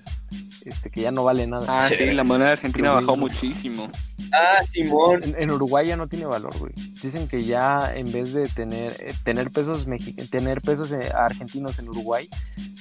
Este, 0.68 0.90
que 0.90 1.00
ya 1.02 1.10
no 1.10 1.24
vale 1.24 1.46
nada. 1.46 1.64
Ah, 1.68 1.88
sí, 1.88 2.12
la 2.12 2.24
moneda 2.24 2.52
argentina 2.52 2.92
bajó 2.92 3.16
muchísimo. 3.16 3.90
Ah, 4.32 4.62
Simón. 4.70 5.22
En, 5.24 5.34
en 5.38 5.50
Uruguay 5.50 5.88
ya 5.88 5.96
no 5.96 6.06
tiene 6.08 6.26
valor, 6.26 6.56
güey. 6.58 6.72
Dicen 7.02 7.26
que 7.28 7.42
ya 7.42 7.92
en 7.94 8.12
vez 8.12 8.34
de 8.34 8.46
tener 8.48 8.92
eh, 9.00 9.14
tener 9.24 9.50
pesos 9.50 9.86
tener 10.30 10.60
pesos 10.60 10.92
eh, 10.92 11.10
argentinos 11.14 11.78
en 11.78 11.88
Uruguay, 11.88 12.28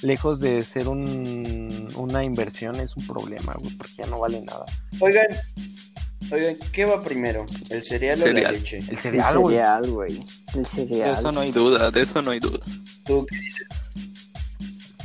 lejos 0.01 0.39
de 0.41 0.61
ser 0.63 0.87
un, 0.89 1.87
una 1.95 2.23
inversión 2.23 2.75
es 2.75 2.97
un 2.97 3.07
problema, 3.07 3.53
güey, 3.57 3.73
porque 3.75 3.93
ya 3.99 4.07
no 4.07 4.19
vale 4.19 4.41
nada. 4.41 4.65
Oigan, 4.99 5.27
oigan, 6.31 6.57
¿qué 6.73 6.85
va 6.85 7.01
primero? 7.03 7.45
¿El 7.69 7.83
cereal, 7.83 8.21
o 8.21 8.27
la 8.27 8.51
leche? 8.51 8.79
El 8.79 8.89
El 8.89 8.97
cereal, 8.97 9.37
güey. 9.37 9.55
cereal, 9.55 9.89
güey. 9.89 10.23
El 10.53 10.61
De 10.61 10.65
cereal. 10.65 11.15
eso 11.15 11.31
no 11.31 11.39
hay 11.39 11.51
duda, 11.51 11.91
de 11.91 12.01
eso 12.01 12.21
no 12.21 12.31
hay 12.31 12.39
duda. 12.39 12.59
¿Tú 13.05 13.25
qué 13.29 13.37
dices? 13.37 13.67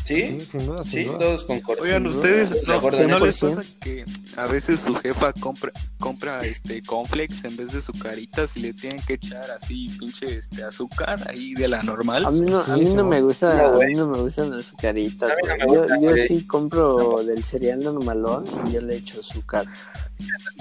¿Sí? 0.04 0.20
Sí, 0.22 0.40
sin 0.40 0.66
duda, 0.66 0.82
sin 0.82 0.92
Sí, 0.92 1.04
duda. 1.04 1.18
todos 1.18 1.44
concordamos. 1.44 1.86
Oigan, 1.86 2.06
ustedes 2.08 2.50
¿De 2.50 2.62
no, 2.66 2.80
¿no 3.18 3.24
les 3.24 3.38
pasa 3.40 3.62
que 3.80 4.04
a 4.36 4.46
veces 4.46 4.80
su 4.80 4.94
jefa 4.94 5.32
compra 5.34 5.70
compra 6.00 6.44
este 6.44 6.82
cornflakes 6.82 7.44
en 7.46 7.56
vez 7.56 7.70
de 7.72 7.80
sucaritas 7.80 8.56
y 8.56 8.60
le 8.60 8.72
tienen 8.74 9.00
que 9.06 9.12
echar 9.14 9.48
así 9.52 9.88
pinche 10.00 10.26
este 10.38 10.64
azúcar 10.64 11.20
ahí 11.28 11.54
de 11.54 11.68
la 11.68 11.82
normal? 11.82 12.24
A 12.26 12.30
mí 12.32 12.40
no, 12.40 12.58
a 12.60 12.76
mí 12.76 12.86
sí, 12.86 12.94
no 12.94 13.04
me 13.04 13.20
gusta, 13.20 13.54
No, 13.70 13.80
a 13.80 13.86
mí 13.86 13.94
no 13.94 14.08
me 14.08 14.18
gustan 14.18 14.50
las 14.50 14.66
azucaritas. 14.66 15.30
No 15.68 16.00
yo, 16.00 16.16
sí 16.26 16.44
compro 16.46 17.22
del 17.22 17.44
cereal 17.44 17.80
normalón 17.80 18.44
y 18.68 18.72
yo 18.72 18.80
le 18.80 18.96
echo 18.96 19.20
azúcar. 19.20 19.66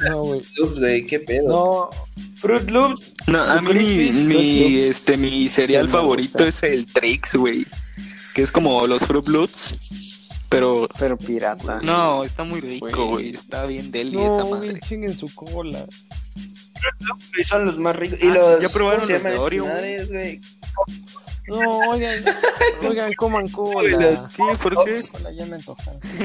No, 0.08 0.24
güey. 0.24 0.42
Loops, 0.58 0.80
güey, 0.80 1.06
qué 1.06 1.20
pedo. 1.20 1.48
No, 1.48 1.90
Fruit 2.36 2.70
Loops. 2.70 3.14
No, 3.28 3.42
a 3.42 3.62
mí 3.62 3.74
mi, 3.74 4.80
este 4.82 5.18
mi 5.18 5.48
cereal 5.50 5.88
favorito 5.90 6.44
gusta. 6.46 6.68
es 6.68 6.74
el 6.74 6.86
Trix, 6.92 7.36
güey, 7.36 7.66
que 8.34 8.42
es 8.42 8.52
como 8.52 8.86
los 8.88 9.06
Fruit 9.06 9.28
Loops, 9.28 9.76
pero 10.50 10.88
Pero 11.00 11.18
pirata. 11.18 11.80
no, 11.82 12.24
está 12.24 12.44
muy 12.44 12.60
rico, 12.62 13.08
Güey. 13.08 13.30
está 13.32 13.66
bien 13.66 13.92
deli 13.92 14.18
esa 14.18 14.38
no, 14.40 14.50
madre. 14.50 14.70
güey, 14.72 14.80
chinguen 14.82 15.16
su 15.16 15.34
cola. 15.34 15.86
güey, 17.34 17.44
son 17.46 17.66
los 17.66 17.78
más 17.78 17.96
ricos. 17.96 18.20
Y 18.22 18.28
Ah, 18.28 18.34
los. 18.34 18.62
¿ya 18.62 18.70
probaron 18.70 19.02
¿cómo 19.02 19.08
se 19.08 19.14
los 19.14 19.24
de 19.24 19.38
Oreo? 19.38 19.66
No, 21.48 21.80
oigan, 21.90 22.24
oigan, 22.88 23.14
coman 23.14 23.48
cola. 23.50 24.30
¿Qué? 24.36 24.44
¿Por 24.62 24.86
qué? 24.86 25.02
Cola, 25.12 25.32
ya 25.32 25.46
me. 25.48 25.58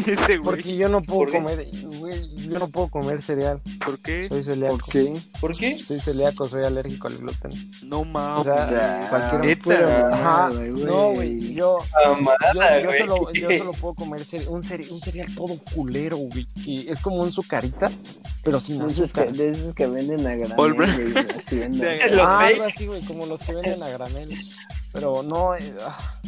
Ese 0.06 0.38
Porque 0.40 0.76
yo 0.76 0.88
no 0.88 1.00
puedo 1.02 1.32
comer, 1.32 1.66
yo 2.48 2.58
no 2.58 2.68
puedo 2.68 2.88
comer 2.88 3.22
cereal. 3.22 3.60
¿por 3.84 3.98
qué? 3.98 4.28
Soy 4.28 4.44
celíaco. 4.44 4.76
¿Por 4.78 4.88
qué? 4.90 5.16
¿Por 5.40 5.56
qué? 5.56 5.78
Soy 5.78 6.00
celíaco, 6.00 6.48
soy 6.48 6.64
alérgico 6.64 7.08
al 7.08 7.18
gluten. 7.18 7.50
No 7.84 8.00
O 8.00 8.04
mames. 8.04 8.44
sea, 8.44 9.08
pura 9.62 10.08
Ajá, 10.08 10.48
mamada, 10.48 10.60
no, 10.60 11.10
güey, 11.12 11.54
yo, 11.54 11.78
Amada, 12.06 12.36
yo, 12.82 12.90
yo 12.90 13.06
solo, 13.06 13.32
yo 13.32 13.48
solo 13.58 13.72
puedo 13.72 13.94
comer 13.94 14.20
cere- 14.24 14.46
un, 14.48 14.62
cere- 14.62 14.90
un 14.90 15.00
cereal 15.00 15.34
todo 15.34 15.58
culero, 15.74 16.16
güey, 16.16 16.46
que 16.64 16.90
es 16.90 17.00
como 17.00 17.16
un 17.22 17.32
sucaritas, 17.32 17.92
pero 18.42 18.60
sin 18.60 18.78
De 18.78 18.86
esos, 18.86 19.12
que, 19.12 19.20
azúcar. 19.22 19.36
de 19.36 19.48
esos 19.50 19.74
que 19.74 19.86
venden 19.86 20.26
a 20.26 20.34
granel, 20.34 20.74
güey, 20.74 20.88
Ah, 22.20 22.46
algo 22.46 22.64
así, 22.64 22.86
güey, 22.86 23.02
como 23.04 23.26
los 23.26 23.40
que 23.40 23.54
venden 23.54 23.82
a 23.82 23.88
granel. 23.90 24.28
Pero 24.92 25.22
no, 25.22 25.54
eh, 25.54 25.74
ah, 25.84 26.20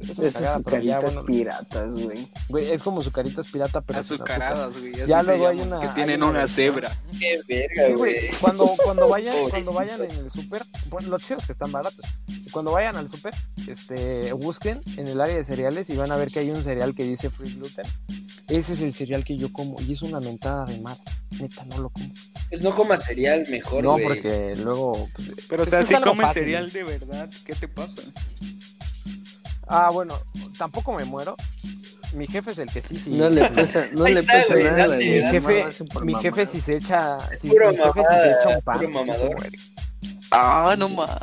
es 0.00 0.18
una 0.18 0.58
pero 0.64 0.82
ya, 0.82 1.00
bueno, 1.00 1.24
piratas, 1.24 1.90
güey. 1.90 2.28
güey, 2.48 2.70
es 2.70 2.82
como 2.82 3.00
sucaritas 3.00 3.46
pirata, 3.48 3.80
pero. 3.80 4.00
Azucaradas, 4.00 4.78
güey. 4.78 4.92
Ya 5.06 5.22
luego 5.22 5.48
hay 5.48 5.60
una- 5.60 5.80
Que 5.80 5.88
tienen 5.88 6.22
una 6.22 6.46
cebra. 6.48 6.90
Qué 7.18 7.40
verga, 7.48 7.86
Sí, 7.86 7.92
güey. 7.94 8.30
cuando, 8.40 8.66
cuando 8.84 9.08
vayan, 9.08 9.34
cuando 9.50 9.72
vayan 9.72 10.02
en 10.04 10.10
el 10.10 10.30
súper, 10.30 10.62
bueno, 10.88 11.08
lo 11.08 11.18
chido 11.18 11.36
es 11.38 11.46
que 11.46 11.52
están 11.52 11.72
baratos. 11.72 12.04
Cuando 12.52 12.72
vayan 12.72 12.96
al 12.96 13.08
súper, 13.08 13.34
este, 13.68 14.32
busquen 14.32 14.80
en 14.96 15.08
el 15.08 15.20
área 15.20 15.36
de 15.36 15.44
cereales 15.44 15.88
y 15.90 15.96
van 15.96 16.10
a 16.12 16.16
ver 16.16 16.30
que 16.30 16.40
hay 16.40 16.50
un 16.50 16.62
cereal 16.62 16.94
que 16.94 17.04
dice 17.04 17.30
free 17.30 17.52
gluten. 17.54 17.84
Ese 18.48 18.72
es 18.72 18.80
el 18.80 18.92
cereal 18.92 19.22
que 19.24 19.36
yo 19.36 19.52
como 19.52 19.76
y 19.80 19.92
es 19.92 20.02
una 20.02 20.18
mentada 20.18 20.64
de 20.66 20.80
madre. 20.80 21.00
Neta, 21.40 21.64
no 21.66 21.78
lo 21.78 21.90
como. 21.90 22.08
Pues 22.48 22.62
no 22.62 22.74
comas 22.74 23.04
cereal 23.04 23.46
mejor, 23.48 23.84
no, 23.84 23.96
porque 24.02 24.54
luego, 24.56 25.08
pues, 25.14 25.30
Pero, 25.48 25.62
o 25.62 25.66
sea, 25.66 25.84
si 25.84 25.94
comes 25.94 26.26
fácil. 26.26 26.42
cereal 26.42 26.72
de 26.72 26.82
verdad, 26.82 27.30
¿qué 27.44 27.52
te 27.54 27.68
pasa? 27.68 28.02
Ah, 29.70 29.90
bueno, 29.92 30.14
tampoco 30.58 30.92
me 30.92 31.04
muero. 31.04 31.36
Mi 32.14 32.26
jefe 32.26 32.50
es 32.50 32.58
el 32.58 32.68
que 32.70 32.82
sí, 32.82 32.96
sí. 32.96 33.10
No 33.10 33.28
le 33.28 33.48
pesa, 33.50 33.86
no 33.92 34.04
le 34.08 34.22
pesa 34.24 34.54
nada. 34.56 34.96
mi 34.96 35.04
jefe, 35.04 35.64
mi 36.04 36.12
jefe 36.22 36.46
si 36.46 36.60
se 36.60 36.76
echa, 36.76 37.18
si, 37.36 37.48
mi 37.48 37.54
jefe 37.76 38.00
si 38.00 38.14
se 38.20 38.30
echa 38.32 38.56
un 38.56 38.62
pan, 38.62 38.78
sí 38.80 39.12
se 39.18 39.24
muere. 39.34 39.58
Ah, 40.32 40.74
no 40.78 40.88
más. 40.88 41.16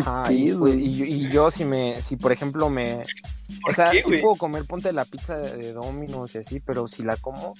Ajá, 0.00 0.32
y, 0.32 0.50
güey, 0.52 0.84
y 0.86 0.92
yo- 0.96 1.04
y 1.04 1.28
yo 1.30 1.50
si 1.50 1.64
me, 1.64 2.00
si 2.02 2.16
por 2.16 2.32
ejemplo 2.32 2.68
me, 2.68 3.02
o 3.68 3.72
sea, 3.72 3.90
qué, 3.92 4.02
sí 4.02 4.10
puedo 4.20 4.34
comer, 4.34 4.64
ponte 4.64 4.92
la 4.92 5.04
pizza 5.04 5.36
de, 5.36 5.56
de 5.58 5.72
Domino's 5.72 6.34
y 6.34 6.38
así, 6.38 6.58
pero 6.60 6.88
si 6.88 7.02
la 7.04 7.16
como, 7.16 7.54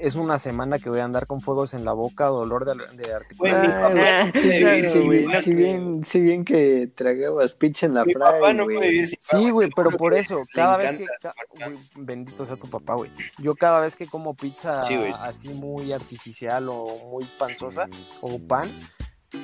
es 0.00 0.14
una 0.14 0.38
semana 0.38 0.78
que 0.78 0.88
voy 0.90 1.00
a 1.00 1.04
andar 1.04 1.26
con 1.26 1.40
fuegos 1.40 1.74
en 1.74 1.84
la 1.84 1.92
boca, 1.92 2.26
dolor 2.26 2.64
de, 2.64 2.74
de 2.96 3.02
Güey, 3.02 3.12
articulación. 3.12 3.60
mi 3.62 3.72
Ah, 3.72 3.80
papá 3.80 3.90
güey, 3.92 4.24
no 4.24 4.32
puede 4.32 4.58
claro, 4.60 4.76
vivir 4.76 4.90
sin 4.90 5.06
güey, 5.06 5.24
una- 5.26 5.40
Si 5.42 5.54
bien, 5.54 6.04
si 6.04 6.20
bien 6.20 6.44
que 6.44 6.90
tragabas 6.94 7.54
pizza 7.54 7.86
en 7.86 7.94
la 7.94 8.04
Mi 8.04 8.14
papá 8.14 8.36
fray, 8.38 8.54
no 8.54 8.64
puede 8.64 8.80
vivir 8.90 9.08
sin 9.08 9.18
Sí, 9.20 9.50
güey, 9.50 9.70
pero 9.74 9.90
por 9.90 10.14
eso, 10.14 10.44
cada 10.54 10.76
vez 10.76 10.96
que, 10.96 11.06
ca- 11.20 11.34
güey, 11.66 11.78
bendito 11.96 12.44
sea 12.46 12.56
tu 12.56 12.68
papá, 12.68 12.94
güey, 12.94 13.10
yo 13.38 13.54
cada 13.54 13.80
vez 13.80 13.96
que 13.96 14.06
como 14.06 14.34
pizza 14.34 14.80
Sí, 14.82 14.94
así 15.20 15.48
muy 15.48 15.92
artificial 15.92 16.68
o 16.70 16.86
muy 17.10 17.24
panzosa 17.38 17.86
o 18.20 18.38
pan, 18.38 18.68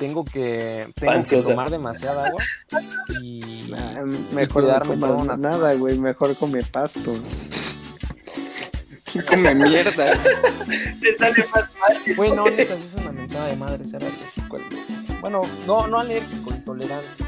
tengo 0.01 0.25
que, 0.25 0.89
tengo 0.97 1.23
que 1.23 1.43
tomar 1.43 1.71
demasiada 1.71 2.27
agua 2.27 2.43
y, 3.23 3.73
Ah, 3.75 4.03
y 4.05 4.35
Mejor 4.35 4.65
no 4.65 4.69
cuidarme 4.89 4.97
nada, 5.39 5.75
güey. 5.75 5.99
Mejor 5.99 6.37
come 6.37 6.63
pasto. 6.65 7.13
Come 9.29 9.55
mierda. 9.55 10.13
Te 11.01 11.15
sale 11.17 11.45
más 11.55 11.71
fácil. 11.79 12.17
Güey, 12.17 12.33
no, 12.33 12.45
neta, 12.45 12.75
es 12.75 12.95
una 12.95 13.13
mentada 13.13 13.47
de 13.47 13.57
madre 13.57 13.87
ser 13.87 14.03
alérgico. 14.03 14.59
Bueno, 15.21 15.41
no, 15.67 15.87
no 15.87 15.99
alérgico, 15.99 16.51
intolerante. 16.51 17.25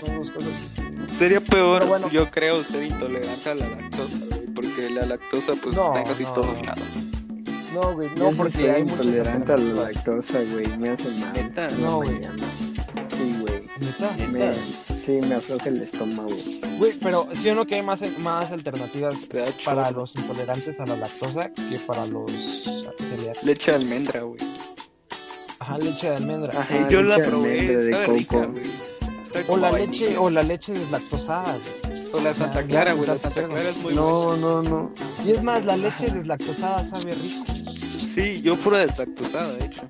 Son 0.00 0.16
dos 0.16 0.30
cosas 0.30 0.50
distintas. 0.62 1.16
Sería 1.16 1.40
peor, 1.40 1.78
Pero 1.80 1.88
bueno. 1.90 2.08
yo 2.10 2.30
creo, 2.30 2.62
ser 2.62 2.84
intolerante 2.84 3.50
a 3.50 3.54
la 3.54 3.68
lactosa, 3.68 4.18
güey, 4.30 4.46
porque 4.54 4.90
la 4.90 5.06
lactosa 5.06 5.54
pues 5.62 5.74
No, 5.76 5.82
está 5.86 6.00
en 6.00 6.06
casi 6.06 6.22
no, 6.24 6.32
todos 6.32 6.58
no. 6.58 6.64
lados. 6.64 6.82
No, 7.74 7.94
güey, 7.94 8.10
no, 8.16 8.30
porque 8.32 8.52
soy 8.52 8.66
hay 8.66 8.82
intolerante 8.82 9.52
a 9.52 9.56
la 9.56 9.82
lactosa, 9.84 10.40
güey. 10.52 10.66
Me 10.78 10.90
hace 10.90 11.08
mal. 11.10 11.32
Neta. 11.32 11.68
No, 11.80 11.96
güey. 11.96 12.20
Sí, 13.16 13.36
güey. 13.40 13.62
¿Neta? 13.80 14.10
Me, 14.30 14.52
sí, 15.04 15.20
me 15.26 15.34
afloja 15.34 15.68
el 15.68 15.82
estómago. 15.82 16.30
Güey, 16.78 16.92
pero 17.00 17.28
sí 17.32 17.48
o 17.48 17.54
no 17.54 17.66
que 17.66 17.76
hay 17.76 17.82
más, 17.82 18.02
más 18.18 18.52
alternativas 18.52 19.26
para 19.64 19.90
los 19.90 20.16
intolerantes 20.16 20.80
a 20.80 20.86
la 20.86 20.96
lactosa 20.96 21.50
que 21.50 21.78
para 21.86 22.06
los 22.06 22.30
celíacos. 22.98 23.44
Leche 23.44 23.72
de 23.72 23.76
almendra, 23.78 24.22
güey. 24.22 24.40
Ajá, 25.58 25.78
leche 25.78 26.10
de 26.10 26.16
almendra. 26.16 26.60
Ajá, 26.60 26.88
yo 26.88 27.02
la 27.02 27.18
probé, 27.18 27.76
de 27.76 27.92
sabe 27.92 28.06
coco. 28.06 28.16
rica, 28.18 28.46
güey. 28.46 28.64
O 29.48 29.56
la 29.56 29.72
leche, 29.72 30.18
o 30.18 30.28
la 30.30 30.42
leche 30.42 30.72
deslactosada, 30.72 31.54
güey. 31.54 32.10
O 32.12 32.20
la 32.20 32.34
Santa 32.34 32.62
Clara, 32.62 32.92
güey. 32.92 33.06
La 33.06 33.16
Santa 33.16 33.46
Clara. 33.46 33.68
Es 33.68 33.76
muy 33.76 33.94
buena. 33.94 34.00
No, 34.00 34.36
no, 34.36 34.62
no. 34.62 34.92
Y 35.24 35.30
es 35.32 35.42
más, 35.42 35.64
la 35.64 35.76
leche 35.76 36.10
deslactosada 36.10 36.86
sabe 36.88 37.14
rico. 37.14 37.44
Sí, 38.14 38.42
yo 38.42 38.56
pura 38.56 38.78
deslactosada, 38.78 39.52
de 39.54 39.64
hecho. 39.64 39.88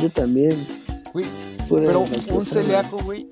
Yo 0.00 0.10
también. 0.10 0.56
Güey, 1.12 1.26
pero 1.68 2.00
un 2.00 2.46
celíaco, 2.46 2.98
güey, 3.02 3.28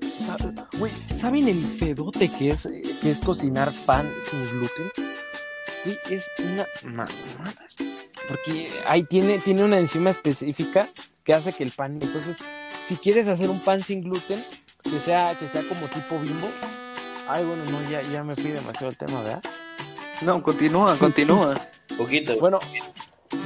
güey, 0.77 0.91
¿saben 1.15 1.47
el 1.47 1.59
pedote 1.79 2.29
que 2.29 2.51
es, 2.51 2.67
que 3.01 3.11
es 3.11 3.19
cocinar 3.19 3.71
pan 3.85 4.09
sin 4.23 4.41
gluten? 4.49 4.91
Güey, 5.85 5.97
es 6.11 6.27
una 6.39 6.65
mamada. 6.83 7.13
Porque 8.27 8.69
ahí 8.87 9.03
tiene, 9.03 9.39
tiene 9.39 9.63
una 9.63 9.79
enzima 9.79 10.09
específica 10.09 10.89
que 11.23 11.33
hace 11.33 11.53
que 11.53 11.63
el 11.63 11.71
pan, 11.71 11.93
entonces, 12.01 12.37
si 12.85 12.95
quieres 12.95 13.27
hacer 13.27 13.49
un 13.49 13.59
pan 13.61 13.83
sin 13.83 14.01
gluten, 14.03 14.43
que 14.83 14.99
sea, 14.99 15.37
que 15.37 15.47
sea 15.47 15.63
como 15.67 15.87
tipo 15.87 16.19
bimbo, 16.19 16.47
ay, 17.27 17.43
bueno, 17.43 17.63
no, 17.71 17.89
ya, 17.89 18.01
ya 18.01 18.23
me 18.23 18.35
fui 18.35 18.51
demasiado 18.51 18.89
el 18.89 18.97
tema, 18.97 19.21
¿verdad? 19.21 19.41
No, 20.21 20.41
continúa, 20.41 20.97
continúa. 20.97 21.55
Poquito. 21.97 22.37
Bueno, 22.39 22.59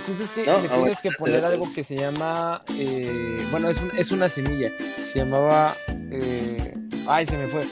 chiste 0.02 0.24
es 0.24 0.30
que 0.32 0.46
No, 0.46 0.62
le 0.62 0.70
tienes 0.70 1.02
que 1.02 1.12
poner 1.12 1.44
algo 1.46 1.72
que 1.74 1.84
se 1.84 1.96
llama. 1.96 2.60
eh, 2.78 3.46
bueno, 3.52 3.70
es, 3.70 3.78
un- 3.80 3.92
es 3.98 4.12
una 4.12 4.30
semilla. 4.30 4.70
Se 5.06 5.20
llamaba. 5.20 5.74
eh, 6.12 6.74
ay, 7.08 7.26
se 7.26 7.38
me 7.38 7.48
fue. 7.48 7.64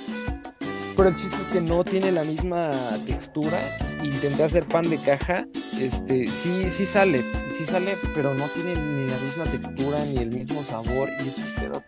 Pero 0.96 1.10
el 1.10 1.16
chiste 1.16 1.38
es 1.42 1.48
que 1.48 1.62
no 1.62 1.84
tiene 1.86 2.12
la 2.12 2.24
misma 2.24 2.72
textura. 3.06 3.58
Intenté 4.04 4.44
hacer 4.44 4.66
pan 4.66 4.90
de 4.90 4.98
caja. 4.98 5.46
Este, 5.80 6.28
sí, 6.30 6.70
sí 6.70 6.86
sale. 6.86 7.24
Sí 7.58 7.66
sale, 7.66 7.96
pero 8.16 8.34
no 8.34 8.46
tiene 8.48 8.76
ni 8.76 9.10
la 9.10 9.18
misma 9.18 9.46
textura 9.46 10.04
ni 10.06 10.18
el 10.18 10.30
mismo 10.30 10.62
sabor. 10.64 11.10
Y 11.24 11.28
es 11.30 11.38
un 11.38 11.54
pedo. 11.56 11.84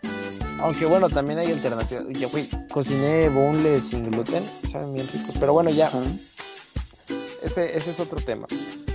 Aunque 0.60 0.86
bueno, 0.86 1.10
también 1.10 1.38
hay 1.40 1.50
alternativas. 1.52 2.04
Ya, 2.12 2.28
güey, 2.28 2.48
cociné 2.70 3.28
boneless 3.28 3.88
sin 3.88 4.10
gluten. 4.10 4.44
Saben 4.70 4.94
bien 4.94 5.06
ricos. 5.12 5.34
Pero 5.38 5.52
bueno, 5.52 5.70
ya 5.70 5.90
ese, 7.42 7.76
ese 7.76 7.90
es 7.90 8.00
otro 8.00 8.18
tema. 8.20 8.46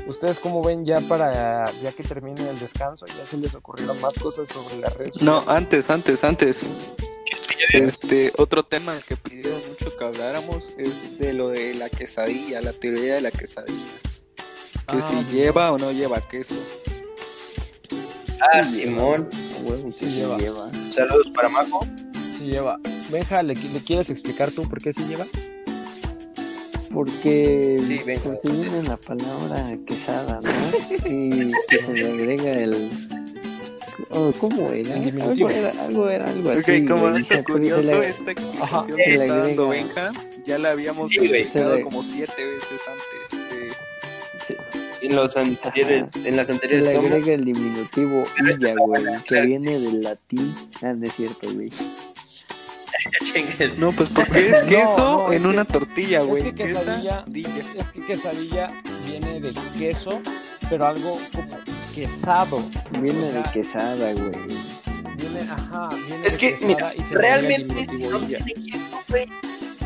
¿Ustedes 0.08 0.39
cómo 0.39 0.64
ven 0.64 0.86
ya 0.86 1.01
para, 1.01 1.70
ya 1.84 1.91
que 1.91 2.03
termine 2.03 2.49
el 2.49 2.58
descanso, 2.60 3.05
ya 3.08 3.26
se 3.26 3.38
les 3.38 3.53
ocurrieron 3.55 3.99
más 4.01 4.18
cosas 4.18 4.47
sobre 4.47 4.78
las 4.78 4.93
redes 4.95 5.22
No, 5.22 5.43
antes, 5.47 5.89
antes, 5.89 6.24
antes. 6.24 6.66
Este, 7.74 8.32
otro 8.38 8.64
tema 8.64 8.97
que 9.05 9.18
pidieron 9.18 9.60
mucho 9.68 9.95
que 9.97 10.05
habláramos 10.05 10.70
es 10.78 11.20
de 11.20 11.34
lo 11.34 11.49
de 11.49 11.74
la 11.76 11.89
quesadilla, 11.89 12.62
la 12.62 12.72
teoría 12.72 13.16
de 13.16 13.22
la 13.22 13.32
quesadilla. 13.32 13.84
Que 14.88 14.97
Ah, 14.97 15.01
si 15.01 15.24
sí. 15.26 15.32
lleva 15.36 15.72
o 15.74 15.78
no 15.78 15.91
lleva 15.91 16.22
queso. 16.22 16.55
Ah, 18.39 18.64
Sí, 18.64 18.84
Simón. 18.84 19.28
Huevo, 19.64 19.91
sí, 19.91 20.05
Sí 20.05 20.16
lleva. 20.16 20.38
lleva. 20.38 20.72
Saludos 20.93 21.32
para 21.32 21.49
Majo. 21.49 21.86
Sí 22.38 22.45
lleva. 22.45 22.78
Benja, 23.10 23.43
¿le, 23.43 23.55
¿le 23.55 23.80
quieres 23.82 24.10
explicar 24.10 24.51
tú 24.51 24.62
por 24.70 24.82
qué 24.82 24.93
sí 24.93 25.03
lleva? 25.05 25.26
Porque, 26.93 27.77
Sí, 27.88 28.01
porque 28.23 28.49
viene 28.49 28.83
la 28.83 28.97
palabra 28.97 29.77
quesada, 29.85 30.39
¿no? 30.41 31.09
Y 31.09 31.51
que 31.69 31.83
se 31.83 31.93
le 31.93 32.07
agrega 32.11 32.51
el... 32.53 32.89
oh, 34.09 34.31
¿Cómo 34.39 34.71
era? 34.71 34.95
Algo 34.95 35.49
era, 35.49 35.69
algo 35.83 36.09
era 36.09 36.25
algo 36.25 36.49
Ok, 36.51 36.57
así. 36.59 36.85
como 36.85 37.07
dato 37.11 37.19
Se- 37.25 37.35
se 37.38 37.43
curioso, 37.43 37.99
le- 37.99 38.09
esta 38.09 38.31
explicación 38.31 38.88
que 38.97 39.03
Se 39.03 39.09
le 39.09 39.25
está 39.25 39.35
dando 39.38 39.67
Benja, 39.69 40.11
ya 40.45 40.57
la 40.57 40.71
habíamos 40.71 41.11
Sí, 41.11 41.17
explicado 41.19 41.71
Se 41.71 41.77
le- 41.77 41.83
como 41.83 42.01
siete 42.03 42.45
veces 42.45 42.81
antes. 42.88 43.47
de- 44.99 45.07
En 45.07 45.15
los 45.15 45.38
anteriores, 45.38 46.03
en 46.25 46.35
las 46.35 46.47
Se 46.47 46.53
anteriores 46.53 46.85
le 46.88 46.93
tomas. 46.93 47.11
agrega 47.11 47.33
el 47.33 47.45
diminutivo 47.45 48.23
illa, 48.39 48.73
güey, 48.77 49.03
que 49.27 49.41
viene 49.41 49.79
del 49.79 50.01
latín. 50.03 50.55
Ah, 50.81 50.93
no 50.93 51.05
es 51.05 51.13
cierto, 51.13 51.47
güey. 51.53 51.69
No, 53.78 53.91
pues 53.91 54.10
porque 54.10 54.50
es 54.50 54.64
No, 54.64 54.70
queso 54.70 54.98
no, 54.98 55.32
es 55.32 55.38
en 55.38 55.41
que- 55.43 55.48
una 55.50 55.66
tortilla, 55.66 56.22
es 56.22 56.28
güey. 56.28 56.43
que 56.43 56.56
quesadilla- 56.56 57.26
Quesadilla. 57.26 57.82
Es 57.82 57.89
que 57.89 58.02
quesadilla 58.02 58.68
viene 59.06 59.39
de 59.39 59.54
queso, 59.78 60.22
pero 60.70 60.88
algo 60.88 61.20
como 61.34 61.58
quesado. 61.93 62.62
Viene 63.02 63.24
O 63.30 63.32
sea, 63.32 63.41
de 63.43 63.52
quesada, 63.52 64.14
güey. 64.14 64.32
Viene, 65.18 65.52
ajá, 65.52 65.89
viene 66.08 66.28
Es 66.28 66.34
de 66.34 66.39
que, 66.39 66.58
mira, 66.66 66.93
realmente 67.12 67.86
si 67.86 68.04
no 68.04 68.20
tiene 68.20 68.54
queso, 68.54 69.00
güey, 69.10 69.28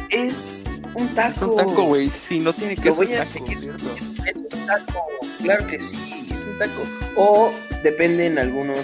es 0.09 0.64
un 0.95 1.07
taco. 1.09 1.32
Es 1.32 1.41
un 1.41 1.55
taco, 1.57 1.84
güey. 1.84 2.09
Si 2.09 2.39
no 2.39 2.53
tiene 2.53 2.76
queso, 2.76 3.01
es 3.03 3.12
taco. 3.12 3.45
Es 3.47 3.64
un 3.66 4.66
taco. 4.68 5.05
Claro 5.41 5.68
que 5.68 5.82
sí, 5.82 6.28
es 6.34 6.41
un 6.45 6.57
taco. 6.59 6.82
O 7.16 7.51
depende 7.84 8.26
en 8.28 8.38
algunos. 8.38 8.80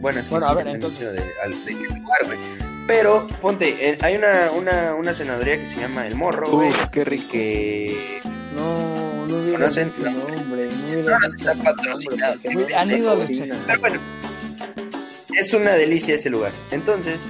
Bueno, 0.00 0.20
es 0.20 0.26
que 0.26 0.32
Bueno, 0.32 0.46
sí, 0.46 0.52
a 0.52 0.54
ver, 0.54 0.68
entonces- 0.68 1.12
de, 1.12 1.20
de 1.20 1.78
qué 1.78 1.94
lugar, 1.94 2.18
güey. 2.26 2.38
Pero, 2.86 3.26
ponte, 3.40 3.90
eh, 3.90 3.98
hay 4.00 4.14
una, 4.16 4.50
una, 4.52 4.94
una 4.94 5.12
cenaduría 5.12 5.58
que 5.58 5.66
se 5.66 5.80
llama 5.80 6.06
El 6.06 6.14
Morro, 6.14 6.48
güey. 6.50 6.68
Uf, 6.68 6.86
qué 6.92 7.04
rico. 7.04 7.30
Que 7.32 8.20
No, 8.54 9.26
no 9.26 9.36
hubiera 9.38 9.58
¿Conocen? 9.58 9.92
dicho 9.96 10.10
nombre. 10.10 10.68
No 10.68 11.10
No, 11.10 11.18
no 11.18 11.26
está 11.26 11.54
nombre, 11.54 11.64
patrocinado. 11.74 12.34
no 12.44 12.76
han 12.78 12.90
ido 12.90 13.10
a. 13.10 13.16
Pero 13.66 13.80
bueno, 13.80 14.00
es 15.36 15.52
una 15.54 15.72
delicia 15.72 16.14
ese 16.14 16.30
lugar. 16.30 16.52
Entonces, 16.70 17.26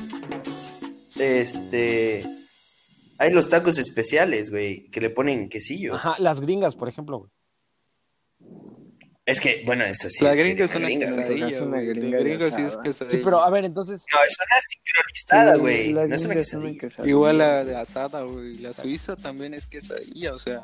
este. 1.18 2.24
Hay 3.18 3.30
los 3.32 3.48
tacos 3.48 3.78
especiales, 3.78 4.50
güey, 4.50 4.90
que 4.90 5.00
le 5.00 5.08
ponen 5.08 5.48
quesillo. 5.48 5.94
Ajá, 5.94 6.16
las 6.18 6.40
gringas, 6.42 6.74
por 6.76 6.88
ejemplo, 6.90 7.18
güey. 7.20 7.30
Es 9.26 9.40
que, 9.40 9.62
bueno, 9.66 9.84
eso 9.84 10.08
sí. 10.08 10.22
la 10.24 10.34
sí, 10.34 10.40
es 10.56 10.70
una 10.74 10.86
gringa, 10.86 11.06
quesadilla. 11.06 11.48
Es 11.48 11.60
una 11.60 11.80
gringa 11.80 12.16
La 12.18 12.22
gringa 12.24 12.50
sí 12.52 12.62
es 12.62 12.76
quesadilla. 12.76 13.10
Sí, 13.18 13.20
pero 13.24 13.42
a 13.42 13.50
ver, 13.50 13.64
entonces, 13.64 14.04
No, 14.14 14.18
es 14.24 14.36
una 14.38 14.60
sincronizada, 14.68 15.54
Sí, 15.54 15.60
güey. 15.60 15.92
no 15.92 16.14
es 16.14 16.24
una 16.24 16.34
quesadilla. 16.34 16.78
quesadilla. 16.80 17.10
Igual 17.10 17.38
la 17.38 17.64
de 17.64 17.76
asada, 17.76 18.22
güey. 18.22 18.58
La 18.58 18.72
suiza 18.72 19.16
también 19.16 19.52
es 19.54 19.66
quesadilla, 19.66 20.32
o 20.32 20.38
sea. 20.38 20.62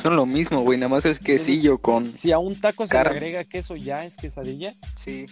Son 0.00 0.14
lo 0.16 0.24
mismo, 0.24 0.62
güey. 0.62 0.78
Nada 0.78 0.88
más 0.88 1.04
es 1.04 1.18
quesillo 1.18 1.78
con. 1.78 2.14
si 2.14 2.30
a 2.30 2.38
un 2.38 2.58
taco 2.60 2.86
se 2.86 2.94
le 2.94 3.00
agrega 3.00 3.42
queso, 3.44 3.74
¿ya 3.76 4.04
es 4.04 4.16
quesadilla? 4.16 4.72
Sí. 5.04 5.26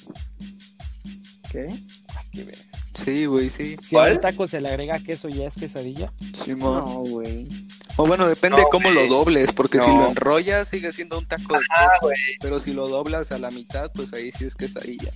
¿Qué? 1.53 1.69
Ay, 1.69 2.27
qué 2.33 2.45
verga. 2.45 2.63
Sí, 2.95 3.25
güey, 3.27 3.51
sí. 3.51 3.77
Si 3.83 3.97
a 3.97 4.03
un 4.03 4.21
taco 4.21 4.47
se 4.49 4.61
le 4.61 4.69
agrega 4.69 4.99
queso, 4.99 5.29
¿ya 5.29 5.47
es 5.47 5.55
quesadilla? 5.55 6.13
Simón. 6.45 6.79
No, 6.85 6.95
güey. 7.05 7.47
O 7.97 8.07
bueno, 8.07 8.27
depende 8.27 8.63
No, 8.63 8.69
cómo 8.71 8.91
güey. 8.93 9.09
lo 9.09 9.15
dobles, 9.15 9.53
porque 9.53 9.81
si 9.81 9.89
lo 9.91 10.09
enrollas 10.09 10.69
sigue 10.69 10.93
siendo 10.93 11.19
un 11.19 11.27
taco 11.27 11.55
de 11.55 11.61
queso. 11.61 11.91
güey. 12.03 12.17
Pero 12.41 12.59
si 12.61 12.73
lo 12.73 12.89
doblas 12.89 13.31
a 13.33 13.39
la 13.39 13.51
mitad, 13.51 13.91
pues 13.95 14.13
ahí 14.15 14.31
sí 14.33 14.45
es 14.47 14.55
quesadilla. 14.55 15.13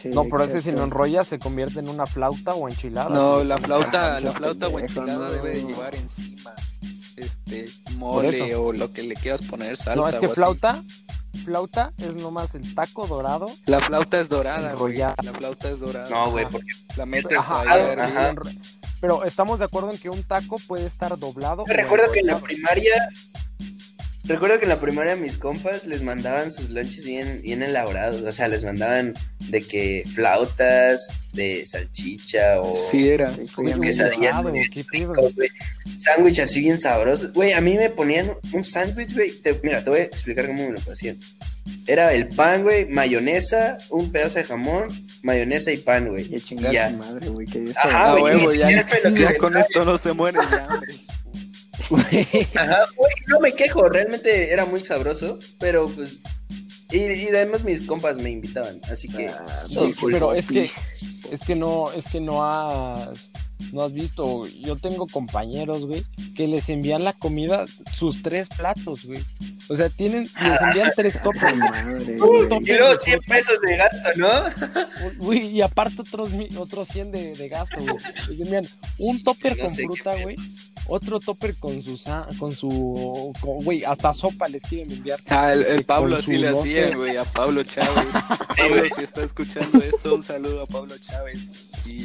Sí, 0.00 0.08
No, 0.10 0.24
pero 0.24 0.44
ese 0.44 0.60
si 0.62 0.70
lo 0.72 0.82
enrollas 0.84 1.26
se 1.28 1.38
convierte 1.38 1.80
en 1.80 1.88
una 1.88 2.06
flauta 2.06 2.54
o 2.54 2.68
enchilada. 2.68 3.10
No, 3.10 3.40
¿sí? 3.40 3.46
la 3.46 3.58
flauta, 3.58 4.16
Ah, 4.16 4.20
la 4.20 4.32
flauta 4.32 4.68
o 4.68 4.78
enchilada 4.78 5.28
no. 5.28 5.30
debe 5.30 5.50
de 5.52 5.62
llevar 5.64 5.94
encima 5.94 6.52
este 7.16 7.66
mole 7.96 8.54
o 8.54 8.72
lo 8.72 8.92
que 8.92 9.02
le 9.02 9.14
quieras 9.14 9.42
poner 9.42 9.76
salsa. 9.76 9.94
No, 9.96 10.08
es 10.08 10.16
que 10.18 10.26
o 10.26 10.30
así. 10.30 10.34
flauta, 10.34 10.82
flauta 11.44 11.92
es 11.98 12.14
nomás 12.16 12.54
el 12.54 12.74
taco 12.74 13.06
dorado. 13.06 13.50
La 13.66 13.80
flauta 13.80 14.20
es 14.20 14.28
dorada, 14.28 14.72
güey. 14.74 14.92
Enrollada. 14.94 15.14
La 15.22 15.32
flauta 15.32 15.70
es 15.70 15.80
dorada. 15.80 16.08
No, 16.10 16.30
güey, 16.30 16.46
porque 16.48 16.68
La 16.96 17.06
metes 17.06 17.38
Ajá, 17.38 17.60
ahí 17.60 17.68
a 17.98 18.04
ajá. 18.04 18.34
Pero 19.04 19.22
estamos 19.26 19.58
de 19.58 19.66
acuerdo 19.66 19.92
en 19.92 19.98
que 19.98 20.08
un 20.08 20.22
taco 20.22 20.56
puede 20.66 20.86
estar 20.86 21.18
doblado. 21.18 21.64
recuerdo 21.66 22.10
que 22.10 22.20
en 22.20 22.26
la 22.28 22.38
primaria. 22.38 22.94
Recuerdo 24.26 24.58
que 24.58 24.64
en 24.64 24.70
la 24.70 24.80
primaria 24.80 25.14
mis 25.14 25.36
compas 25.36 25.84
les 25.84 26.00
mandaban 26.02 26.50
sus 26.50 26.70
lunches 26.70 27.04
bien, 27.04 27.42
bien 27.42 27.62
elaborados. 27.62 28.22
O 28.22 28.32
sea, 28.32 28.48
les 28.48 28.64
mandaban 28.64 29.12
de 29.50 29.60
que 29.60 30.04
flautas, 30.10 31.06
de 31.34 31.66
salchicha 31.66 32.62
o. 32.62 32.78
Sí 32.78 33.10
era. 33.10 33.28
Sí, 33.28 33.36
Güey, 33.42 33.48
comían 33.48 33.78
un 33.80 33.84
quesadilla, 33.84 34.30
dorado, 34.30 34.48
güey. 34.52 34.70
qué 34.70 34.84
pedo. 34.90 35.12
güey. 35.12 35.50
Sándwich 35.98 36.38
así 36.40 36.60
bien 36.60 36.80
sabroso. 36.80 37.30
Güey, 37.34 37.52
a 37.52 37.60
mí 37.60 37.74
me 37.76 37.90
ponían 37.90 38.32
un 38.54 38.64
sándwich, 38.64 39.12
güey. 39.14 39.34
Mira, 39.62 39.84
te 39.84 39.90
voy 39.90 40.00
a 40.00 40.04
explicar 40.04 40.46
cómo 40.46 40.62
me 40.70 40.78
lo 40.80 40.92
hacían. 40.92 41.18
Era 41.86 42.12
el 42.12 42.28
pan, 42.28 42.62
güey, 42.62 42.86
mayonesa, 42.86 43.78
un 43.90 44.10
pedazo 44.10 44.38
de 44.38 44.44
jamón, 44.44 44.88
mayonesa 45.22 45.72
y 45.72 45.78
pan, 45.78 46.08
güey. 46.08 46.34
Y 46.34 46.40
chingar 46.40 46.72
ya. 46.72 46.90
su 46.90 46.96
madre, 46.96 47.28
güey. 47.28 47.46
Que 47.46 47.72
Ajá, 47.76 48.12
güey, 48.12 48.36
huevo, 48.36 48.52
ya, 48.52 48.70
ya 48.70 49.10
me 49.10 49.36
con 49.36 49.56
esto 49.56 49.84
no 49.84 49.98
se 49.98 50.12
muere 50.12 50.38
de 50.38 50.56
hambre. 50.56 50.94
Ajá, 52.54 52.78
güey, 52.96 53.12
no 53.26 53.40
me 53.40 53.52
quejo, 53.52 53.88
realmente 53.88 54.52
era 54.52 54.64
muy 54.64 54.80
sabroso, 54.84 55.38
pero 55.58 55.88
pues. 55.88 56.18
Y, 56.90 56.98
y 56.98 57.28
además 57.28 57.64
mis 57.64 57.86
compas 57.86 58.18
me 58.18 58.30
invitaban, 58.30 58.80
así 58.90 59.08
que. 59.08 59.28
Ah. 59.28 59.64
Pero 60.00 60.34
es 60.34 60.48
que, 60.48 60.68
sí. 60.68 61.20
es 61.30 61.40
que 61.40 61.54
no, 61.54 61.92
es 61.92 62.06
que 62.08 62.20
no 62.20 62.44
has, 62.44 63.30
no 63.72 63.82
has 63.82 63.92
visto. 63.92 64.46
Yo 64.46 64.76
tengo 64.76 65.06
compañeros, 65.06 65.86
güey, 65.86 66.04
que 66.36 66.46
les 66.48 66.68
envían 66.68 67.04
la 67.04 67.12
comida, 67.12 67.64
sus 67.94 68.22
tres 68.22 68.48
platos, 68.48 69.04
güey. 69.06 69.20
O 69.70 69.76
sea, 69.76 69.88
tienen, 69.88 70.24
les 70.24 70.60
envían 70.62 70.92
tres 70.96 71.20
toppers. 71.22 71.56
Madre, 71.56 72.20
Un 72.22 72.48
güey. 72.48 72.62
Y 72.62 72.72
luego 72.76 73.00
100 73.00 73.20
pesos 73.20 73.58
de 73.66 73.76
gasto, 73.76 74.08
¿no? 74.16 74.30
Güey, 75.18 75.46
y 75.46 75.62
aparte 75.62 76.02
otros, 76.02 76.30
otros 76.58 76.88
100 76.88 77.10
de, 77.12 77.34
de 77.34 77.48
gasto, 77.48 77.76
güey. 77.80 77.96
Les 78.28 78.40
envían 78.40 78.66
un 78.98 79.22
topper 79.24 79.56
no 79.56 79.64
con 79.64 79.74
fruta, 79.74 80.10
güey. 80.22 80.36
Otro 80.86 81.18
topper 81.18 81.54
con 81.56 81.82
su, 81.82 81.98
con 82.38 82.52
su, 82.52 83.32
con- 83.40 83.64
güey, 83.64 83.84
hasta 83.84 84.12
sopa 84.12 84.48
les 84.48 84.62
quieren 84.64 84.92
enviar. 84.92 85.18
Ah, 85.30 85.54
el, 85.54 85.60
el 85.62 85.66
Este, 85.72 85.84
Pablo 85.84 86.20
su 86.20 86.32
le 86.32 86.48
hacía, 86.48 86.94
güey, 86.94 87.16
a 87.16 87.24
Pablo 87.24 87.64
Chávez. 87.64 88.12
Pablo, 88.58 88.82
si 88.94 89.02
está 89.04 89.24
escuchando 89.24 89.78
esto, 89.78 90.14
un 90.16 90.22
saludo 90.22 90.64
a 90.64 90.66
Pablo 90.66 90.94
Chávez. 90.98 91.48
Y 91.86 92.04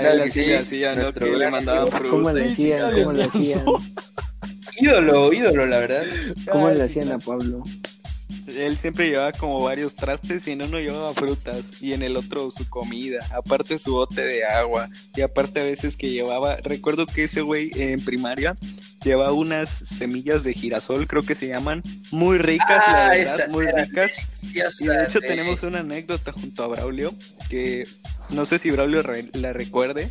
Claro 0.00 0.24
que 0.24 0.30
así 0.30 0.44
sí, 0.44 0.52
hacía, 0.54 0.94
¿no? 0.94 1.02
nuestro 1.02 1.26
Que 1.26 1.36
le 1.36 1.50
mandaban 1.50 1.82
amigo. 1.82 1.98
¿Cómo 2.10 2.30
fruta. 2.30 2.32
le 2.32 2.48
hacían? 2.52 2.90
sí, 2.94 3.00
¿Cómo 3.02 3.12
le 3.12 3.24
sí, 3.30 3.52
hacían? 3.52 3.64
Ídolo, 4.78 5.32
ídolo, 5.32 5.66
la 5.66 5.78
verdad. 5.80 6.04
¿Cómo 6.50 6.70
le 6.70 6.82
hacían 6.82 7.12
a 7.12 7.18
Pablo? 7.18 7.62
Él 8.56 8.76
siempre 8.76 9.08
llevaba 9.08 9.32
como 9.32 9.62
varios 9.62 9.94
trastes 9.94 10.46
y 10.48 10.52
en 10.52 10.62
uno 10.62 10.78
llevaba 10.78 11.14
frutas 11.14 11.80
y 11.80 11.92
en 11.92 12.02
el 12.02 12.16
otro 12.16 12.50
su 12.50 12.68
comida, 12.68 13.20
aparte 13.34 13.78
su 13.78 13.92
bote 13.92 14.22
de 14.22 14.44
agua 14.44 14.88
y 15.14 15.20
aparte 15.20 15.60
a 15.60 15.64
veces 15.64 15.96
que 15.96 16.10
llevaba, 16.10 16.56
recuerdo 16.56 17.06
que 17.06 17.24
ese 17.24 17.40
güey 17.42 17.70
en 17.76 18.04
primaria 18.04 18.56
llevaba 19.04 19.32
unas 19.32 19.68
semillas 19.70 20.44
de 20.44 20.52
girasol, 20.54 21.06
creo 21.06 21.22
que 21.22 21.34
se 21.34 21.48
llaman, 21.48 21.82
muy 22.10 22.38
ricas, 22.38 22.68
la 22.86 23.06
Ah, 23.06 23.08
verdad, 23.10 23.34
esas 23.34 23.48
muy 23.50 23.66
ricas. 23.66 24.10
Y 24.80 24.86
de 24.86 25.04
hecho 25.04 25.20
tenemos 25.20 25.62
una 25.62 25.80
anécdota 25.80 26.32
junto 26.32 26.62
a 26.64 26.68
Braulio 26.68 27.14
que 27.48 27.86
no 28.30 28.44
sé 28.44 28.58
si 28.58 28.70
Braulio 28.70 29.02
re- 29.02 29.28
la 29.34 29.52
recuerde, 29.52 30.10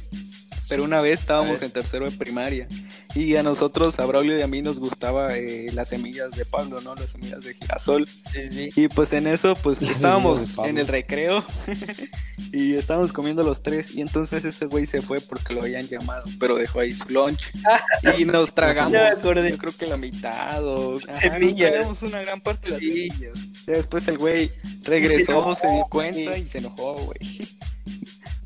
pero 0.72 0.86
una 0.86 1.01
vez 1.01 1.19
estábamos 1.19 1.61
en 1.63 1.69
tercero 1.69 2.09
de 2.09 2.15
primaria 2.15 2.65
y 3.13 3.36
a 3.36 3.43
nosotros, 3.43 3.99
a 3.99 4.05
Braulio 4.05 4.38
y 4.39 4.41
a 4.41 4.47
mí 4.47 4.61
nos 4.61 4.80
gustaba 4.80 5.36
eh, 5.36 5.65
las 5.74 5.89
semillas 5.89 6.32
de 6.32 6.45
Pablo, 6.45 6.80
¿no? 6.80 6.95
Las 6.95 7.09
semillas 7.09 7.43
de 7.43 7.53
girasol. 7.53 8.07
Sí, 8.07 8.39
sí. 8.49 8.69
Y 8.78 8.88
pues 8.88 9.11
en 9.11 9.28
eso, 9.28 9.53
pues 9.61 9.82
estábamos 9.82 10.57
en 10.65 10.78
el 10.78 10.88
recreo 10.88 11.43
y 12.53 12.76
estábamos 12.76 13.11
comiendo 13.11 13.43
los 13.43 13.61
tres 13.61 13.93
y 13.93 13.99
entonces 13.99 14.45
ese 14.45 14.65
güey 14.67 14.86
se 14.86 15.01
fue 15.01 15.19
porque 15.19 15.53
lo 15.53 15.63
habían 15.63 15.86
llamado, 15.89 16.24
pero 16.39 16.55
dejó 16.55 16.80
ahí 16.80 16.93
su 16.93 17.09
lunch 17.09 17.51
y 18.17 18.24
nos 18.24 18.53
tragamos, 18.53 18.93
yo 18.93 19.57
creo 19.57 19.76
que 19.78 19.88
la 19.88 19.97
mitad 19.97 20.65
o 20.65 21.01
Semillas. 21.17 22.01
una 22.01 22.22
gran 22.22 22.39
parte 22.39 22.67
de 22.67 22.72
las 22.76 22.80
Sí. 22.80 23.09
semillas. 23.09 23.65
Después 23.65 24.07
el 24.07 24.17
güey 24.17 24.47
se 24.47 24.89
regresó, 24.89 25.32
enojó, 25.34 25.53
se, 25.53 25.67
dio 25.67 25.86
cuenta 25.89 26.38
y 26.38 26.47
se 26.47 26.59
enojó, 26.59 26.93
güey. 26.93 27.19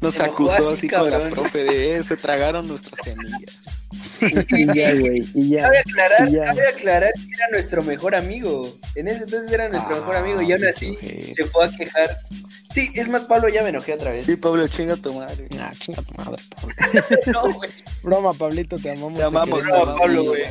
Nos 0.06 0.20
acusó 0.20 0.70
así, 0.70 0.88
así 0.88 0.90
con 0.90 1.10
la 1.10 1.30
profe 1.30 1.64
de 1.64 2.04
se 2.04 2.18
tragaron 2.18 2.68
nuestras 2.68 3.00
semillas. 3.04 3.60
Y 4.22 4.66
ya, 4.74 4.94
güey, 4.94 5.24
y 5.34 5.50
ya. 5.50 5.64
Cabe 5.64 5.80
aclarar, 5.80 6.30
ya. 6.30 6.44
cabe 6.46 6.68
aclarar 6.68 7.14
que 7.14 7.34
era 7.34 7.48
nuestro 7.52 7.84
mejor 7.84 8.16
amigo. 8.16 8.74
En 8.96 9.08
ese 9.08 9.24
entonces 9.24 9.52
era 9.52 9.70
nuestro 9.70 9.96
mejor 9.96 10.16
amigo 10.16 10.42
y 10.42 10.52
aún 10.52 10.66
así 10.66 10.98
se 11.34 11.46
fue 11.46 11.66
a 11.66 11.70
quejar. 11.70 12.18
Sí, 12.70 12.90
es 12.96 13.08
más, 13.08 13.24
Pablo, 13.24 13.48
ya 13.50 13.64
me 13.64 13.70
enojé 13.70 13.94
otra 13.94 14.12
vez. 14.12 14.26
Sí, 14.26 14.36
Pablo, 14.36 14.68
chinga 14.68 14.96
tu 14.98 15.14
madre. 15.14 15.48
Ah, 15.60 15.72
chinga 15.78 16.02
tu 16.02 16.14
madre. 16.16 16.42
Pablo. 16.56 16.76
No, 17.32 17.54
güey. 17.54 17.70
Broma, 18.04 18.34
Pablito, 18.34 18.78
te 18.78 18.92
amamos. 18.92 19.20
Te 19.20 19.24
amamos, 19.24 19.64
broma, 19.64 19.98
Pablo, 19.98 20.24
güey. 20.26 20.44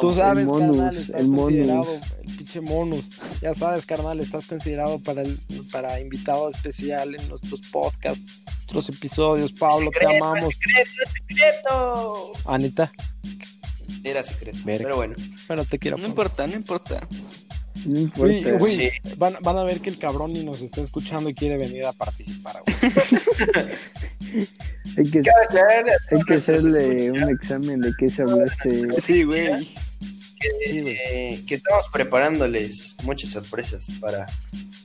Tú 0.00 0.12
sabes, 0.14 0.42
El 0.42 0.46
monus, 0.46 0.76
carnal, 0.76 0.96
estás 0.96 1.20
el 1.20 1.28
monus. 1.28 1.44
considerado, 1.44 1.94
el 2.24 2.36
pinche 2.36 2.60
monus. 2.60 3.10
Ya 3.40 3.54
sabes, 3.54 3.86
carnal, 3.86 4.20
estás 4.20 4.46
considerado 4.46 4.98
para 5.00 5.22
el 5.22 5.38
para 5.72 6.00
invitado 6.00 6.48
especial 6.48 7.14
en 7.14 7.28
nuestros 7.28 7.60
podcasts, 7.72 8.42
otros 8.64 8.88
episodios. 8.88 9.52
Pablo, 9.52 9.90
te 9.90 10.00
secreto, 10.00 10.24
amamos. 10.24 10.44
secreto, 10.44 10.90
secreto. 11.12 12.32
Anita, 12.46 12.92
Era 14.04 14.22
secreto. 14.22 14.58
Verga. 14.64 14.84
Pero 14.84 14.96
bueno. 14.96 15.14
pero 15.46 15.64
te 15.64 15.78
quiero. 15.78 15.96
No 15.96 16.02
Pablo. 16.02 16.08
importa, 16.10 16.46
no 16.46 16.56
importa. 16.56 17.08
Sí. 17.82 18.90
van, 19.16 19.36
van 19.42 19.58
a 19.58 19.64
ver 19.64 19.80
que 19.80 19.90
el 19.90 19.98
cabrón 19.98 20.32
ni 20.32 20.44
nos 20.44 20.60
está 20.60 20.82
escuchando 20.82 21.30
y 21.30 21.34
quiere 21.34 21.56
venir 21.56 21.84
a 21.86 21.92
participar. 21.92 22.62
güey. 22.64 22.92
Hay 24.96 25.08
que, 25.08 25.18
hay 26.10 26.20
todos 26.24 26.34
hacerle 26.34 27.10
un 27.12 27.30
examen 27.30 27.80
de 27.80 27.92
qué 27.98 28.08
se 28.08 28.22
hablaste. 28.22 29.00
Sí, 29.00 29.22
güey. 29.22 29.64
Sí, 29.64 30.80
güey. 30.80 30.96
eh, 31.12 31.44
que 31.46 31.54
estamos 31.54 31.86
preparándoles 31.92 32.96
muchas 33.04 33.30
sorpresas 33.30 33.86
para, 34.00 34.26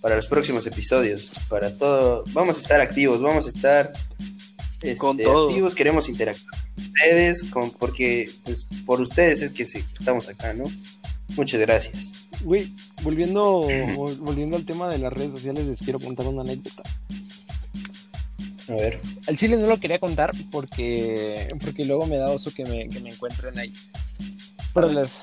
para 0.01 0.15
los 0.15 0.27
próximos 0.27 0.67
episodios. 0.67 1.31
Para 1.49 1.75
todo. 1.75 2.23
Vamos 2.33 2.57
a 2.57 2.59
estar 2.59 2.79
activos, 2.81 3.19
vamos 3.21 3.45
a 3.47 3.49
estar 3.49 3.91
este, 4.81 4.95
Con 4.97 5.17
todo. 5.17 5.49
activos. 5.49 5.73
Queremos 5.73 6.07
interactuar 6.07 6.53
con 6.75 6.83
ustedes, 6.85 7.43
con, 7.45 7.71
porque 7.71 8.29
pues, 8.43 8.67
por 8.85 9.01
ustedes 9.01 9.41
es 9.41 9.51
que 9.51 9.65
sí, 9.65 9.83
estamos 9.97 10.29
acá, 10.29 10.53
¿no? 10.53 10.65
Muchas 11.35 11.59
gracias. 11.61 12.24
Güey, 12.45 12.71
volviendo, 13.01 13.61
vol- 13.63 14.17
volviendo 14.19 14.55
al 14.55 14.65
tema 14.65 14.87
de 14.87 14.99
las 14.99 15.11
redes 15.11 15.31
sociales, 15.31 15.65
les 15.65 15.79
quiero 15.79 15.99
contar 15.99 16.27
una 16.27 16.43
anécdota. 16.43 16.83
A 18.69 18.73
ver. 18.73 19.01
Al 19.27 19.37
chile 19.37 19.57
no 19.57 19.67
lo 19.67 19.79
quería 19.79 19.99
contar 19.99 20.31
porque, 20.51 21.49
porque 21.63 21.85
luego 21.85 22.05
me 22.05 22.17
da 22.17 22.29
oso 22.29 22.51
que 22.53 22.63
me, 22.65 22.87
que 22.87 22.99
me 22.99 23.09
encuentren 23.09 23.57
ahí. 23.57 23.73
Pero 24.75 24.91
les... 24.91 25.19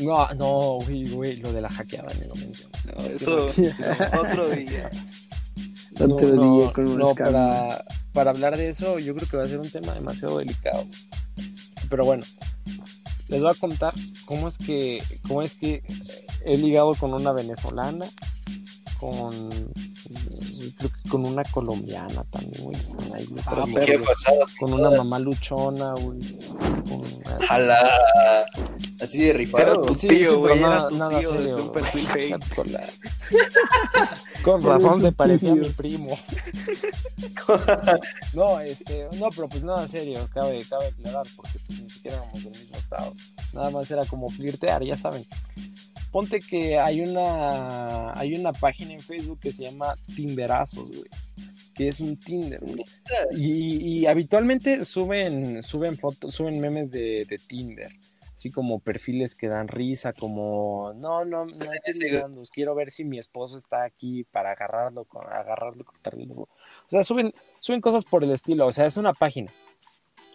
No, 0.00 0.26
no, 0.34 0.78
güey, 0.86 1.08
güey, 1.10 1.36
lo 1.36 1.52
de 1.52 1.60
la 1.60 1.68
hackeada 1.68 2.10
ni 2.14 2.26
lo 2.26 2.34
mencionas. 2.36 2.86
No, 2.86 3.04
eso 3.04 3.52
no, 3.54 4.20
otro 4.20 4.48
día. 4.50 4.90
Otro 6.00 6.28
no, 6.36 6.58
día 6.60 6.72
con 6.72 6.96
no, 6.96 7.12
para, 7.12 7.84
para 8.12 8.30
hablar 8.30 8.56
de 8.56 8.70
eso 8.70 9.00
yo 9.00 9.16
creo 9.16 9.28
que 9.28 9.36
va 9.36 9.42
a 9.42 9.46
ser 9.46 9.58
un 9.58 9.68
tema 9.68 9.92
demasiado 9.94 10.38
delicado. 10.38 10.86
Pero 11.90 12.04
bueno, 12.04 12.22
les 13.28 13.42
voy 13.42 13.50
a 13.50 13.54
contar 13.54 13.92
cómo 14.28 14.46
es 14.48 14.58
que, 14.58 15.02
cómo 15.26 15.40
es 15.40 15.54
que 15.54 15.82
he 16.44 16.58
ligado 16.58 16.94
con 16.94 17.14
una 17.14 17.32
venezolana, 17.32 18.04
con 19.00 19.48
creo 20.78 20.90
que 20.90 21.08
con 21.10 21.26
una 21.26 21.42
colombiana 21.44 22.24
también, 22.30 22.62
güey. 22.64 22.76
con 22.84 23.14
ahí 23.14 23.26
me 23.30 23.40
Ah, 23.46 23.64
una 24.60 24.90
mamá 24.90 25.18
luchona, 25.18 25.92
güey. 25.94 26.18
Jala. 27.46 28.46
Así 29.00 29.18
de 29.18 29.28
Era 29.30 29.38
rifado. 29.38 29.82
tu 29.82 29.94
Sí, 29.94 30.24
güey. 30.26 30.58
Era 30.58 30.68
nada- 30.68 30.88
tu 30.88 30.96
nada 30.96 31.18
tío 31.20 31.32
desde 31.32 31.54
un 31.54 31.72
perfil 31.72 32.06
fake. 32.06 32.54
Con, 32.54 32.72
la- 32.72 32.88
Con 34.42 34.62
razón 34.62 35.02
se 35.02 35.12
parecía 35.12 35.52
a 35.52 35.56
mi 35.56 35.68
primo. 35.70 36.18
No, 38.34 38.60
este, 38.60 39.08
no, 39.18 39.28
pero 39.30 39.48
pues 39.48 39.62
nada 39.64 39.88
serio, 39.88 40.28
cabe, 40.32 40.62
cabe 40.68 40.86
aclarar, 40.88 41.26
porque 41.36 41.58
pues 41.66 41.80
ni 41.80 41.90
siquiera 41.90 42.18
éramos 42.18 42.44
del 42.44 42.52
mismo 42.52 42.76
estado. 42.76 43.12
Nada 43.52 43.70
más 43.70 43.90
era 43.90 44.04
como 44.04 44.28
flirtear, 44.28 44.84
ya 44.84 44.96
saben. 44.96 45.26
Ponte 46.18 46.40
que 46.40 46.76
hay 46.78 47.00
una 47.00 48.12
hay 48.18 48.34
una 48.34 48.52
página 48.52 48.92
en 48.92 49.00
Facebook 49.00 49.38
que 49.40 49.52
se 49.52 49.62
llama 49.62 49.94
Tinderazos, 50.16 50.88
güey. 50.88 51.08
Que 51.74 51.86
es 51.86 52.00
un 52.00 52.18
Tinder, 52.18 52.58
güey. 52.60 52.84
Y, 53.30 54.00
y 54.00 54.06
habitualmente 54.06 54.84
suben, 54.84 55.62
suben 55.62 55.96
fotos, 55.96 56.34
suben 56.34 56.60
memes 56.60 56.90
de, 56.90 57.24
de 57.24 57.38
Tinder. 57.38 57.92
Así 58.32 58.50
como 58.50 58.80
perfiles 58.80 59.36
que 59.36 59.46
dan 59.46 59.68
risa, 59.68 60.12
como 60.12 60.92
no, 60.96 61.24
no, 61.24 61.46
no 61.46 61.52
estoy 61.52 61.94
sí. 61.94 62.02
ligando, 62.02 62.42
quiero 62.52 62.74
ver 62.74 62.90
si 62.90 63.04
mi 63.04 63.18
esposo 63.18 63.56
está 63.56 63.84
aquí 63.84 64.24
para 64.24 64.52
agarrarlo, 64.52 65.04
con- 65.04 65.26
agarrarlo, 65.26 65.84
cortarlo. 65.84 66.34
O 66.34 66.48
sea, 66.88 67.04
suben, 67.04 67.32
suben 67.60 67.80
cosas 67.80 68.04
por 68.04 68.24
el 68.24 68.32
estilo, 68.32 68.66
o 68.66 68.72
sea, 68.72 68.86
es 68.86 68.96
una 68.96 69.12
página 69.12 69.50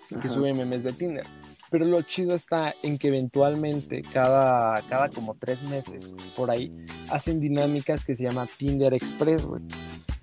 que 0.09 0.15
Ajá. 0.15 0.29
sube 0.29 0.53
memes 0.53 0.83
de 0.83 0.93
Tinder. 0.93 1.25
Pero 1.73 1.85
lo 1.85 2.03
chido 2.03 2.35
está 2.35 2.75
en 2.83 2.99
que 2.99 3.07
eventualmente, 3.07 4.03
cada, 4.03 4.79
cada 4.83 5.09
como 5.09 5.33
tres 5.33 5.63
meses, 5.63 6.13
por 6.35 6.51
ahí, 6.51 6.71
hacen 7.09 7.39
dinámicas 7.39 8.05
que 8.05 8.13
se 8.13 8.25
llama 8.25 8.45
Tinder 8.45 8.93
Express, 8.93 9.43
güey. 9.43 9.63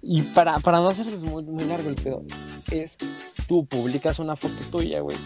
Y 0.00 0.22
para, 0.22 0.60
para 0.60 0.78
no 0.78 0.86
hacerles 0.86 1.24
muy, 1.24 1.42
muy 1.42 1.64
largo 1.64 1.88
el 1.88 1.96
pedo, 1.96 2.22
es 2.70 2.96
tú 3.48 3.66
publicas 3.66 4.20
una 4.20 4.36
foto 4.36 4.54
tuya, 4.70 5.00
güey. 5.00 5.16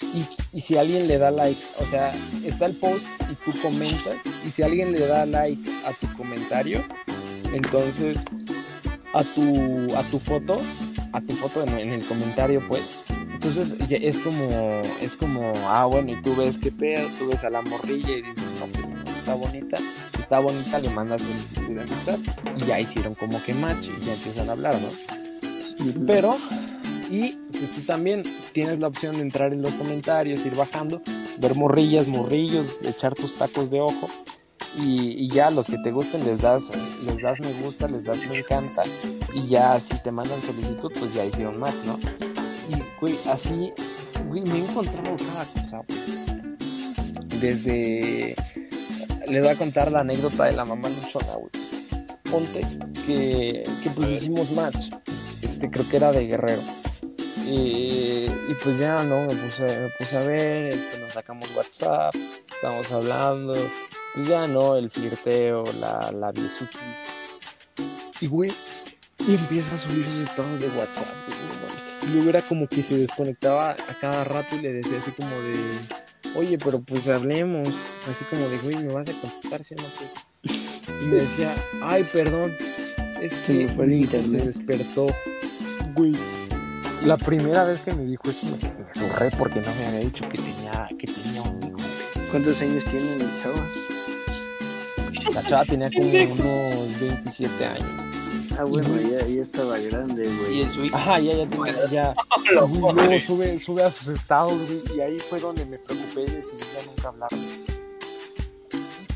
Y, 0.00 0.56
y 0.56 0.62
si 0.62 0.78
alguien 0.78 1.06
le 1.06 1.18
da 1.18 1.30
like, 1.30 1.60
o 1.80 1.84
sea, 1.84 2.14
está 2.46 2.64
el 2.64 2.74
post 2.74 3.04
y 3.30 3.34
tú 3.34 3.52
comentas, 3.60 4.22
y 4.46 4.50
si 4.50 4.62
alguien 4.62 4.90
le 4.90 5.06
da 5.06 5.26
like 5.26 5.70
a 5.84 5.92
tu 5.92 6.10
comentario, 6.16 6.82
entonces 7.52 8.16
a 9.12 9.22
tu, 9.22 9.94
a 9.94 10.02
tu 10.04 10.18
foto, 10.18 10.62
a 11.12 11.20
tu 11.20 11.34
foto 11.34 11.62
en, 11.62 11.78
en 11.78 11.90
el 11.90 12.06
comentario, 12.06 12.66
pues, 12.66 13.04
entonces 13.48 13.78
es 13.90 14.18
como, 14.18 14.82
es 15.00 15.16
como, 15.16 15.52
ah, 15.66 15.86
bueno, 15.86 16.12
y 16.12 16.20
tú 16.20 16.34
ves 16.36 16.58
qué 16.58 16.70
pedo, 16.70 17.08
tú 17.18 17.28
ves 17.28 17.44
a 17.44 17.50
la 17.50 17.62
morrilla 17.62 18.10
y 18.10 18.22
dices, 18.22 18.44
no, 18.60 18.66
pues 18.66 18.86
está 19.16 19.34
bonita. 19.34 19.76
Si 19.78 20.20
está 20.20 20.40
bonita, 20.40 20.78
le 20.78 20.90
mandas 20.90 21.22
solicitud 21.22 21.74
de 21.74 21.82
amistad 21.82 22.18
y 22.56 22.64
ya 22.66 22.80
hicieron 22.80 23.14
como 23.14 23.42
que 23.42 23.54
match 23.54 23.86
y 23.86 24.04
ya 24.04 24.12
empiezan 24.12 24.48
a 24.50 24.52
hablar, 24.52 24.78
¿no? 24.80 24.88
Pero, 26.06 26.36
y 27.10 27.38
pues 27.50 27.74
tú 27.74 27.80
también 27.82 28.22
tienes 28.52 28.80
la 28.80 28.88
opción 28.88 29.16
de 29.16 29.22
entrar 29.22 29.52
en 29.54 29.62
los 29.62 29.72
comentarios, 29.74 30.44
ir 30.44 30.54
bajando, 30.54 31.00
ver 31.38 31.54
morrillas, 31.54 32.06
morrillos, 32.06 32.76
echar 32.82 33.14
tus 33.14 33.34
tacos 33.36 33.70
de 33.70 33.80
ojo. 33.80 34.08
Y, 34.76 35.24
y 35.24 35.28
ya 35.28 35.50
los 35.50 35.66
que 35.66 35.78
te 35.78 35.90
gusten 35.90 36.24
les 36.26 36.42
das, 36.42 36.70
les 37.04 37.22
das 37.22 37.40
me 37.40 37.52
gusta, 37.62 37.88
les 37.88 38.04
das 38.04 38.18
me 38.28 38.38
encanta. 38.38 38.82
Y 39.34 39.46
ya 39.46 39.80
si 39.80 39.98
te 40.02 40.10
mandan 40.10 40.40
solicitud, 40.42 40.92
pues 40.98 41.14
ya 41.14 41.24
hicieron 41.24 41.58
match, 41.58 41.74
¿no? 41.86 41.98
Y, 42.68 43.00
güey, 43.00 43.18
así, 43.30 43.72
güey, 44.28 44.42
me 44.42 44.58
he 44.58 44.58
encontrado 44.58 45.16
cada 45.16 45.44
cosa, 45.46 45.82
güey. 45.88 45.98
Desde, 47.40 48.36
les 49.28 49.42
voy 49.42 49.50
a 49.50 49.56
contar 49.56 49.92
la 49.92 50.00
anécdota 50.00 50.44
de 50.44 50.52
la 50.52 50.64
mamá 50.64 50.88
luchona, 50.88 51.34
güey. 51.34 51.50
Ponte 52.30 52.60
que, 53.06 53.62
que 53.82 53.90
pues 53.90 54.10
hicimos 54.10 54.50
match. 54.52 54.90
Este, 55.40 55.70
creo 55.70 55.88
que 55.88 55.96
era 55.96 56.12
de 56.12 56.26
Guerrero. 56.26 56.62
Y, 57.46 58.26
y 58.26 58.54
pues 58.62 58.78
ya, 58.78 59.02
¿no? 59.04 59.22
Me 59.22 59.34
puse, 59.34 59.62
me 59.62 59.88
puse 59.98 60.16
a 60.16 60.20
ver, 60.20 60.72
este, 60.74 60.98
nos 60.98 61.12
sacamos 61.12 61.50
WhatsApp, 61.56 62.14
estamos 62.54 62.92
hablando. 62.92 63.54
Pues 64.14 64.26
ya, 64.28 64.46
¿no? 64.46 64.76
El 64.76 64.90
flirteo, 64.90 65.64
la, 65.80 66.12
la 66.12 66.32
biesuquis. 66.32 66.80
Y, 68.20 68.26
güey, 68.26 68.50
y 69.26 69.34
empieza 69.34 69.74
a 69.74 69.78
subir 69.78 70.06
sus 70.06 70.28
estados 70.28 70.60
de 70.60 70.68
WhatsApp. 70.68 71.06
Y 72.02 72.06
luego 72.06 72.30
era 72.30 72.42
como 72.42 72.66
que 72.68 72.82
se 72.82 72.96
desconectaba 72.96 73.70
a 73.72 73.94
cada 74.00 74.24
rato 74.24 74.56
y 74.56 74.60
le 74.60 74.72
decía 74.74 74.98
así 74.98 75.10
como 75.12 75.30
de, 75.30 75.72
oye, 76.36 76.58
pero 76.58 76.80
pues 76.80 77.08
hablemos. 77.08 77.68
Así 78.08 78.24
como 78.30 78.48
de, 78.48 78.58
güey, 78.58 78.76
¿me 78.76 78.92
vas 78.92 79.08
a 79.08 79.20
contestar 79.20 79.64
si 79.64 79.74
o 79.74 79.78
no? 79.78 79.84
Pues? 79.98 80.62
Y 81.02 81.04
me 81.04 81.16
decía, 81.16 81.54
ay, 81.82 82.04
perdón, 82.12 82.52
es 83.20 83.32
que 83.46 83.68
fue 83.68 83.84
el 83.86 83.94
internet. 83.94 84.40
se 84.40 84.46
despertó. 84.46 85.06
Güey, 85.94 86.12
la 87.04 87.16
primera 87.16 87.64
vez 87.64 87.80
que 87.80 87.92
me 87.92 88.04
dijo 88.04 88.22
eso 88.30 88.46
me, 88.46 88.56
me 88.56 88.94
zurré 88.94 89.30
porque 89.36 89.60
no 89.60 89.74
me 89.74 89.86
había 89.86 90.00
dicho 90.00 90.28
que 90.28 90.38
tenía, 90.38 90.88
que 90.98 91.06
tenía 91.06 91.42
un 91.42 91.62
hijo. 91.62 91.78
¿Cuántos 92.30 92.60
años 92.60 92.84
tiene 92.84 93.14
el 93.14 93.42
chavo? 93.42 93.62
La 95.34 95.42
chava 95.42 95.64
tenía 95.64 95.90
como 95.90 96.68
unos 96.70 97.00
27 97.00 97.66
años. 97.66 98.08
Ah, 98.58 98.64
bueno, 98.64 98.88
ya, 99.00 99.24
ya 99.26 99.42
estaba 99.42 99.78
grande, 99.78 100.26
Y 100.28 100.36
güey. 100.38 100.62
en 100.62 100.70
su 100.70 100.84
hijo. 100.84 100.96
Ajá, 100.96 101.20
ya, 101.20 101.32
ya 101.36 101.46
tenía, 101.48 101.74
ya. 101.90 102.14
Y 102.50 102.54
luego 102.54 103.20
sube, 103.20 103.58
sube 103.58 103.82
a 103.84 103.90
sus 103.90 104.08
estados, 104.08 104.60
güey, 104.66 104.96
y 104.96 105.00
ahí 105.00 105.18
fue 105.20 105.38
donde 105.38 105.64
me 105.64 105.78
preocupé 105.78 106.22
y 106.22 106.26
decidí 106.26 106.60
ya 106.76 106.84
nunca 106.86 107.08
hablar. 107.08 107.30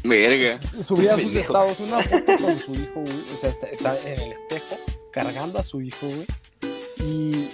Verga. 0.04 0.60
Subía 0.82 1.14
a 1.14 1.18
sus 1.18 1.34
estados 1.34 1.78
una 1.80 2.00
foto 2.02 2.36
con 2.40 2.58
su 2.58 2.74
hijo, 2.74 2.92
güey, 3.00 3.20
o 3.34 3.36
sea, 3.40 3.50
está, 3.50 3.66
está 3.68 3.98
en 4.08 4.20
el 4.20 4.32
espejo, 4.32 4.76
cargando 5.12 5.58
a 5.60 5.64
su 5.64 5.80
hijo, 5.80 6.06
güey, 6.06 6.26
y 7.04 7.48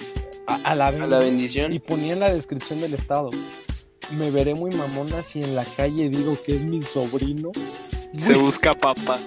a, 0.47 0.55
a 0.71 0.75
la, 0.75 0.87
A 0.89 0.93
la 0.93 1.19
bendición. 1.19 1.73
y 1.75 1.79
ponía 1.79 2.15
en 2.15 2.21
la 2.21 2.33
descripción 2.33 2.81
del 2.81 2.95
estado, 2.95 3.31
me 4.19 4.31
veré 4.31 4.55
muy 4.55 4.71
mamona 4.75 5.23
si 5.23 5.41
en 5.43 5.55
la 5.55 5.65
calle 5.65 6.09
digo 6.09 6.37
que 6.45 6.57
es 6.57 6.63
mi 6.63 6.83
sobrino. 6.83 7.53
Se 8.17 8.35
busca 8.35 8.73
papa. 8.75 9.19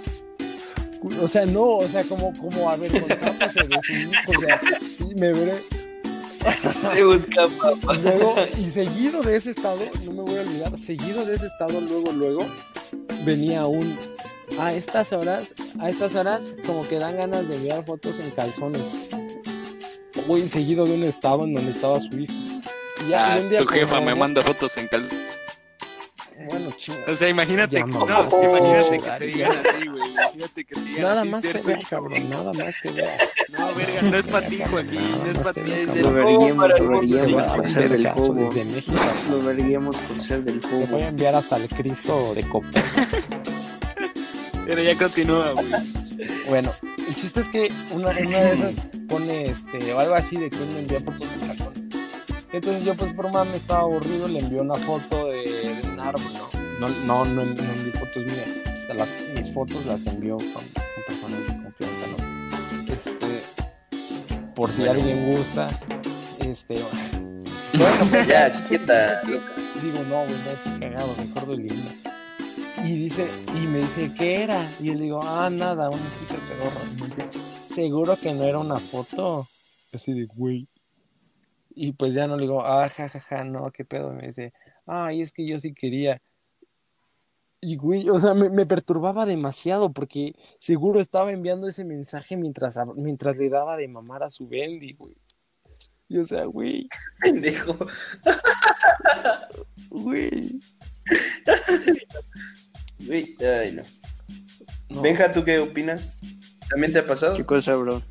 O 1.22 1.28
sea, 1.28 1.46
no, 1.46 1.78
o 1.78 1.88
sea, 1.88 2.04
como, 2.04 2.32
como 2.34 2.70
avergonzándose 2.70 3.64
de 3.64 3.80
su 3.82 3.94
hijo, 3.94 4.32
o 4.38 4.42
sea, 4.42 4.62
sí, 4.98 5.06
me 5.16 5.34
veré, 5.34 5.56
Se 6.94 7.04
busca 7.04 7.48
papá. 7.62 7.96
Y 7.96 8.02
luego, 8.02 8.36
y 8.58 8.72
seguido 8.72 9.22
de 9.22 9.36
ese 9.36 9.52
estado, 9.52 9.80
no 10.06 10.12
me 10.12 10.22
voy 10.24 10.38
a 10.38 10.42
olvidar, 10.42 10.78
seguido 10.78 11.26
de 11.26 11.36
ese 11.36 11.48
estado, 11.48 11.80
luego, 11.82 12.12
luego, 12.12 12.46
venía 13.26 13.66
un. 13.66 13.96
A 14.60 14.74
estas 14.74 15.14
horas, 15.14 15.54
a 15.80 15.90
estas 15.90 16.14
horas, 16.16 16.42
como 16.66 16.86
que 16.88 17.00
dan 17.00 17.16
ganas 17.16 17.48
de 17.48 17.56
enviar 17.56 17.86
fotos 17.86 18.20
en 18.20 18.32
calzones. 18.32 18.82
Muy 20.28 20.48
seguido 20.48 20.86
de 20.86 20.94
un 20.96 21.04
estado 21.04 21.46
en 21.46 21.54
donde 21.54 21.72
estaba 21.72 22.00
su 22.02 22.20
hijo. 22.20 22.34
Y 23.06 23.10
ya, 23.10 23.34
Ah, 23.34 23.40
y 23.40 23.44
un 23.44 23.50
día 23.50 23.60
tu 23.60 23.68
jefa 23.68 24.02
me 24.02 24.14
manda 24.14 24.42
fotos 24.42 24.76
en 24.78 24.88
cal. 24.88 25.08
Bueno, 26.50 26.72
chinga. 26.78 27.00
O 27.08 27.16
sea, 27.16 27.30
imagínate, 27.30 27.78
Ya, 27.78 27.86
no, 27.86 28.06
imagínate 28.06 29.00
que 29.00 29.10
te 29.20 29.26
digan 29.26 29.52
así, 29.52 29.88
güey. 29.88 30.12
Imagínate 30.12 30.66
que 30.66 30.76
te 30.76 30.82
digan 30.82 31.02
Nada 31.04 31.22
así, 31.22 31.30
más 31.30 31.42
ser 31.42 31.62
que 31.62 31.86
cabrón, 31.90 32.30
nada 32.30 32.54
más 32.54 32.82
que 32.82 32.92
ver. 32.92 33.10
No, 33.50 33.74
verga, 33.74 34.02
no 34.02 34.18
es 34.18 34.26
para 34.26 34.48
ti, 34.48 34.62
Joaquín, 34.70 35.12
no 35.24 35.32
es 35.32 35.38
para 35.40 35.54
ti. 35.54 35.72
Desde 35.72 36.02
Lo 36.02 36.10
el 36.10 36.24
juego 36.24 36.40
veríamos, 36.40 37.44
por 37.56 37.70
ser 37.70 37.90
del 37.90 38.66
México. 38.68 38.98
Lo 39.30 39.42
veríamos 39.44 39.96
por 39.96 40.24
ser 40.24 40.44
del 40.44 40.60
Te 40.60 40.86
voy 40.86 41.02
a 41.02 41.08
enviar 41.10 41.36
hasta 41.36 41.58
el 41.58 41.70
Cristo 41.70 42.34
de 42.34 42.44
Copa. 42.48 42.68
Pero 44.66 44.84
ya 44.84 44.96
continúa, 44.96 45.54
güey. 45.54 45.68
Bueno, 46.48 46.72
el 47.08 47.16
chiste 47.16 47.40
es 47.40 47.50
que 47.50 47.72
una, 47.92 48.12
una 48.12 48.42
de 48.42 48.54
esas 48.54 48.76
pone 49.08 49.46
este, 49.48 49.94
o 49.94 50.00
algo 50.00 50.16
así 50.16 50.38
de 50.38 50.50
que 50.50 50.58
él 50.58 50.70
me 50.74 50.80
envía 50.80 51.02
fotos 51.02 51.30
en 51.34 51.48
calzones. 51.48 51.82
Entonces 52.54 52.84
yo 52.84 52.96
pues 52.96 53.14
por 53.14 53.32
me 53.32 53.56
estaba 53.56 53.82
aburrido, 53.82 54.28
le 54.28 54.40
envié 54.40 54.60
una 54.60 54.76
foto 54.76 55.28
de, 55.28 55.44
¿no? 56.20 56.90
No, 56.90 56.90
no, 57.06 57.26
no, 57.26 57.42
envié 57.42 57.92
fotos 57.94 58.24
mías. 58.26 58.50
O 58.66 58.86
sea, 58.88 58.96
las, 58.96 59.10
mis 59.36 59.54
fotos 59.54 59.86
las 59.86 60.06
envió 60.06 60.38
con, 60.38 60.48
con 60.54 61.04
personas 61.08 61.40
de 61.40 61.64
confianza, 61.64 62.08
¿no? 62.08 62.94
Este, 62.94 63.42
por 64.56 64.70
si 64.72 64.82
Bueno. 64.82 64.94
alguien 64.94 65.36
gusta, 65.36 65.70
este, 66.40 66.76
bueno, 67.74 68.26
Ya, 68.28 68.52
quieta, 68.68 69.22
loca. 69.24 69.46
Digo, 69.82 70.04
no, 70.04 70.24
güey, 70.26 70.36
no, 70.44 70.52
estoy 70.52 70.80
cagado, 70.80 71.16
mejor 71.18 71.48
de 71.48 71.58
linda. 71.58 71.92
Y 72.84 72.96
dice, 72.96 73.28
y 73.56 73.68
me 73.68 73.80
dice, 73.80 74.12
¿qué 74.18 74.44
era? 74.44 74.68
Y 74.80 74.88
yo 74.88 74.94
le 74.96 75.02
digo, 75.02 75.20
ah, 75.24 75.50
nada, 75.52 75.90
un 75.90 76.00
sticker 76.00 76.40
pedorro. 76.40 76.80
Me 77.00 77.74
¿seguro 77.74 78.16
que 78.18 78.34
no 78.34 78.44
era 78.44 78.58
una 78.60 78.78
foto? 78.78 79.48
Así 79.94 80.14
de, 80.14 80.26
güey. 80.26 80.68
Y 81.74 81.94
pues 81.94 82.14
ya 82.14 82.28
no 82.28 82.36
le 82.36 82.42
digo, 82.44 82.66
ah, 82.66 82.90
jajaja, 82.90 83.44
no, 83.44 83.72
qué 83.72 83.86
pedo. 83.86 84.12
Y 84.12 84.16
me 84.16 84.26
dice, 84.28 84.54
ay, 84.92 85.22
es 85.22 85.32
que 85.32 85.48
yo 85.48 85.58
sí 85.60 85.74
quería. 85.74 86.22
Y 87.62 87.78
güey, 87.78 88.10
o 88.10 88.18
sea, 88.18 88.34
me, 88.34 88.50
me 88.50 88.66
perturbaba 88.66 89.26
demasiado 89.26 89.94
porque 89.94 90.36
seguro 90.60 91.00
estaba 91.00 91.32
enviando 91.32 91.68
ese 91.68 91.86
mensaje 91.86 92.36
mientras, 92.36 92.78
mientras 92.96 93.38
le 93.38 93.50
daba 93.50 93.78
de 93.78 93.88
mamar 93.88 94.24
a 94.24 94.30
su 94.30 94.48
Bendy, 94.48 94.94
güey. 94.94 95.16
Y 96.08 96.18
o 96.18 96.26
sea, 96.26 96.44
güey, 96.46 96.90
Pendejo. 97.22 97.78
güey. 99.90 100.60
Uy, 103.10 103.38
ay, 103.40 103.72
no. 103.74 103.84
No. 104.90 105.02
Benja, 105.02 105.32
¿tú 105.32 105.44
qué 105.46 105.60
opinas? 105.60 106.18
¿También 106.70 106.92
te 106.92 107.00
ha 107.00 107.06
pasado? 107.06 107.38
¿Qué 107.38 107.46
cosa, 107.46 107.76
bro? 107.76 108.02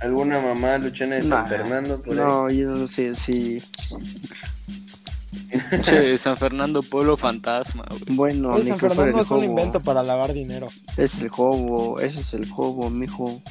¿Alguna 0.00 0.40
mamá 0.40 0.78
luchona 0.78 1.16
de 1.16 1.22
San 1.22 1.46
Fernando 1.46 2.00
por 2.02 2.12
ahí? 2.12 2.18
No, 2.18 2.50
yo 2.50 2.70
no 2.70 2.88
sé 2.88 3.14
si. 3.14 3.62
Che, 5.82 6.16
San 6.18 6.36
Fernando 6.36 6.82
Pueblo 6.82 7.16
Fantasma, 7.16 7.84
güey. 7.90 8.02
Bueno, 8.16 8.52
Oye, 8.52 8.64
ni 8.64 8.68
San 8.70 8.78
que 8.78 8.86
fuera 8.90 8.94
Fernando 8.94 9.18
el 9.18 9.24
es 9.24 9.30
un 9.30 9.44
invento 9.44 9.80
para 9.80 10.02
lavar 10.02 10.32
dinero. 10.32 10.68
Es 10.96 11.18
el 11.20 11.28
jugo, 11.28 12.00
ese 12.00 12.20
es 12.20 12.34
el 12.34 12.48
jugo, 12.48 12.90
mijo. 12.90 13.42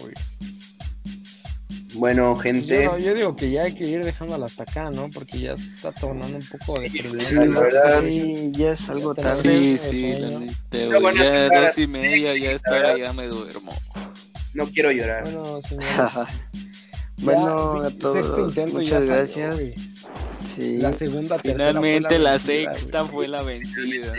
Güey. 0.00 0.14
Bueno, 1.94 2.32
Pues 2.34 2.42
gente, 2.42 2.84
Yo, 2.84 2.98
yo 2.98 3.14
digo 3.14 3.36
que 3.36 3.50
ya 3.52 3.62
hay 3.62 3.72
que 3.74 3.86
ir 3.86 4.04
dejándolo 4.04 4.44
hasta 4.46 4.64
acá, 4.64 4.90
¿no? 4.90 5.08
Porque 5.10 5.38
ya 5.38 5.56
se 5.56 5.76
está 5.76 5.92
tornando 5.92 6.36
un 6.38 6.44
poco 6.46 6.80
de 6.80 6.88
Sí, 6.88 7.00
la 7.34 7.60
verdad. 7.60 8.02
sí, 8.02 8.50
ya 8.52 8.72
es 8.72 8.90
algo 8.90 9.14
tarde. 9.14 9.40
Sí, 9.40 9.78
sí, 9.78 10.10
la 10.18 10.40
neta, 10.40 10.54
güey. 10.72 11.00
bueno, 11.00 11.22
Ya 11.22 11.48
dos 11.66 11.78
y 11.78 11.86
media, 11.86 12.36
ya 12.36 12.50
esta 12.52 12.72
hora 12.72 12.98
ya 12.98 13.12
me 13.12 13.26
duermo. 13.28 13.72
no 14.54 14.66
quiero 14.66 14.90
llorar. 14.90 15.22
Bueno, 15.22 15.62
señor. 15.62 15.84
bueno, 17.18 17.82
Ya, 17.82 17.86
a 17.86 17.90
sexto 17.90 18.12
todos, 18.34 18.38
intento 18.48 18.82
y 18.82 18.86
ya 18.86 18.98
muchas 18.98 19.06
salió, 19.06 19.14
gracias. 19.14 19.54
güey. 19.54 19.74
Sí, 20.54 20.78
La 20.78 20.92
segunda, 20.92 21.38
Finalmente 21.38 22.18
la 22.18 22.32
vencida, 22.32 22.74
sexta 22.74 23.00
güey. 23.02 23.12
fue 23.12 23.28
la 23.28 23.42
vencida. 23.42 24.12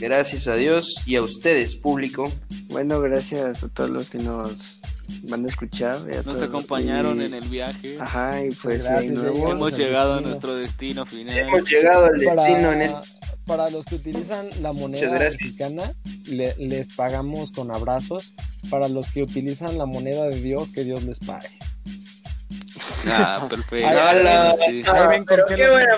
Gracias 0.00 0.48
a 0.48 0.56
Dios 0.56 0.94
y 1.06 1.16
a 1.16 1.22
ustedes, 1.22 1.76
público. 1.76 2.30
bueno, 2.68 3.00
gracias 3.00 3.62
a 3.62 3.68
todos 3.68 3.90
los 3.90 4.10
que 4.10 4.18
nos 4.18 4.80
van 5.24 5.44
a 5.44 5.48
escuchar. 5.48 5.98
y 6.10 6.14
a 6.14 6.16
Nos 6.16 6.24
todos- 6.24 6.42
acompañaron 6.42 7.20
y- 7.22 7.26
en 7.26 7.34
el 7.34 7.48
viaje. 7.48 7.96
Ajá, 8.00 8.44
y 8.44 8.50
pues 8.50 8.82
Gracias, 8.82 9.18
Hemos 9.24 9.76
llegado 9.78 10.14
a 10.14 10.20
nuestro 10.20 10.56
destino 10.56 11.06
final. 11.06 11.38
Hemos 11.38 11.70
llegado 11.70 12.06
al 12.06 12.20
Para, 12.20 12.42
destino 12.42 12.72
en 12.72 12.82
este. 12.82 13.08
para 13.46 13.70
los 13.70 13.84
que 13.84 13.94
utilizan 13.94 14.48
la 14.62 14.72
moneda 14.72 15.16
mexicana, 15.18 15.92
le- 16.26 16.56
les 16.58 16.94
pagamos 16.94 17.52
con 17.52 17.70
abrazos. 17.70 18.34
Para 18.70 18.88
los 18.88 19.08
que 19.12 19.22
utilizan 19.22 19.76
la 19.78 19.84
moneda 19.86 20.24
de 20.24 20.40
Dios, 20.40 20.72
que 20.72 20.82
Dios 20.84 21.04
les 21.04 21.18
pague. 21.20 21.50
Ah, 23.06 23.46
perfecto. 23.50 23.86
¡Hala! 23.88 24.54
Sí. 24.68 24.82
Ahí 24.86 25.08
ven 25.08 25.24
con 25.24 25.26
pero 25.26 25.46
qué 25.46 25.70
buena. 25.70 25.92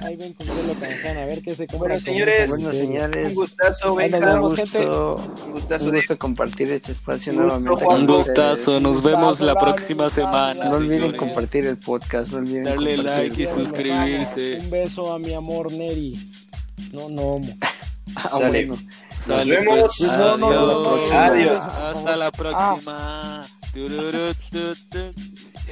Ahí 0.00 0.16
ven 0.16 0.32
con 0.32 0.46
qué 0.46 0.52
lo 0.62 0.74
canjean. 0.74 1.18
A 1.18 1.24
ver 1.26 1.42
qué 1.42 1.54
se 1.54 1.66
compra. 1.66 1.88
Bueno, 1.94 2.00
señores, 2.00 2.48
mucho 2.48 2.62
Bueno, 2.62 2.68
misterio. 2.70 2.86
señores, 3.10 3.28
Un 3.28 3.34
gustazo, 3.34 3.98
Ahí 3.98 4.10
nos 4.10 4.20
Benja. 4.20 4.28
un 4.28 4.34
vemos, 4.34 4.60
gusto, 4.60 5.14
Un 5.46 5.52
gustazo 5.52 5.84
un 5.84 5.90
de 5.90 5.96
gusto 5.98 6.18
compartir 6.18 6.72
este 6.72 6.92
espacio 6.92 7.32
Un 7.32 7.38
gusto, 7.42 7.58
nuevamente. 7.58 7.84
Juan. 7.84 8.00
Un 8.00 8.06
gustazo, 8.06 8.52
ustedes. 8.72 8.82
nos 8.82 9.02
vemos 9.02 9.40
la 9.40 9.54
próxima 9.56 10.04
gustazo, 10.04 10.26
semana. 10.26 10.64
No 10.64 10.76
olviden 10.76 11.00
señores. 11.00 11.20
compartir 11.20 11.66
el 11.66 11.76
podcast, 11.76 12.32
no 12.32 12.38
olviden 12.38 12.64
Darle 12.64 12.96
like 12.96 13.42
y 13.42 13.46
suscribirse. 13.46 14.58
Un 14.60 14.70
beso 14.70 15.12
a 15.12 15.18
mi 15.18 15.34
amor 15.34 15.70
Neri. 15.72 16.18
No, 16.92 17.08
no. 17.10 17.36
Ah, 18.16 18.28
Sale. 18.30 18.66
bueno. 18.66 18.82
Sale, 19.20 19.56
vemos. 19.60 19.94
pues. 19.98 20.16
No, 20.16 20.36
no, 20.38 20.50
no, 20.50 20.82
no, 20.82 20.90
Adiós. 20.94 21.12
Adiós. 21.12 21.64
Hasta 21.66 22.16
la 22.16 22.30
próxima. 22.32 23.46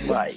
Bye. 0.06 0.36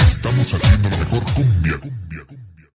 Estamos 0.00 0.54
haciendo 0.54 0.88
la 0.88 0.96
mejor 0.98 1.24
cumbia, 1.34 1.78
cumbia. 1.80 2.11